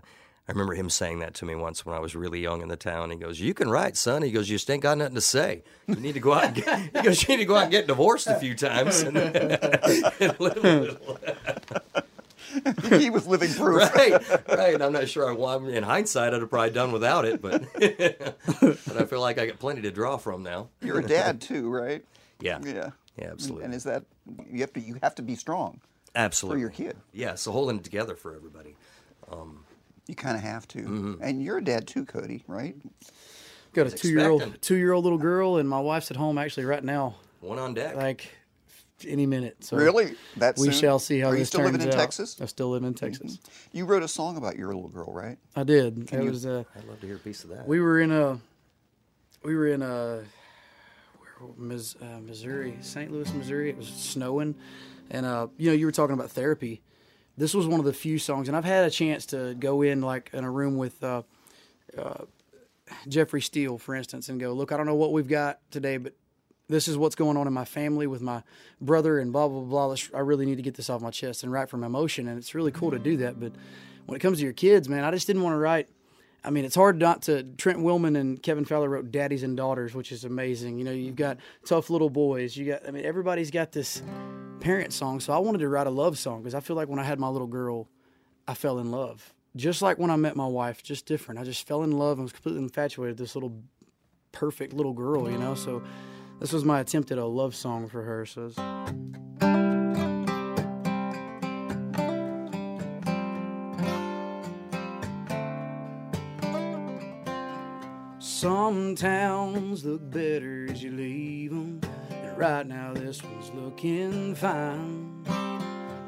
I 0.48 0.52
remember 0.52 0.74
him 0.74 0.88
saying 0.90 1.18
that 1.20 1.34
to 1.34 1.44
me 1.44 1.54
once 1.54 1.84
when 1.84 1.94
I 1.94 1.98
was 2.00 2.16
really 2.16 2.40
young 2.40 2.62
in 2.62 2.68
the 2.68 2.76
town. 2.76 3.10
He 3.10 3.16
goes, 3.16 3.38
"You 3.40 3.52
can 3.54 3.68
write, 3.70 3.96
son." 3.96 4.22
He 4.22 4.30
goes, 4.30 4.48
"You 4.48 4.56
just 4.56 4.70
ain't 4.70 4.82
got 4.82 4.96
nothing 4.98 5.14
to 5.16 5.20
say. 5.20 5.62
You 5.86 5.96
need 5.96 6.14
to 6.14 6.20
go 6.20 6.32
out. 6.32 6.44
And 6.44 6.54
get, 6.56 6.78
he 6.80 7.02
goes, 7.02 7.22
"You 7.28 7.36
need 7.36 7.42
to 7.42 7.46
go 7.46 7.56
out 7.56 7.64
and 7.64 7.70
get 7.70 7.86
divorced 7.86 8.26
a 8.28 8.38
few 8.38 8.54
times." 8.54 9.02
And, 9.08 9.16
and 9.18 10.40
live 10.40 10.56
a 10.56 10.62
little." 10.80 11.18
he 12.98 13.11
was 13.11 13.26
living 13.26 13.52
proof. 13.52 13.94
right, 13.94 14.48
right. 14.48 14.80
I'm 14.82 14.92
not 14.92 15.08
sure. 15.08 15.28
I, 15.28 15.32
well, 15.32 15.48
I'm- 15.48 15.68
in 15.68 15.82
hindsight, 15.82 16.32
I'd 16.34 16.40
have 16.40 16.50
probably 16.50 16.70
done 16.70 16.92
without 16.92 17.24
it, 17.24 17.40
but 17.42 17.62
but 17.78 18.96
I 18.96 19.04
feel 19.04 19.20
like 19.20 19.38
I 19.38 19.46
got 19.46 19.58
plenty 19.58 19.82
to 19.82 19.90
draw 19.90 20.16
from 20.16 20.42
now. 20.42 20.68
You're 20.80 21.00
a 21.00 21.06
dad 21.06 21.40
too, 21.40 21.68
right? 21.70 22.04
Yeah, 22.40 22.58
Yeah. 22.64 22.90
yeah, 23.16 23.30
absolutely. 23.30 23.64
And 23.64 23.74
is 23.74 23.84
that 23.84 24.04
you 24.50 24.61
have 24.61 24.72
to 24.74 24.80
you 24.80 24.98
have 25.02 25.14
to 25.16 25.22
be 25.22 25.34
strong 25.34 25.80
Absolutely. 26.14 26.56
for 26.56 26.61
your 26.61 26.70
kid. 26.70 26.96
Yeah, 27.12 27.34
so 27.34 27.52
holding 27.52 27.78
it 27.78 27.84
together 27.84 28.14
for 28.16 28.34
everybody. 28.34 28.76
You 30.06 30.14
kind 30.14 30.37
of 30.38 30.42
have 30.42 30.66
to. 30.68 30.78
Mm-hmm. 30.78 31.14
And 31.22 31.42
you're 31.42 31.58
a 31.58 31.64
dad 31.64 31.87
too, 31.87 32.06
Cody, 32.06 32.42
right? 32.46 32.74
Got 33.74 33.88
a 33.88 33.90
two 33.90 34.08
year 34.08 34.30
old 34.30 34.62
two 34.62 34.76
year 34.76 34.92
old 34.94 35.04
little 35.04 35.18
girl, 35.18 35.58
and 35.58 35.68
my 35.68 35.80
wife's 35.80 36.11
at 36.11 36.16
home 36.16 36.38
actually 36.38 36.64
right 36.64 36.82
now, 36.82 37.16
One 37.40 37.58
on 37.58 37.74
deck. 37.74 37.94
like 37.94 38.32
any 39.06 39.26
minute. 39.26 39.62
So 39.64 39.76
Really? 39.76 40.14
That's 40.37 40.61
we 40.61 40.72
shall 40.72 40.98
see 40.98 41.18
how 41.20 41.28
Are 41.28 41.30
this 41.32 41.40
you 41.40 41.44
still 41.46 41.62
living 41.64 41.80
in 41.82 41.88
out. 41.88 41.94
Texas? 41.94 42.34
Mm-hmm. 42.34 42.42
I 42.44 42.46
still 42.46 42.70
live 42.70 42.84
in 42.84 42.94
Texas. 42.94 43.38
You 43.72 43.84
wrote 43.84 44.02
a 44.02 44.08
song 44.08 44.37
about 44.37 44.56
your 44.56 44.68
little 44.68 44.88
girl, 44.88 45.12
right? 45.12 45.38
I 45.56 45.64
did. 45.64 46.12
It 46.12 46.22
you- 46.24 46.30
was 46.30 46.46
uh, 46.46 46.64
I'd 46.76 46.84
love 46.84 47.00
to 47.00 47.06
hear 47.06 47.16
a 47.16 47.20
piece 47.20 47.44
of 47.44 47.50
that. 47.50 47.66
we 47.68 47.80
were 47.80 48.00
in 48.00 48.11
a 48.12 48.38
we 49.44 49.54
were 49.54 49.68
in 49.68 49.82
a 49.82 50.22
where, 51.18 51.50
Mis, 51.56 51.94
uh, 52.02 52.18
Missouri, 52.20 52.76
St. 52.80 53.12
Louis, 53.12 53.32
Missouri. 53.32 53.70
It 53.70 53.76
was 53.76 53.87
snowing, 53.88 54.54
and 55.11 55.24
uh, 55.24 55.48
you 55.56 55.70
know 55.70 55.74
you 55.76 55.87
were 55.87 55.92
talking 55.92 56.14
about 56.14 56.30
therapy. 56.30 56.82
This 57.37 57.54
was 57.54 57.68
one 57.68 57.78
of 57.78 57.87
the 57.87 57.92
few 57.92 58.18
songs, 58.18 58.48
and 58.48 58.56
I've 58.56 58.64
had 58.64 58.84
a 58.84 58.90
chance 58.90 59.26
to 59.26 59.54
go 59.54 59.82
in 59.82 60.00
like 60.00 60.30
in 60.32 60.42
a 60.42 60.50
room 60.50 60.76
with 60.76 61.02
uh, 61.04 61.22
uh, 61.96 62.24
Jeffrey 63.06 63.40
Steele, 63.40 63.78
for 63.78 63.94
instance, 63.94 64.28
and 64.28 64.40
go, 64.40 64.52
look, 64.52 64.72
I 64.72 64.76
don't 64.76 64.87
know 64.87 64.96
what 64.96 65.12
we've 65.12 65.28
got 65.28 65.61
today, 65.70 65.98
but 65.98 66.14
this 66.68 66.88
is 66.88 66.96
what's 66.96 67.14
going 67.14 67.37
on 67.37 67.46
in 67.46 67.52
my 67.52 67.64
family 67.64 68.07
with 68.07 68.22
my 68.22 68.42
brother 68.81 69.18
and 69.18 69.33
blah 69.33 69.48
blah 69.48 69.61
blah. 69.61 69.96
I 70.14 70.20
really 70.20 70.46
need 70.46 70.57
to 70.57 70.62
get 70.62 70.74
this 70.74 70.90
off 70.90 71.00
my 71.00 71.11
chest 71.11 71.42
and 71.42 71.52
write 71.52 71.70
from 71.70 71.85
emotion, 71.85 72.28
and 72.28 72.38
it's 72.38 72.54
really 72.54 72.72
cool 72.72 72.90
to 72.90 72.98
do 72.98 73.16
that. 73.18 73.40
But 73.40 73.52
when 74.07 74.16
it 74.16 74.20
comes 74.20 74.38
to 74.38 74.44
your 74.44 74.52
kids, 74.52 74.88
man, 74.88 75.04
I 75.04 75.11
just 75.11 75.26
didn't 75.26 75.42
want 75.42 75.54
to 75.54 75.59
write. 75.59 75.88
I 76.44 76.50
mean, 76.50 76.64
it's 76.64 76.76
hard 76.76 76.98
not 76.98 77.22
to. 77.22 77.42
Trent 77.42 77.78
Willmon 77.78 78.16
and 78.16 78.42
Kevin 78.42 78.64
Fowler 78.64 78.88
wrote 78.88 79.11
"Daddies 79.11 79.42
and 79.42 79.57
Daughters," 79.57 79.94
which 79.94 80.12
is 80.12 80.24
amazing. 80.24 80.78
You 80.78 80.85
know, 80.85 80.92
you've 80.92 81.16
got 81.16 81.38
tough 81.64 81.90
little 81.90 82.11
boys. 82.11 82.57
You 82.57 82.66
got. 82.66 82.87
I 82.87 82.90
mean, 82.90 83.04
everybody's 83.04 83.50
got 83.50 83.72
this 83.72 84.02
parent 84.61 84.92
song. 84.92 85.20
So 85.20 85.33
I 85.33 85.38
wanted 85.38 85.59
to 85.59 85.68
write 85.68 85.87
a 85.87 85.90
love 85.90 86.18
song 86.18 86.42
because 86.42 86.54
I 86.54 86.61
feel 86.61 86.76
like 86.76 86.88
when 86.88 86.98
I 86.98 87.04
had 87.04 87.18
my 87.18 87.28
little 87.28 87.46
girl, 87.46 87.88
I 88.46 88.54
fell 88.54 88.78
in 88.78 88.90
love. 88.90 89.35
Just 89.57 89.83
like 89.83 89.98
when 89.98 90.11
I 90.11 90.16
met 90.16 90.37
my 90.37 90.46
wife, 90.46 90.83
just 90.83 91.07
different. 91.07 91.40
I 91.40 91.44
just 91.44 91.66
fell 91.66 91.83
in 91.83 91.92
love 91.92 92.18
and 92.18 92.24
was 92.24 92.33
completely 92.33 92.62
infatuated 92.62 93.18
with 93.18 93.26
this 93.26 93.35
little 93.35 93.62
perfect 94.31 94.72
little 94.72 94.92
girl, 94.92 95.31
you 95.31 95.38
know? 95.38 95.54
So 95.54 95.83
this 96.40 96.53
was 96.53 96.64
my 96.64 96.81
attempt 96.81 97.11
at 97.11 97.18
a 97.18 97.24
love 97.24 97.55
song 97.55 97.88
for 97.88 98.03
her. 98.03 98.27
So 98.27 98.51
Some 108.20 108.94
towns 108.94 109.85
look 109.85 110.11
better 110.11 110.68
as 110.70 110.83
you 110.83 110.92
leave 110.92 111.51
'em, 111.51 111.81
And 112.11 112.38
right 112.38 112.66
now, 112.66 112.92
this 112.94 113.20
one's 113.22 113.51
looking 113.53 114.37
fine. 114.37 115.24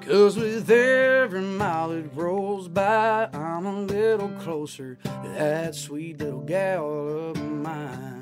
Cause 0.01 0.37
with 0.37 0.71
every 0.71 1.41
mile 1.41 1.91
it 1.93 2.11
rolls 2.15 2.69
by, 2.69 3.29
I'm 3.33 3.67
a 3.67 3.83
little 3.83 4.31
closer 4.41 4.97
to 5.03 5.29
that 5.35 5.75
sweet 5.75 6.21
little 6.21 6.43
gal 6.43 7.31
of 7.31 7.43
mine. 7.43 8.20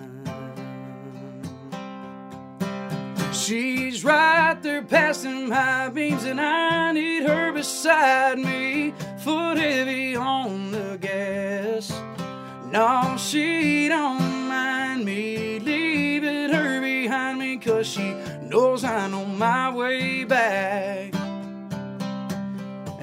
She's 3.49 4.05
right 4.05 4.59
there 4.61 4.83
passing 4.83 5.49
my 5.49 5.89
beams, 5.89 6.25
and 6.25 6.39
I 6.39 6.93
need 6.93 7.23
her 7.23 7.51
beside 7.51 8.39
me. 8.39 8.93
Foot 9.25 9.57
heavy 9.57 10.15
on 10.17 10.71
the 10.71 10.99
gas. 11.01 11.91
No, 12.71 13.17
she 13.17 13.89
don't 13.89 14.49
mind 14.49 15.07
me 15.07 15.61
leaving 15.61 16.51
her 16.51 16.79
behind 16.83 17.39
me, 17.39 17.57
cause 17.57 17.87
she 17.87 18.13
knows 18.43 18.85
I 18.85 19.09
know 19.09 19.25
my 19.25 19.75
way 19.75 20.25
back. 20.25 21.18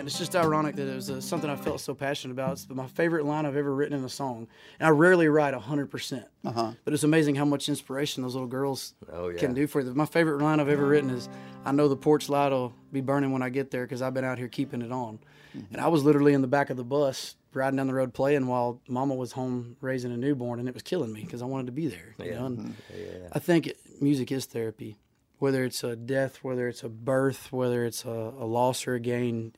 And 0.06 0.12
it's 0.12 0.20
just 0.20 0.36
ironic 0.36 0.76
that 0.76 0.88
it 0.88 0.94
was 0.94 1.10
uh, 1.10 1.20
something 1.20 1.50
I 1.50 1.56
felt 1.56 1.82
so 1.82 1.96
passionate 1.96 2.34
about. 2.34 2.52
It's 2.52 2.70
my 2.70 2.86
favorite 2.86 3.26
line 3.26 3.48
I've 3.48 3.56
ever 3.56 3.74
written 3.74 3.98
in 3.98 4.04
a 4.06 4.10
song. 4.10 4.48
And 4.80 4.86
I 4.86 4.92
rarely 4.92 5.28
write 5.30 5.56
100%. 5.56 6.26
Uh-huh. 6.46 6.74
But 6.84 6.94
it's 6.94 7.04
amazing 7.04 7.34
how 7.34 7.46
much 7.46 7.68
inspiration 7.70 8.22
those 8.22 8.36
little 8.36 8.48
girls 8.48 8.94
Oh, 9.12 9.30
yeah. 9.30 9.40
can 9.40 9.56
do 9.56 9.66
for 9.66 9.82
you. 9.82 9.92
My 9.96 10.06
favorite 10.06 10.44
line 10.44 10.60
I've 10.60 10.70
ever 10.70 10.86
written 10.86 11.10
is 11.10 11.28
I 11.66 11.72
know 11.72 11.88
the 11.88 11.96
porch 11.96 12.30
light 12.30 12.52
will 12.52 12.72
be 12.92 13.02
burning 13.02 13.32
when 13.32 13.42
I 13.42 13.50
get 13.50 13.72
there 13.72 13.84
because 13.84 14.04
I've 14.04 14.14
been 14.14 14.24
out 14.24 14.38
here 14.38 14.48
keeping 14.48 14.84
it 14.84 14.92
on. 14.92 15.18
And 15.72 15.82
I 15.82 15.88
was 15.88 16.04
literally 16.04 16.34
in 16.36 16.42
the 16.44 16.48
back 16.48 16.70
of 16.70 16.78
the 16.78 16.84
bus 16.84 17.36
riding 17.52 17.78
down 17.78 17.88
the 17.88 17.94
road 17.96 18.14
playing 18.14 18.46
while 18.46 18.80
mama 18.88 19.16
was 19.16 19.32
home 19.32 19.76
raising 19.82 20.12
a 20.12 20.18
newborn 20.18 20.60
and 20.60 20.70
it 20.70 20.76
was 20.76 20.84
killing 20.84 21.12
me 21.12 21.22
because 21.22 21.42
I 21.42 21.46
wanted 21.46 21.66
to 21.66 21.72
be 21.72 21.88
there. 21.88 22.14
You 22.24 22.36
know? 22.36 22.46
and 22.46 22.76
I 23.34 23.40
think 23.40 23.66
it, 23.66 23.80
music 24.00 24.32
is 24.32 24.46
therapy. 24.46 25.00
Whether 25.40 25.64
it's 25.66 25.84
a 25.84 25.96
death, 25.96 26.44
whether 26.44 26.68
it's 26.68 26.84
a 26.84 26.90
birth, 26.90 27.52
whether 27.52 27.86
it's 27.86 28.06
a, 28.06 28.10
a 28.10 28.46
loss 28.46 28.86
or 28.86 28.94
a 28.94 29.00
gain, 29.00 29.54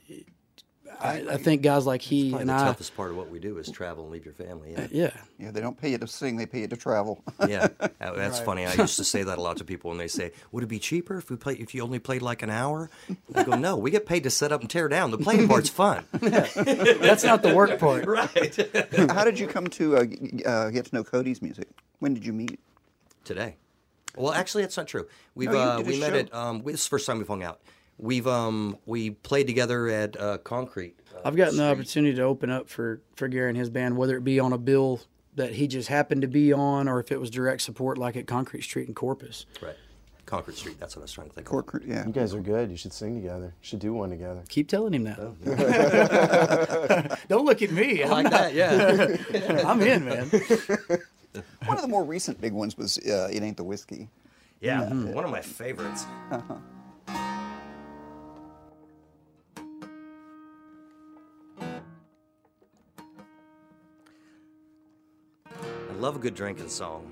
I, 1.00 1.24
I 1.32 1.38
think 1.38 1.62
guys 1.62 1.86
like 1.86 2.02
he 2.02 2.30
Probably 2.32 2.42
and 2.42 2.50
the 2.50 2.56
I, 2.56 2.66
toughest 2.66 2.96
part 2.96 3.12
of 3.12 3.18
what 3.18 3.30
we 3.30 3.40
do 3.40 3.58
is 3.60 3.70
travel 3.70 4.04
and 4.04 4.12
leave 4.14 4.26
your 4.26 4.34
family. 4.34 4.72
Yeah, 4.72 4.88
yeah, 4.92 5.12
Yeah, 5.38 5.52
they 5.52 5.62
don't 5.62 5.80
pay 5.80 5.92
you 5.92 5.98
to 6.00 6.08
sing; 6.08 6.38
they 6.38 6.46
pay 6.46 6.62
you 6.62 6.68
to 6.68 6.78
travel. 6.78 7.24
yeah. 7.48 7.68
That- 7.80 8.16
that's 8.16 8.40
funny. 8.40 8.66
I 8.66 8.74
used 8.74 8.98
to 8.98 9.04
say 9.04 9.24
that 9.24 9.38
a 9.38 9.42
lot 9.42 9.58
to 9.58 9.64
people 9.64 9.90
when 9.90 9.98
they 9.98 10.08
say, 10.08 10.32
"Would 10.52 10.64
it 10.64 10.68
be 10.68 10.80
cheaper 10.80 11.18
if 11.18 11.30
we 11.30 11.36
play 11.36 11.54
if 11.56 11.76
you 11.76 11.84
only 11.84 12.00
played 12.00 12.22
like 12.22 12.42
an 12.42 12.50
hour?" 12.50 12.90
I 13.36 13.44
go, 13.44 13.56
"No, 13.56 13.76
we 13.78 13.92
get 13.92 14.06
paid 14.06 14.24
to 14.24 14.30
set 14.30 14.52
up 14.52 14.62
and 14.62 14.70
tear 14.70 14.88
down. 14.88 15.12
The 15.12 15.18
playing 15.18 15.48
part's 15.48 15.70
fun." 15.70 16.06
that's 16.14 17.24
not 17.24 17.44
the 17.44 17.54
work 17.56 17.80
part. 17.80 18.06
right. 18.08 18.56
How 19.12 19.24
did 19.24 19.38
you 19.40 19.48
come 19.48 19.68
to 19.68 19.98
uh, 19.98 20.06
uh, 20.46 20.70
get 20.70 20.86
to 20.86 20.96
know 20.96 21.04
Cody's 21.04 21.42
music? 21.42 21.68
When 22.00 22.14
did 22.14 22.26
you 22.26 22.34
meet? 22.34 22.60
Today. 23.24 23.56
Well, 24.16 24.32
actually, 24.34 24.64
that's 24.64 24.78
not 24.78 24.88
true. 24.88 25.08
We've 25.36 25.52
No, 25.52 25.58
uh, 25.60 25.82
we 25.86 26.00
met 26.00 26.10
show. 26.14 26.18
at 26.20 26.34
um, 26.34 26.64
this 26.64 26.76
is 26.76 26.84
the 26.86 26.90
first 26.90 27.06
time 27.06 27.18
we've 27.20 27.28
hung 27.28 27.44
out. 27.44 27.60
We've 28.00 28.28
um 28.28 28.78
we 28.86 29.10
played 29.12 29.48
together 29.48 29.88
at 29.88 30.20
uh, 30.20 30.38
Concrete. 30.40 30.96
uh, 31.16 31.22
I've 31.26 31.36
gotten 31.36 31.58
the 31.58 31.64
Street. 31.64 31.72
opportunity 31.80 32.16
to 32.16 32.22
open 32.24 32.50
up 32.50 32.70
for 32.70 33.02
for 33.16 33.28
Gary 33.28 33.50
and 33.50 33.58
his 33.58 33.70
band, 33.70 33.98
whether 33.98 34.16
it 34.18 34.24
be 34.24 34.40
on 34.40 34.54
a 34.54 34.58
bill 34.58 35.02
that 35.36 35.54
he 35.54 35.68
just 35.68 35.88
happened 35.90 36.22
to 36.24 36.28
be 36.28 36.52
on, 36.54 36.88
or 36.88 37.00
if 37.00 37.12
it 37.12 37.20
was 37.20 37.30
direct 37.30 37.62
support 37.62 37.98
like 37.98 38.16
at 38.16 38.26
Concrete 38.28 38.62
Street 38.64 38.88
in 38.88 38.94
Corpus. 38.96 39.46
Right. 39.62 39.76
Concrete 40.26 40.58
Street. 40.58 40.78
That's 40.80 40.96
what 40.96 41.02
I 41.02 41.06
was 41.06 41.12
trying 41.14 41.28
to 41.30 41.34
think. 41.34 41.48
of. 41.48 41.52
Cork, 41.52 41.82
yeah. 41.86 42.06
You 42.06 42.12
guys 42.12 42.34
are 42.34 42.42
good. 42.42 42.70
You 42.70 42.76
should 42.76 42.92
sing 42.92 43.16
together. 43.16 43.46
You 43.46 43.52
should 43.62 43.80
do 43.80 43.94
one 43.94 44.10
together. 44.10 44.44
Keep 44.50 44.68
telling 44.68 44.94
him 44.94 45.06
that. 45.06 45.18
Don't 47.30 47.46
look 47.46 47.62
at 47.62 47.72
me. 47.72 48.04
I'm, 48.04 48.10
Like 48.10 48.30
that, 48.32 48.54
yeah. 48.54 49.64
I'm 49.66 49.82
in, 49.82 50.04
man. 50.06 50.30
One 51.66 51.78
of 51.78 51.82
the 51.82 51.88
more 51.88 52.04
recent 52.04 52.42
big 52.42 52.52
ones 52.54 52.78
was 52.78 52.98
uh, 52.98 53.30
"It 53.32 53.42
Ain't 53.42 53.56
the 53.58 53.64
Whiskey." 53.64 54.10
yeah, 54.60 54.90
one 54.92 55.24
of 55.24 55.30
my 55.32 55.42
favorites. 55.42 56.06
I 56.32 56.42
love 65.98 66.16
a 66.16 66.20
good 66.20 66.36
drinking 66.36 66.70
song. 66.70 67.12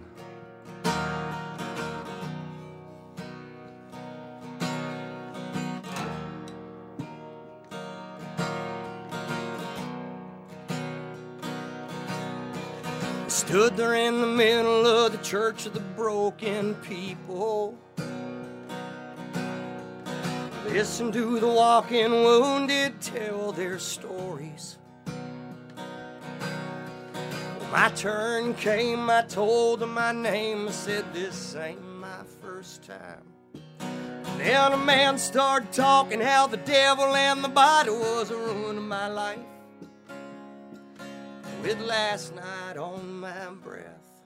Stood 13.28 13.76
there 13.76 13.96
in 13.96 14.22
the 14.22 14.28
middle 14.28 14.86
of 14.86 15.12
the 15.12 15.18
church 15.20 15.66
of 15.66 15.74
the 15.74 15.80
broken 15.80 16.76
people. 16.76 17.76
Listen 20.68 21.12
to 21.12 21.40
the 21.40 21.48
walking 21.48 22.12
wounded 22.12 23.02
tell 23.02 23.52
their 23.52 23.80
stories. 23.80 24.78
My 27.76 27.90
turn 27.90 28.54
came, 28.54 29.10
I 29.10 29.24
told 29.24 29.82
them 29.82 29.96
my 29.96 30.14
name. 30.14 30.70
I 30.70 30.72
said, 30.72 31.14
This 31.14 31.58
ain't 31.58 31.84
my 32.00 32.24
first 32.42 32.84
time. 32.84 33.28
Then 34.38 34.72
a 34.72 34.78
man 34.78 35.18
started 35.18 35.74
talking 35.74 36.22
how 36.22 36.48
the 36.48 36.56
devil 36.56 37.14
and 37.14 37.44
the 37.44 37.50
body 37.50 37.90
was 37.90 38.32
ruining 38.32 38.88
my 38.88 39.10
life. 39.10 39.40
With 41.62 41.82
last 41.82 42.34
night 42.34 42.78
on 42.78 43.20
my 43.20 43.50
breath. 43.62 44.22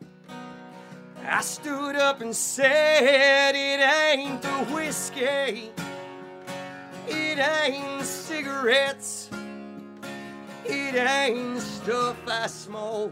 I 1.25 1.41
stood 1.41 1.95
up 1.95 2.21
and 2.21 2.35
said, 2.35 3.55
It 3.55 3.81
ain't 3.81 4.43
the 4.43 4.75
whiskey. 4.75 5.71
It 7.07 7.39
ain't 7.39 7.99
the 7.99 8.05
cigarettes. 8.05 9.31
It 10.65 10.93
ain't 10.93 11.55
the 11.55 11.62
stuff 11.62 12.17
I 12.27 12.45
smoke. 12.45 13.12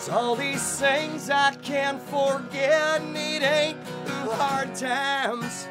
It's 0.00 0.08
all 0.08 0.34
these 0.34 0.80
things 0.80 1.28
I 1.28 1.54
can't 1.56 2.00
forget, 2.00 3.02
and 3.02 3.14
it 3.14 3.42
ain't 3.42 3.84
the 4.06 4.34
hard 4.34 4.74
times. 4.74 5.68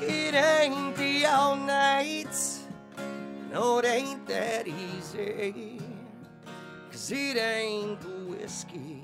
It 0.00 0.36
ain't 0.36 0.94
the 0.94 1.26
all 1.26 1.56
nights. 1.56 2.68
No, 3.50 3.80
it 3.80 3.86
ain't 3.86 4.24
that 4.28 4.68
easy. 4.68 5.80
Cause 6.92 7.10
it 7.10 7.36
ain't 7.36 8.00
the 8.02 8.36
whiskey 8.36 9.02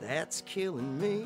that's 0.00 0.40
killing 0.42 1.00
me. 1.00 1.24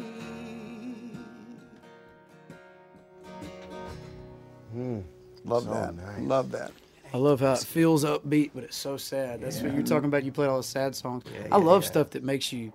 Hmm. 4.73 5.01
Love 5.45 5.65
So 5.65 5.71
that. 5.75 5.95
nice. 5.95 6.21
Love 6.21 6.51
that. 6.53 6.73
I 7.15 7.17
love 7.17 7.39
how 7.39 7.53
it 7.53 7.61
feels 7.61 8.05
upbeat, 8.05 8.51
but 8.55 8.65
it's 8.65 8.77
so 8.77 8.97
sad. 8.97 9.41
That's 9.41 9.61
what 9.63 9.73
you're 9.73 9.85
talking 9.85 10.07
about. 10.07 10.25
You 10.25 10.33
played 10.33 10.49
all 10.49 10.57
the 10.57 10.65
sad 10.65 10.97
songs. 10.97 11.23
I 11.51 11.59
love 11.59 11.85
stuff 11.85 12.11
that 12.11 12.25
makes 12.25 12.53
you 12.53 12.73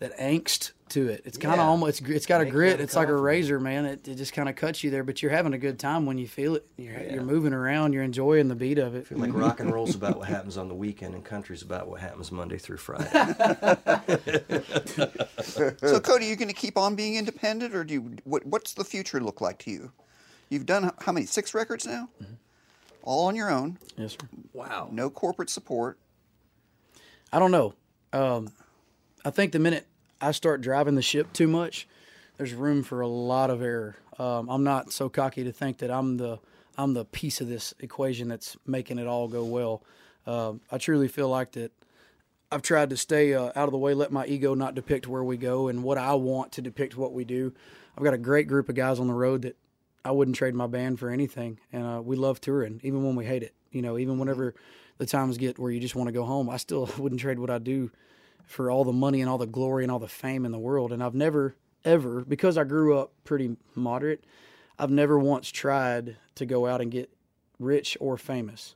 that 0.00 0.18
angst 0.18 0.72
to 0.88 1.08
it. 1.08 1.22
It's 1.24 1.38
kind 1.38 1.52
of 1.54 1.58
Yeah. 1.60 1.66
almost 1.66 2.00
it's, 2.00 2.10
it's 2.10 2.26
got 2.26 2.40
a 2.40 2.44
Make 2.44 2.52
grit. 2.52 2.80
It's 2.80 2.96
like 2.96 3.06
a 3.08 3.14
razor, 3.14 3.60
man. 3.60 3.84
It, 3.84 4.08
it 4.08 4.14
just 4.16 4.32
kind 4.32 4.48
of 4.48 4.56
cuts 4.56 4.82
you 4.82 4.90
there, 4.90 5.04
but 5.04 5.22
you're 5.22 5.30
having 5.30 5.52
a 5.52 5.58
good 5.58 5.78
time 5.78 6.04
when 6.04 6.18
you 6.18 6.26
feel 6.26 6.56
it. 6.56 6.66
You're, 6.78 7.00
you're 7.00 7.22
moving 7.22 7.52
around. 7.52 7.92
You're 7.92 8.02
enjoying 8.02 8.48
the 8.48 8.56
beat 8.56 8.78
of 8.78 8.96
it. 8.96 9.06
Feel 9.06 9.18
Like 9.18 9.32
rock 9.34 9.60
and 9.60 9.72
roll's 9.72 9.94
about 9.94 10.18
what 10.18 10.26
happens 10.26 10.56
on 10.56 10.66
the 10.68 10.74
weekend, 10.74 11.14
and 11.14 11.24
country's 11.24 11.62
about 11.62 11.86
what 11.86 12.00
happens 12.00 12.32
Monday 12.32 12.58
through 12.58 12.78
Friday. 12.78 13.06
So, 15.42 16.00
Cody, 16.00 16.26
you 16.26 16.34
going 16.34 16.48
to 16.48 16.54
keep 16.54 16.76
on 16.76 16.94
being 16.96 17.16
independent, 17.16 17.74
or 17.74 17.84
do 17.84 17.94
you? 17.94 18.16
What, 18.24 18.44
what's 18.46 18.74
the 18.74 18.84
future 18.84 19.20
look 19.20 19.40
like 19.40 19.58
to 19.60 19.70
you? 19.70 19.92
You've 20.48 20.66
done 20.66 20.90
how 21.00 21.12
many? 21.12 21.26
Six 21.26 21.54
records 21.54 21.86
now, 21.86 22.08
mm-hmm. 22.20 22.32
All 23.02 23.26
on 23.26 23.36
your 23.36 23.50
own. 23.50 23.78
Yes, 23.96 24.12
sir. 24.12 24.28
wow. 24.52 24.88
No 24.90 25.10
corporate 25.10 25.50
support. 25.50 25.98
I 27.32 27.38
don't 27.38 27.50
know. 27.50 27.74
Um, 28.12 28.52
I 29.24 29.30
think 29.30 29.52
the 29.52 29.58
minute 29.58 29.86
I 30.20 30.32
start 30.32 30.60
driving 30.60 30.94
the 30.94 31.02
ship 31.02 31.32
too 31.32 31.46
much, 31.46 31.86
there's 32.36 32.54
room 32.54 32.82
for 32.82 33.00
a 33.00 33.08
lot 33.08 33.50
of 33.50 33.62
error. 33.62 33.96
Um, 34.18 34.48
I'm 34.48 34.64
not 34.64 34.92
so 34.92 35.08
cocky 35.08 35.44
to 35.44 35.52
think 35.52 35.78
that 35.78 35.90
I'm 35.90 36.16
the 36.16 36.38
I'm 36.76 36.94
the 36.94 37.04
piece 37.04 37.40
of 37.40 37.48
this 37.48 37.74
equation 37.80 38.28
that's 38.28 38.56
making 38.66 38.98
it 38.98 39.06
all 39.06 39.28
go 39.28 39.44
well. 39.44 39.82
Um, 40.26 40.60
I 40.70 40.78
truly 40.78 41.08
feel 41.08 41.28
like 41.28 41.52
that. 41.52 41.72
I've 42.52 42.62
tried 42.62 42.90
to 42.90 42.96
stay 42.96 43.34
uh, 43.34 43.46
out 43.54 43.68
of 43.68 43.70
the 43.70 43.78
way, 43.78 43.94
let 43.94 44.10
my 44.10 44.26
ego 44.26 44.54
not 44.54 44.74
depict 44.74 45.06
where 45.06 45.22
we 45.22 45.36
go 45.36 45.68
and 45.68 45.84
what 45.84 45.98
I 45.98 46.14
want 46.14 46.52
to 46.52 46.62
depict 46.62 46.96
what 46.96 47.12
we 47.12 47.24
do. 47.24 47.52
I've 47.96 48.02
got 48.02 48.14
a 48.14 48.18
great 48.18 48.48
group 48.48 48.68
of 48.68 48.74
guys 48.74 48.98
on 48.98 49.06
the 49.06 49.14
road 49.14 49.42
that 49.42 49.56
I 50.04 50.12
wouldn't 50.12 50.36
trade 50.36 50.54
my 50.54 50.66
band 50.66 50.98
for 50.98 51.10
anything, 51.10 51.58
and 51.72 51.84
uh, 51.86 52.00
we 52.02 52.16
love 52.16 52.40
touring, 52.40 52.80
even 52.82 53.04
when 53.04 53.16
we 53.16 53.24
hate 53.24 53.42
it. 53.42 53.54
You 53.70 53.82
know, 53.82 53.98
even 53.98 54.18
whenever 54.18 54.54
the 54.98 55.06
times 55.06 55.38
get 55.38 55.58
where 55.58 55.70
you 55.70 55.80
just 55.80 55.94
want 55.94 56.08
to 56.08 56.12
go 56.12 56.24
home, 56.24 56.48
I 56.50 56.56
still 56.56 56.88
wouldn't 56.98 57.20
trade 57.20 57.38
what 57.38 57.50
I 57.50 57.58
do 57.58 57.90
for 58.44 58.70
all 58.70 58.84
the 58.84 58.92
money 58.92 59.20
and 59.20 59.30
all 59.30 59.38
the 59.38 59.46
glory 59.46 59.84
and 59.84 59.92
all 59.92 59.98
the 59.98 60.08
fame 60.08 60.44
in 60.44 60.52
the 60.52 60.58
world. 60.58 60.92
And 60.92 61.02
I've 61.02 61.14
never, 61.14 61.54
ever, 61.84 62.24
because 62.24 62.58
I 62.58 62.64
grew 62.64 62.98
up 62.98 63.12
pretty 63.24 63.56
moderate, 63.74 64.24
I've 64.78 64.90
never 64.90 65.18
once 65.18 65.50
tried 65.50 66.16
to 66.36 66.46
go 66.46 66.66
out 66.66 66.80
and 66.80 66.90
get 66.90 67.10
rich 67.58 67.96
or 68.00 68.16
famous. 68.16 68.74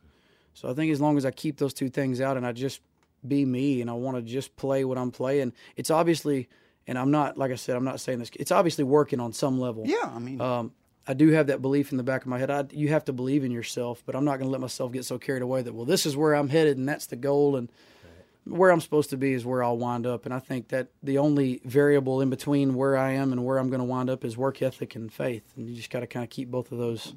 So 0.53 0.69
I 0.71 0.75
think 0.75 0.93
as 0.93 1.01
long 1.01 1.17
as 1.17 1.25
I 1.25 1.31
keep 1.33 1.57
those 1.57 1.75
two 1.75 1.89
things 1.89 2.21
out 2.21 2.37
and 2.37 2.47
I 2.47 2.53
just 2.53 2.81
be 3.27 3.45
me 3.45 3.81
and 3.81 3.91
I 3.91 3.95
want 3.95 4.17
to 4.19 4.23
just 4.23 4.55
play 4.55 4.85
what 4.85 4.99
I'm 4.99 5.11
playing, 5.11 5.53
it's 5.77 5.91
obviously 5.91 6.49
And 6.87 6.99
I'm 6.99 7.11
not, 7.11 7.39
like 7.39 7.51
I 7.51 7.55
said, 7.55 7.77
I'm 7.77 7.85
not 7.85 7.99
saying 7.99 8.19
this. 8.19 8.31
It's 8.35 8.53
obviously 8.53 8.85
working 8.85 9.19
on 9.19 9.33
some 9.33 9.59
level. 9.59 9.85
Yeah, 9.87 10.11
I 10.15 10.19
mean, 10.19 10.41
Um, 10.41 10.73
I 11.07 11.15
do 11.15 11.31
have 11.31 11.49
that 11.49 11.61
belief 11.61 11.91
in 11.91 11.99
the 11.99 12.03
back 12.03 12.23
of 12.23 12.29
my 12.29 12.39
head. 12.39 12.51
I, 12.51 12.65
you 12.71 12.89
have 12.89 13.05
to 13.07 13.13
believe 13.13 13.45
in 13.45 13.51
yourself, 13.51 14.03
but 14.07 14.17
I'm 14.17 14.25
not 14.25 14.39
going 14.39 14.47
to 14.47 14.53
let 14.53 14.61
myself 14.61 14.93
get 14.93 15.05
so 15.05 15.19
carried 15.19 15.43
away 15.43 15.63
that 15.63 15.75
well, 15.75 15.85
this 15.85 16.07
is 16.07 16.17
where 16.17 16.35
I'm 16.35 16.49
headed 16.49 16.79
and 16.79 16.89
that's 16.89 17.07
the 17.07 17.17
goal, 17.17 17.57
and 17.57 17.71
where 18.45 18.71
I'm 18.71 18.81
supposed 18.81 19.11
to 19.11 19.17
be 19.17 19.33
is 19.33 19.45
where 19.45 19.63
I'll 19.63 19.77
wind 19.77 20.07
up. 20.07 20.25
And 20.25 20.35
I 20.35 20.39
think 20.39 20.69
that 20.69 20.89
the 21.03 21.19
only 21.19 21.61
variable 21.65 22.21
in 22.21 22.31
between 22.31 22.75
where 22.75 22.97
I 22.97 23.13
am 23.13 23.33
and 23.33 23.45
where 23.45 23.59
I'm 23.59 23.69
going 23.69 23.81
to 23.81 23.85
wind 23.85 24.09
up 24.09 24.25
is 24.25 24.37
work 24.37 24.63
ethic 24.63 24.95
and 24.95 25.13
faith, 25.13 25.45
and 25.57 25.69
you 25.69 25.77
just 25.77 25.91
got 25.91 26.01
to 26.01 26.07
kind 26.07 26.25
of 26.25 26.31
keep 26.31 26.51
both 26.51 26.73
of 26.73 26.79
those, 26.79 27.15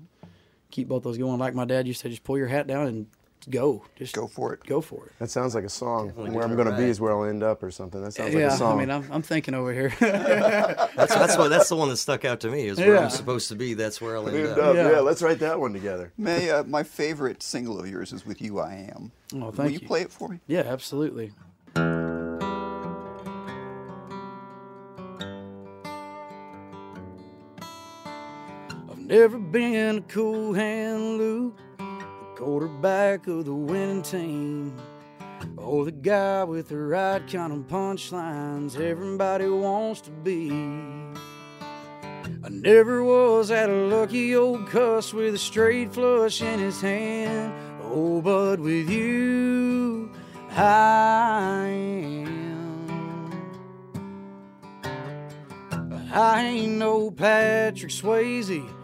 keep 0.69 0.87
both 0.87 1.03
those 1.03 1.17
going. 1.17 1.39
Like 1.39 1.53
my 1.53 1.65
dad 1.65 1.87
used 1.87 2.01
to 2.01 2.07
say, 2.07 2.11
just 2.11 2.23
pull 2.23 2.37
your 2.37 2.47
hat 2.47 2.67
down 2.67 2.87
and 2.87 3.07
go, 3.49 3.83
just 3.95 4.13
go 4.15 4.27
for 4.27 4.53
it. 4.53 4.63
go 4.65 4.81
for 4.81 5.05
it. 5.05 5.11
That 5.19 5.29
sounds 5.29 5.55
like 5.55 5.63
a 5.63 5.69
song. 5.69 6.07
Definitely 6.07 6.31
Where 6.31 6.43
I'm 6.43 6.55
going 6.55 6.67
it 6.67 6.71
to 6.71 6.77
be 6.77 6.83
is 6.85 6.99
where 6.99 7.11
I'll 7.13 7.23
end 7.25 7.43
up, 7.43 7.63
or 7.63 7.71
something. 7.71 8.01
That 8.03 8.13
sounds 8.13 8.33
yeah, 8.33 8.45
like 8.45 8.53
a 8.53 8.57
song. 8.57 8.77
I 8.77 8.79
mean, 8.79 8.91
I'm, 8.91 9.11
I'm 9.11 9.21
thinking 9.21 9.53
over 9.53 9.73
here. 9.73 9.93
That's 9.99 11.13
that's 11.13 11.37
what 11.37 11.49
that's 11.49 11.69
the 11.69 11.75
one 11.75 11.89
that 11.89 11.97
stuck 11.97 12.25
out 12.25 12.39
to 12.41 12.49
me. 12.49 12.67
Is 12.67 12.77
where 12.77 12.95
Yeah. 12.95 12.99
I'm 13.05 13.09
supposed 13.09 13.49
to 13.49 13.55
be. 13.55 13.73
That's 13.73 14.01
where 14.01 14.17
I'll 14.17 14.27
end 14.27 14.37
End 14.37 14.47
up. 14.49 14.57
up. 14.57 14.75
Yeah. 14.75 14.91
Yeah. 14.91 14.99
let's 14.99 15.21
write 15.21 15.39
that 15.39 15.59
one 15.59 15.73
together. 15.73 16.11
May, 16.17 16.49
uh, 16.49 16.63
my 16.63 16.83
favorite 16.83 17.41
single 17.43 17.79
of 17.79 17.87
yours 17.89 18.13
is 18.13 18.25
"With 18.25 18.41
You 18.41 18.59
I 18.59 18.89
Am." 18.95 19.11
oh, 19.35 19.37
Will 19.37 19.51
thank 19.51 19.73
you, 19.73 19.79
you. 19.79 19.87
play 19.87 20.01
it 20.01 20.11
for 20.11 20.27
me? 20.29 20.39
Yeah, 20.47 20.61
absolutely. 20.61 21.31
I've 28.89 28.97
never 28.99 29.37
been 29.37 29.97
a 29.97 30.01
cool 30.01 30.53
hand 30.53 31.17
Luke, 31.17 31.57
the 31.57 31.63
quarterback 32.37 33.25
of 33.25 33.45
the 33.45 33.53
winning 33.53 34.03
team. 34.03 34.71
Oh, 35.57 35.83
the 35.83 35.91
guy 35.91 36.43
with 36.43 36.69
the 36.69 36.77
right 36.77 37.27
kind 37.27 37.51
of 37.51 37.67
punchlines 37.67 38.79
everybody 38.79 39.49
wants 39.49 40.01
to 40.01 40.11
be. 40.11 40.51
I 40.51 42.49
never 42.49 43.03
was 43.03 43.47
that 43.47 43.71
lucky 43.71 44.35
old 44.35 44.67
cuss 44.67 45.13
with 45.13 45.33
a 45.33 45.37
straight 45.39 45.91
flush 45.91 46.43
in 46.43 46.59
his 46.59 46.79
hand. 46.79 47.55
Oh, 47.81 48.21
but 48.21 48.59
with 48.59 48.87
you, 48.87 50.11
I 50.51 51.69
am. 51.69 52.37
I 56.13 56.43
ain't 56.43 56.73
no 56.73 57.09
Patrick 57.09 57.91
Swayze. 57.91 58.76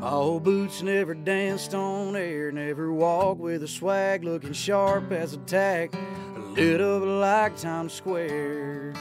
My 0.00 0.10
old 0.10 0.44
boots 0.44 0.80
never 0.80 1.12
danced 1.12 1.74
on 1.74 2.14
air, 2.14 2.52
never 2.52 2.92
walked 2.92 3.40
with 3.40 3.64
a 3.64 3.68
swag 3.68 4.22
looking 4.22 4.52
sharp 4.52 5.10
as 5.10 5.32
a 5.32 5.38
tack, 5.38 5.92
lit 6.54 6.80
up 6.80 7.02
like 7.02 7.56
Times 7.56 7.94
Square. 7.94 8.94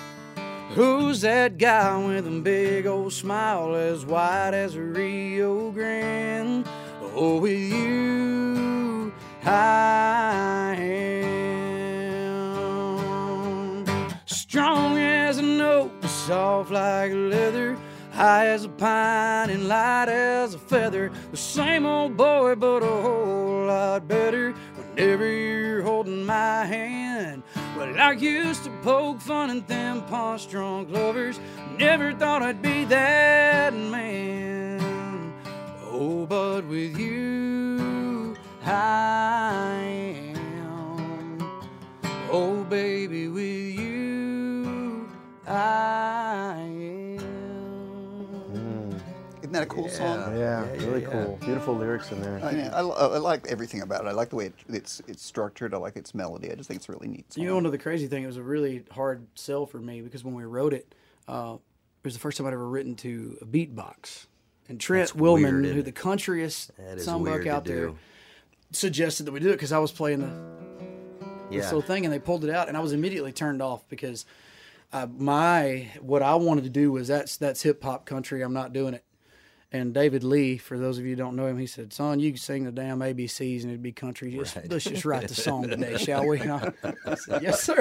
Who's 0.72 1.22
that 1.22 1.60
guy 1.60 2.04
with 2.04 2.26
a 2.26 2.42
big 2.42 2.88
old 2.88 3.14
smile 3.14 3.76
as 3.76 4.08
wide 4.08 4.56
as 4.56 4.74
a 4.74 4.82
Rio 4.82 5.70
Grande? 5.70 6.68
Oh, 7.14 7.42
with 7.42 7.60
you, 7.60 9.14
I 9.46 10.76
am. 10.80 11.36
Strong 14.26 14.98
as 14.98 15.38
an 15.38 15.62
oak, 15.62 15.92
soft 16.06 16.72
like 16.72 17.12
leather, 17.14 17.78
high 18.18 18.48
as 18.48 18.66
a 18.66 18.70
pine 18.70 19.52
and 19.52 19.68
light 19.68 20.10
as 20.10 20.56
a 20.56 20.58
feather. 20.58 21.12
The 21.30 21.38
same 21.38 21.86
old 21.86 22.18
boy, 22.18 22.56
but 22.56 22.82
a 22.82 22.88
whole 22.88 23.68
lot 23.68 24.08
better 24.08 24.54
whenever 24.76 25.28
you're 25.28 25.84
holding 25.84 26.26
my 26.26 26.66
hand. 26.66 27.44
Well, 27.78 27.94
I 28.00 28.14
used 28.14 28.64
to 28.64 28.72
poke 28.82 29.22
fun 29.22 29.52
at 29.52 29.68
them 29.68 30.02
pawn 30.08 30.40
strong 30.40 30.92
lovers. 30.92 31.40
Never 31.78 32.12
thought 32.12 32.42
I'd 32.42 32.60
be 32.60 32.86
that 32.86 33.76
man. 33.76 35.32
Oh, 35.84 36.26
but 36.26 36.66
with 36.66 36.98
you, 36.98 37.78
that 49.68 49.74
a 49.74 49.76
cool 49.76 49.90
song? 49.90 50.20
Yeah, 50.38 50.64
Yeah, 50.66 50.74
yeah, 50.74 50.88
really 50.88 51.02
yeah. 51.02 51.10
cool. 51.10 51.38
Beautiful 51.42 51.76
lyrics 51.76 52.12
in 52.12 52.22
there. 52.22 52.40
I, 52.44 52.52
mean, 52.52 52.68
I, 52.68 52.80
I 52.80 53.18
like 53.18 53.48
everything 53.48 53.82
about 53.82 54.06
it. 54.06 54.08
I 54.08 54.12
like 54.12 54.30
the 54.30 54.36
way 54.36 54.46
it, 54.48 54.54
it's 54.70 55.02
it's 55.08 55.24
structured. 55.24 55.74
I 55.74 55.78
like 55.78 55.96
its 55.96 56.14
melody. 56.16 56.52
I 56.52 56.56
just 56.56 56.68
think 56.68 56.80
it's 56.80 56.90
a 56.90 56.92
really 56.92 57.08
neat. 57.08 57.32
Song. 57.34 57.44
You 57.44 57.62
know, 57.62 57.70
the 57.70 57.78
crazy 57.78 58.08
thing, 58.08 58.24
it 58.24 58.28
was 58.28 58.38
a 58.38 58.44
really 58.44 58.84
hard 58.92 59.26
sell 59.36 59.66
for 59.66 59.80
me 59.80 60.02
because 60.02 60.24
when 60.24 60.34
we 60.34 60.44
wrote 60.46 60.74
it, 60.74 60.94
uh, 61.28 61.56
it 61.58 62.06
was 62.06 62.14
the 62.14 62.20
first 62.20 62.38
time 62.38 62.48
I'd 62.48 62.54
ever 62.54 62.68
written 62.68 62.96
to 62.98 63.38
a 63.42 63.46
beatbox. 63.46 64.26
And 64.70 64.80
Trent 64.80 65.08
That's 65.10 65.20
Willmon, 65.20 65.62
weird, 65.62 65.76
who 65.76 65.82
the 65.82 65.92
countryest 65.94 66.72
That 66.78 66.98
is 66.98 67.08
songbook 67.08 67.22
weird 67.24 67.48
out 67.48 67.64
there, 67.66 67.94
suggested 68.72 69.24
that 69.24 69.32
we 69.32 69.40
do 69.40 69.50
it 69.50 69.54
because 69.54 69.72
I 69.72 69.80
was 69.80 69.92
playing 69.92 70.20
the 70.20 70.58
this 71.50 71.64
Yeah. 71.64 71.70
whole 71.70 71.82
thing, 71.82 72.04
and 72.06 72.14
they 72.14 72.20
pulled 72.20 72.44
it 72.44 72.50
out, 72.50 72.68
and 72.68 72.76
I 72.76 72.82
was 72.82 72.92
immediately 72.92 73.32
turned 73.32 73.62
off 73.62 73.88
because 73.88 74.26
uh, 74.92 75.08
my 75.18 75.88
what 76.02 76.22
I 76.22 76.36
wanted 76.36 76.66
to 76.66 76.70
do 76.70 76.92
was 76.92 77.08
that's 77.08 77.38
that's 77.38 77.62
hip 77.62 77.82
hop 77.84 78.06
country. 78.06 78.42
I'm 78.42 78.54
not 78.54 78.74
doing 78.74 78.94
it. 78.94 79.04
And 79.70 79.94
David 79.94 80.24
Lee, 80.24 80.56
for 80.58 80.78
those 80.78 80.98
of 80.98 81.04
you 81.04 81.10
who 81.10 81.16
don't 81.18 81.36
know 81.36 81.46
him, 81.46 81.58
he 81.58 81.68
said, 81.68 81.92
"Son, 81.92 82.22
you 82.22 82.32
can 82.32 82.38
sing 82.40 82.64
the 82.64 82.72
damn 82.72 83.00
ABCs 83.00 83.64
and 83.64 83.72
it'd 83.72 83.84
be 83.84 83.92
country. 83.92 84.32
Just, 84.32 84.56
Right. 84.56 84.72
Let's 84.72 84.86
just 84.86 85.04
write 85.04 85.28
the 85.28 85.36
song 85.36 85.68
today, 85.68 85.98
shall 85.98 86.26
we?" 86.26 86.40
And 86.40 86.52
I, 86.54 86.72
I 87.06 87.16
said, 87.16 87.42
"Yes, 87.44 87.64
sir." 87.64 87.78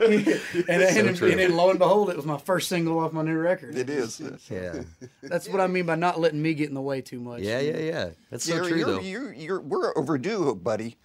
and, 0.00 0.26
and, 0.68 0.82
and, 1.08 1.16
true. 1.16 1.32
then 1.32 1.54
lo 1.54 1.70
and 1.70 1.78
behold, 1.78 2.10
it 2.10 2.16
was 2.16 2.26
my 2.26 2.36
first 2.38 2.68
single 2.68 2.98
off 2.98 3.12
my 3.12 3.22
new 3.22 3.36
record. 3.38 3.76
it 3.76 3.88
is. 3.88 4.20
Yeah. 4.50 4.82
That's 5.22 5.48
what 5.48 5.60
I 5.60 5.68
mean 5.68 5.86
by 5.86 5.94
not 5.94 6.18
letting 6.18 6.42
me 6.42 6.52
get 6.54 6.68
in 6.68 6.74
the 6.74 6.80
way 6.82 7.00
too 7.00 7.20
much. 7.20 7.42
Yeah, 7.42 7.60
yeah, 7.60 7.78
yeah. 7.78 8.08
That's 8.30 8.44
so 8.44 8.54
Gary, 8.54 8.68
true, 8.68 8.78
you're, 8.78 8.86
though. 8.86 9.00
you're, 9.00 9.32
you're, 9.32 9.60
we're 9.60 9.96
overdue, 9.96 10.56
buddy. 10.56 10.96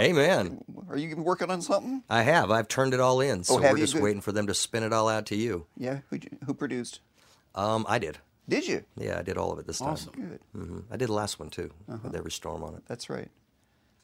Amen. 0.00 0.64
Are 0.88 0.96
you 0.96 1.14
working 1.16 1.48
on 1.50 1.62
something? 1.62 2.02
I 2.10 2.22
have. 2.22 2.50
I've 2.50 2.66
turned 2.66 2.92
it 2.94 3.00
all 3.00 3.20
in, 3.20 3.44
so 3.44 3.54
Oh, 3.54 3.58
have 3.58 3.72
we're 3.72 3.78
just 3.78 3.94
Good. 3.94 4.02
waiting 4.02 4.20
for 4.20 4.32
them 4.32 4.48
to 4.48 4.54
spin 4.54 4.82
it 4.82 4.92
all 4.92 5.08
out 5.08 5.26
to 5.26 5.36
you. 5.36 5.66
Yeah. 5.76 6.00
Who, 6.10 6.18
who 6.46 6.54
produced? 6.54 7.00
Um, 7.54 7.86
I 7.88 7.98
did. 8.00 8.18
Did 8.50 8.66
you? 8.66 8.84
Yeah, 8.96 9.18
I 9.18 9.22
did 9.22 9.38
all 9.38 9.52
of 9.52 9.58
it 9.60 9.66
this 9.66 9.78
time. 9.78 9.90
Awesome. 9.90 10.12
Good. 10.12 10.40
hmm 10.52 10.78
I 10.90 10.96
did 10.96 11.08
the 11.08 11.12
last 11.14 11.38
one 11.38 11.50
too, 11.50 11.70
with 11.86 12.14
every 12.16 12.32
storm 12.32 12.62
on 12.64 12.74
it. 12.74 12.82
That's 12.86 13.08
right. 13.08 13.30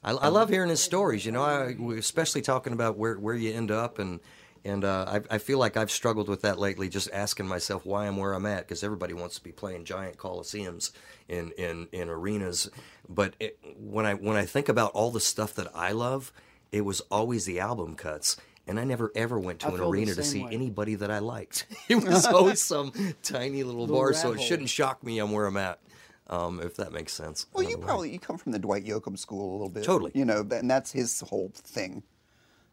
I, 0.03 0.11
I 0.11 0.27
love 0.29 0.49
hearing 0.49 0.69
his 0.69 0.81
stories. 0.81 1.25
You 1.25 1.33
know, 1.33 1.43
I, 1.43 1.75
especially 1.97 2.41
talking 2.41 2.71
about 2.71 2.97
where, 2.97 3.15
where 3.19 3.35
you 3.35 3.53
end 3.53 3.71
up, 3.71 3.99
and 3.99 4.21
and 4.63 4.85
uh, 4.85 5.05
I, 5.29 5.35
I 5.35 5.37
feel 5.37 5.59
like 5.59 5.75
I've 5.75 5.91
struggled 5.91 6.29
with 6.29 6.43
that 6.43 6.57
lately. 6.59 6.87
Just 6.87 7.09
asking 7.11 7.47
myself 7.47 7.85
why 7.85 8.07
I'm 8.07 8.15
where 8.15 8.33
I'm 8.33 8.45
at, 8.45 8.59
because 8.67 8.83
everybody 8.83 9.13
wants 9.13 9.35
to 9.35 9.43
be 9.43 9.51
playing 9.51 9.83
giant 9.85 10.17
coliseums 10.17 10.91
in 11.27 11.51
in, 11.57 11.87
in 11.91 12.09
arenas. 12.09 12.69
But 13.09 13.33
it, 13.39 13.59
when 13.77 14.05
I 14.05 14.13
when 14.13 14.37
I 14.37 14.45
think 14.45 14.69
about 14.69 14.91
all 14.91 15.11
the 15.11 15.19
stuff 15.19 15.53
that 15.55 15.67
I 15.75 15.91
love, 15.91 16.31
it 16.71 16.81
was 16.81 17.01
always 17.11 17.45
the 17.45 17.59
album 17.59 17.95
cuts. 17.95 18.37
And 18.67 18.79
I 18.79 18.83
never 18.83 19.11
ever 19.15 19.39
went 19.39 19.59
to 19.61 19.67
I 19.67 19.75
an 19.75 19.79
arena 19.81 20.13
to 20.15 20.23
see 20.23 20.43
way. 20.43 20.49
anybody 20.51 20.95
that 20.95 21.09
I 21.11 21.19
liked. 21.19 21.65
It 21.89 21.95
was 22.03 22.25
always 22.25 22.61
some 22.61 22.91
tiny 23.23 23.63
little, 23.63 23.81
Little 23.81 23.95
bar, 23.95 24.13
so 24.13 24.31
it 24.31 24.37
hole. 24.37 24.45
shouldn't 24.45 24.69
shock 24.69 25.03
me. 25.03 25.19
I'm 25.19 25.31
where 25.31 25.45
I'm 25.45 25.55
at, 25.57 25.79
um, 26.27 26.59
if 26.61 26.75
that 26.77 26.91
makes 26.91 27.13
sense. 27.13 27.45
Well, 27.53 27.63
you 27.63 27.77
don't 27.77 27.85
probably 27.85 28.11
you 28.11 28.19
come 28.19 28.37
from 28.37 28.51
the 28.51 28.59
Dwight 28.59 28.85
Yoakam 28.85 29.17
school 29.17 29.49
a 29.49 29.53
little 29.53 29.69
bit. 29.69 29.83
Totally. 29.83 30.11
You 30.13 30.25
know, 30.25 30.45
and 30.51 30.69
that's 30.69 30.91
his 30.91 31.21
whole 31.21 31.51
thing. 31.55 32.03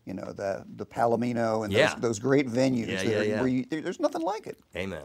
You 0.04 0.14
know, 0.14 0.32
the 0.32 0.64
the 0.76 0.84
Palomino 0.84 1.64
and 1.64 1.72
Yeah. 1.72 1.92
those, 1.94 2.00
those 2.00 2.18
great 2.18 2.48
venues. 2.48 2.88
Yeah, 2.88 3.02
yeah, 3.02 3.22
yeah. 3.22 3.38
Where 3.40 3.48
you, 3.48 3.64
there, 3.70 3.80
there's 3.80 4.00
nothing 4.00 4.22
like 4.22 4.46
it. 4.46 4.58
Amen. 4.76 5.04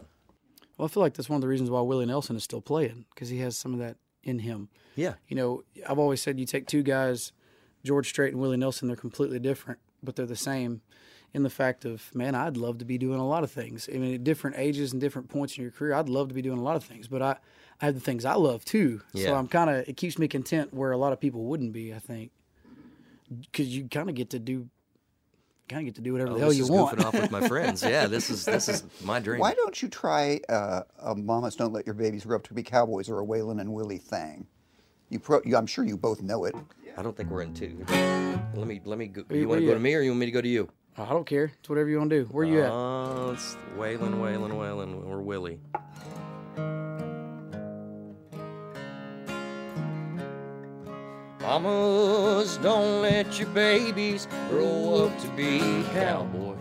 Well, 0.76 0.86
I 0.86 0.88
feel 0.88 1.02
like 1.02 1.14
that's 1.14 1.28
one 1.28 1.36
of 1.36 1.42
the 1.42 1.48
reasons 1.48 1.70
why 1.70 1.80
Willie 1.82 2.06
Nelson 2.06 2.36
is 2.36 2.42
still 2.44 2.60
playing 2.60 3.04
because 3.14 3.28
he 3.28 3.38
has 3.38 3.56
some 3.56 3.72
of 3.74 3.78
that 3.80 3.96
in 4.24 4.40
him. 4.40 4.68
Yeah. 4.96 5.14
You 5.28 5.36
know, 5.36 5.62
I've 5.88 5.98
always 5.98 6.20
said 6.20 6.38
you 6.40 6.46
take 6.46 6.66
two 6.66 6.82
guys, 6.82 7.32
George 7.84 8.08
Strait 8.08 8.32
and 8.32 8.40
Willie 8.42 8.56
Nelson, 8.56 8.88
they're 8.88 8.96
completely 8.96 9.38
different, 9.38 9.78
but 10.02 10.16
they're 10.16 10.26
the 10.26 10.36
same 10.36 10.80
in 11.32 11.42
the 11.44 11.50
fact 11.50 11.84
of, 11.84 12.12
man, 12.14 12.34
I'd 12.34 12.56
love 12.56 12.78
to 12.78 12.84
be 12.84 12.98
doing 12.98 13.20
a 13.20 13.26
lot 13.26 13.44
of 13.44 13.50
things. 13.52 13.88
I 13.92 13.98
mean, 13.98 14.14
at 14.14 14.24
different 14.24 14.56
ages 14.58 14.92
and 14.92 15.00
different 15.00 15.28
points 15.28 15.56
in 15.56 15.62
your 15.62 15.70
career, 15.70 15.94
I'd 15.94 16.08
love 16.08 16.28
to 16.28 16.34
be 16.34 16.42
doing 16.42 16.58
a 16.58 16.62
lot 16.62 16.74
of 16.76 16.82
things, 16.84 17.06
but 17.06 17.22
I, 17.22 17.36
I 17.80 17.84
have 17.86 17.94
the 17.94 18.00
things 18.00 18.24
I 18.24 18.34
love 18.34 18.64
too. 18.64 19.00
yeah. 19.12 19.26
So 19.26 19.34
I'm 19.36 19.46
kind 19.46 19.70
of, 19.70 19.88
it 19.88 19.96
keeps 19.96 20.18
me 20.18 20.26
content 20.26 20.74
where 20.74 20.90
a 20.90 20.96
lot 20.96 21.12
of 21.12 21.20
people 21.20 21.44
wouldn't 21.44 21.72
be, 21.72 21.94
I 21.94 22.00
think, 22.00 22.32
because 23.42 23.68
you 23.68 23.88
kind 23.88 24.08
of 24.08 24.16
get 24.16 24.30
to 24.30 24.40
do, 24.40 24.68
kind 25.68 25.82
of 25.82 25.86
get 25.86 25.94
to 25.94 26.00
do 26.00 26.12
whatever 26.14 26.32
Oh, 26.32 26.34
the 26.34 26.40
hell 26.40 26.48
this 26.48 26.58
you 26.58 26.64
is 26.64 26.70
want. 26.70 26.98
goofing 26.98 27.04
off 27.04 27.14
with 27.14 27.30
my 27.30 27.46
friends. 27.48 27.84
Yeah, 27.84 28.06
this 28.08 28.28
is 28.28 28.44
this 28.44 28.68
is 28.68 28.82
my 29.04 29.20
dream. 29.20 29.38
Why 29.38 29.54
don't 29.54 29.80
you 29.80 29.88
try 29.88 30.40
uh, 30.48 30.82
a 30.98 31.14
Mamas 31.14 31.54
Don't 31.54 31.72
Let 31.72 31.86
Your 31.86 31.94
Babies 31.94 32.24
Grow 32.24 32.34
Up 32.36 32.42
to 32.48 32.54
Be 32.54 32.64
Cowboys 32.64 33.08
or 33.08 33.20
a 33.20 33.24
Waylon 33.24 33.60
and 33.60 33.72
Willie 33.72 33.98
thing? 33.98 34.48
You, 35.10 35.18
pro, 35.18 35.40
you 35.44 35.56
I'm 35.56 35.66
sure 35.66 35.84
you 35.84 35.96
both 35.96 36.22
know 36.22 36.44
it. 36.44 36.54
I 36.96 37.02
don't 37.02 37.16
think 37.16 37.30
we're 37.30 37.42
in 37.42 37.52
two. 37.52 37.84
Let 38.54 38.66
me 38.66 38.80
let 38.84 38.98
me. 38.98 39.08
Go, 39.08 39.24
you- 39.30 39.40
you 39.40 39.48
want 39.48 39.60
to 39.60 39.66
go 39.66 39.72
at? 39.72 39.74
to 39.74 39.80
me 39.80 39.94
or 39.94 40.00
you 40.02 40.10
want 40.10 40.20
me 40.20 40.26
to 40.26 40.32
go 40.32 40.40
to 40.40 40.48
you? 40.48 40.68
I 40.96 41.08
don't 41.08 41.26
care. 41.26 41.52
It's 41.58 41.68
whatever 41.68 41.88
you 41.88 41.98
want 41.98 42.10
to 42.10 42.24
do. 42.24 42.28
Where 42.30 42.46
are 42.46 42.48
you 42.50 42.60
at? 42.62 42.70
Uh, 42.70 43.32
it's 43.32 43.56
Waylon, 43.76 44.14
Waylon, 44.20 44.50
Waylon, 44.52 45.06
or 45.06 45.22
Willie. 45.22 45.58
Mamas, 51.40 52.58
don't 52.58 53.02
let 53.02 53.38
your 53.38 53.48
babies 53.48 54.28
grow 54.48 55.06
up 55.06 55.20
to 55.22 55.28
be 55.30 55.58
cowboys. 55.92 56.56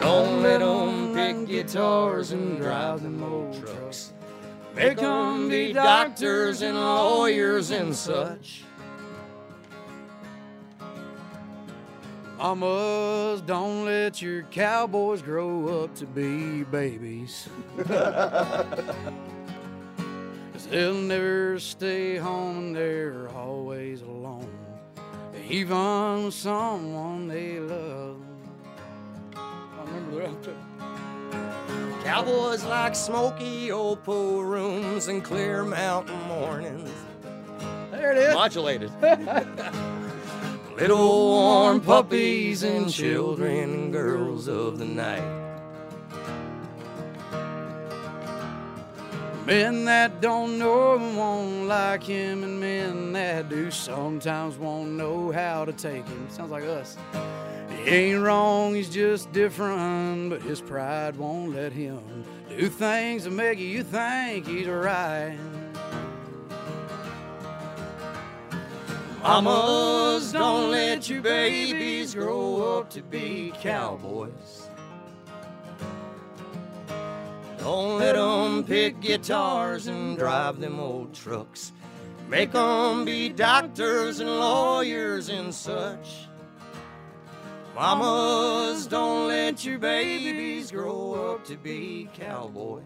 Don't 0.00 0.42
let 0.42 0.58
them 0.60 1.14
pick 1.14 1.46
guitars 1.46 2.32
and 2.32 2.58
drive 2.58 3.02
them 3.02 3.22
old 3.22 3.58
trucks. 3.58 4.12
Make 4.74 4.98
them 4.98 5.48
be 5.48 5.72
doctors 5.72 6.62
and 6.62 6.76
lawyers 6.76 7.70
and 7.70 7.94
such. 7.94 8.64
Mamas, 12.38 13.40
don't 13.42 13.84
let 13.84 14.20
your 14.20 14.42
cowboys 14.44 15.22
grow 15.22 15.84
up 15.84 15.94
to 15.94 16.06
be 16.06 16.64
babies. 16.64 17.48
Cause 17.86 18.96
they'll 20.68 20.94
never 20.94 21.60
stay 21.60 22.16
home 22.16 22.72
they're 22.72 23.28
always 23.28 24.02
alone. 24.02 24.50
Even 25.48 26.32
someone 26.32 27.28
they 27.28 27.60
love. 27.60 28.20
I 29.36 29.84
remember 29.84 30.22
it. 30.22 30.71
Cowboys 32.04 32.64
like 32.64 32.96
smoky 32.96 33.70
old 33.70 34.02
pool 34.02 34.44
rooms 34.44 35.06
and 35.06 35.22
clear 35.22 35.64
mountain 35.64 36.20
mornings. 36.22 36.90
There 37.92 38.10
it 38.12 38.18
is. 38.18 38.34
Modulated. 38.34 38.90
Little 40.76 40.98
warm 40.98 41.80
puppies 41.80 42.64
and 42.64 42.90
children 42.92 43.70
and 43.72 43.92
girls 43.92 44.48
of 44.48 44.78
the 44.78 44.84
night. 44.84 45.51
Men 49.46 49.84
that 49.86 50.20
don't 50.20 50.56
know 50.56 50.94
him 50.94 51.16
won't 51.16 51.66
like 51.66 52.04
him, 52.04 52.44
and 52.44 52.60
men 52.60 53.12
that 53.14 53.48
do 53.48 53.72
sometimes 53.72 54.56
won't 54.56 54.90
know 54.92 55.32
how 55.32 55.64
to 55.64 55.72
take 55.72 56.06
him. 56.06 56.28
Sounds 56.30 56.52
like 56.52 56.62
us. 56.62 56.96
He 57.84 57.90
ain't 57.90 58.22
wrong, 58.22 58.74
he's 58.74 58.88
just 58.88 59.32
different, 59.32 60.30
but 60.30 60.42
his 60.42 60.60
pride 60.60 61.16
won't 61.16 61.54
let 61.54 61.72
him 61.72 62.24
do 62.48 62.68
things 62.68 63.24
that 63.24 63.32
make 63.32 63.58
you 63.58 63.82
think 63.82 64.46
he's 64.46 64.68
right. 64.68 65.36
Mamas, 69.22 70.32
don't 70.32 70.70
let 70.70 71.08
your 71.08 71.22
babies 71.22 72.14
grow 72.14 72.78
up 72.78 72.90
to 72.90 73.02
be 73.02 73.52
cowboys. 73.60 74.68
Don't 77.62 78.00
let 78.00 78.16
them 78.16 78.64
pick 78.64 79.00
guitars 79.00 79.86
and 79.86 80.18
drive 80.18 80.58
them 80.58 80.80
old 80.80 81.14
trucks. 81.14 81.70
Make 82.28 82.50
them 82.50 83.04
be 83.04 83.28
doctors 83.28 84.18
and 84.18 84.28
lawyers 84.28 85.28
and 85.28 85.54
such. 85.54 86.26
Mamas, 87.76 88.88
don't 88.88 89.28
let 89.28 89.64
your 89.64 89.78
babies 89.78 90.72
grow 90.72 91.34
up 91.34 91.44
to 91.44 91.56
be 91.56 92.10
cowboys. 92.14 92.82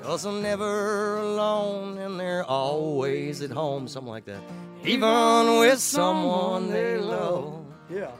Cause 0.00 0.22
they're 0.22 0.32
never 0.32 1.18
alone 1.18 1.98
and 1.98 2.18
they're 2.18 2.44
always 2.44 3.42
at 3.42 3.50
home, 3.50 3.86
something 3.86 4.10
like 4.10 4.24
that. 4.24 4.40
Even 4.82 5.58
with 5.58 5.78
someone 5.78 6.70
they 6.70 6.96
love. 6.96 7.66
Yeah. 7.90 8.12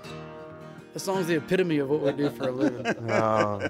That 0.95 1.01
song's 1.01 1.27
the 1.27 1.35
epitome 1.35 1.79
of 1.79 1.91
what 1.91 2.03
we 2.03 2.13
do 2.13 2.31
for 2.31 2.49
a 2.49 2.53
living. 2.53 2.85
Oh, 3.11 3.69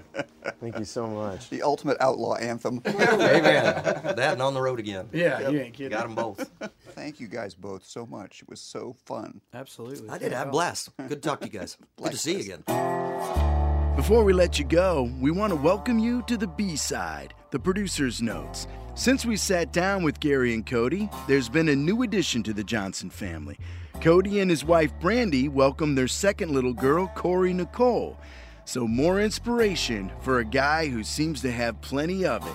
thank 0.60 0.78
you 0.78 0.84
so 0.84 1.06
much. 1.06 1.48
The 1.48 1.62
ultimate 1.62 1.96
outlaw 1.98 2.34
anthem. 2.34 2.82
Amen. 2.86 3.42
That 3.42 4.34
and 4.34 4.42
on 4.42 4.52
the 4.52 4.60
road 4.60 4.78
again. 4.78 5.08
Yeah, 5.10 5.48
you 5.48 5.58
ain't 5.58 5.74
kidding. 5.74 5.96
Got 5.96 6.04
them 6.04 6.14
both. 6.14 6.50
Thank 6.90 7.20
you 7.20 7.26
guys 7.26 7.54
both 7.54 7.86
so 7.86 8.04
much. 8.04 8.42
It 8.42 8.48
was 8.48 8.60
so 8.60 8.94
fun. 9.06 9.40
Absolutely. 9.54 10.08
I 10.10 10.18
did 10.18 10.32
have 10.32 10.48
a 10.48 10.50
blast. 10.50 10.90
Good 10.98 11.22
to 11.22 11.28
talk 11.28 11.40
to 11.40 11.46
you 11.46 11.58
guys. 11.58 11.78
Good 12.02 12.12
to 12.12 12.18
see 12.18 12.42
you 12.42 12.54
again. 12.54 13.96
Before 13.96 14.22
we 14.22 14.34
let 14.34 14.58
you 14.58 14.66
go, 14.66 15.10
we 15.18 15.30
want 15.30 15.50
to 15.50 15.56
welcome 15.56 15.98
you 15.98 16.22
to 16.26 16.36
the 16.36 16.46
B 16.46 16.76
side, 16.76 17.32
the 17.52 17.58
producer's 17.58 18.20
notes. 18.20 18.66
Since 18.96 19.24
we 19.24 19.36
sat 19.36 19.72
down 19.72 20.02
with 20.02 20.20
Gary 20.20 20.52
and 20.52 20.64
Cody, 20.66 21.08
there's 21.26 21.48
been 21.48 21.70
a 21.70 21.76
new 21.76 22.02
addition 22.02 22.42
to 22.42 22.52
the 22.52 22.64
Johnson 22.64 23.08
family. 23.08 23.58
Cody 24.00 24.40
and 24.40 24.50
his 24.50 24.64
wife 24.64 24.92
Brandi 25.00 25.48
welcomed 25.48 25.96
their 25.96 26.08
second 26.08 26.50
little 26.50 26.74
girl, 26.74 27.10
Cora 27.14 27.52
Nicole. 27.54 28.18
So, 28.66 28.86
more 28.86 29.20
inspiration 29.20 30.10
for 30.20 30.38
a 30.38 30.44
guy 30.44 30.88
who 30.88 31.02
seems 31.04 31.40
to 31.42 31.50
have 31.50 31.80
plenty 31.80 32.24
of 32.24 32.46
it. 32.46 32.54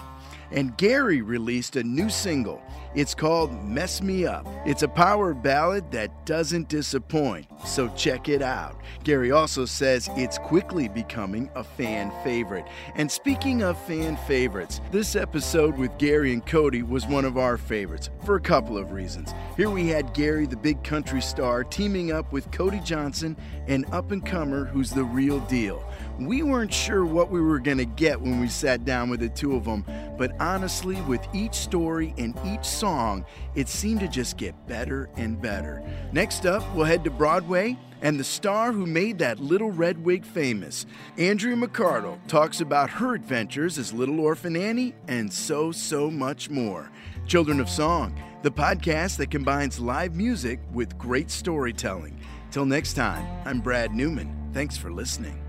And 0.51 0.77
Gary 0.77 1.21
released 1.21 1.75
a 1.75 1.83
new 1.83 2.09
single. 2.09 2.61
It's 2.95 3.13
called 3.13 3.63
Mess 3.63 4.01
Me 4.01 4.25
Up. 4.25 4.47
It's 4.65 4.81
a 4.81 4.87
power 4.87 5.35
ballad 5.35 5.91
that 5.91 6.25
doesn't 6.25 6.69
disappoint, 6.69 7.45
so 7.63 7.87
check 7.89 8.29
it 8.29 8.41
out. 8.41 8.81
Gary 9.03 9.31
also 9.31 9.65
says 9.65 10.09
it's 10.13 10.39
quickly 10.39 10.87
becoming 10.87 11.51
a 11.53 11.63
fan 11.63 12.11
favorite. 12.23 12.65
And 12.95 13.11
speaking 13.11 13.61
of 13.61 13.79
fan 13.85 14.17
favorites, 14.27 14.81
this 14.91 15.15
episode 15.15 15.77
with 15.77 15.95
Gary 15.99 16.33
and 16.33 16.43
Cody 16.43 16.81
was 16.81 17.05
one 17.05 17.25
of 17.25 17.37
our 17.37 17.57
favorites 17.57 18.09
for 18.25 18.35
a 18.35 18.41
couple 18.41 18.75
of 18.77 18.91
reasons. 18.91 19.33
Here 19.55 19.69
we 19.69 19.87
had 19.87 20.13
Gary, 20.15 20.47
the 20.47 20.57
big 20.57 20.83
country 20.83 21.21
star, 21.21 21.63
teaming 21.63 22.11
up 22.11 22.31
with 22.31 22.51
Cody 22.51 22.79
Johnson, 22.79 23.37
an 23.67 23.85
up 23.91 24.11
and 24.11 24.25
comer 24.25 24.65
who's 24.65 24.89
the 24.89 25.03
real 25.03 25.39
deal. 25.41 25.83
We 26.19 26.43
weren't 26.43 26.73
sure 26.73 27.05
what 27.05 27.31
we 27.31 27.39
were 27.39 27.59
going 27.59 27.77
to 27.77 27.85
get 27.85 28.19
when 28.19 28.41
we 28.41 28.49
sat 28.49 28.83
down 28.83 29.09
with 29.09 29.21
the 29.21 29.29
two 29.29 29.55
of 29.55 29.63
them, 29.63 29.85
but 30.17 30.33
honestly, 30.39 30.99
with 31.03 31.25
each 31.33 31.53
story 31.53 32.13
and 32.17 32.37
each 32.45 32.65
song, 32.65 33.25
it 33.55 33.69
seemed 33.69 34.01
to 34.01 34.07
just 34.07 34.35
get 34.35 34.67
better 34.67 35.09
and 35.15 35.41
better. 35.41 35.81
Next 36.11 36.45
up, 36.45 36.63
we'll 36.75 36.85
head 36.85 37.05
to 37.05 37.09
Broadway 37.09 37.77
and 38.01 38.19
the 38.19 38.23
star 38.23 38.71
who 38.71 38.85
made 38.85 39.17
that 39.19 39.39
little 39.39 39.71
red 39.71 40.03
wig 40.03 40.25
famous. 40.25 40.85
Andrea 41.17 41.55
McArdle 41.55 42.19
talks 42.27 42.61
about 42.61 42.89
her 42.89 43.15
adventures 43.15 43.77
as 43.77 43.93
Little 43.93 44.19
Orphan 44.19 44.55
Annie 44.55 44.95
and 45.07 45.31
so, 45.31 45.71
so 45.71 46.11
much 46.11 46.49
more. 46.49 46.91
Children 47.27 47.59
of 47.59 47.69
Song, 47.69 48.13
the 48.43 48.51
podcast 48.51 49.17
that 49.17 49.31
combines 49.31 49.79
live 49.79 50.15
music 50.15 50.59
with 50.73 50.97
great 50.97 51.29
storytelling. 51.29 52.19
Till 52.51 52.65
next 52.65 52.93
time, 52.93 53.25
I'm 53.45 53.61
Brad 53.61 53.93
Newman. 53.93 54.35
Thanks 54.53 54.75
for 54.75 54.91
listening. 54.91 55.48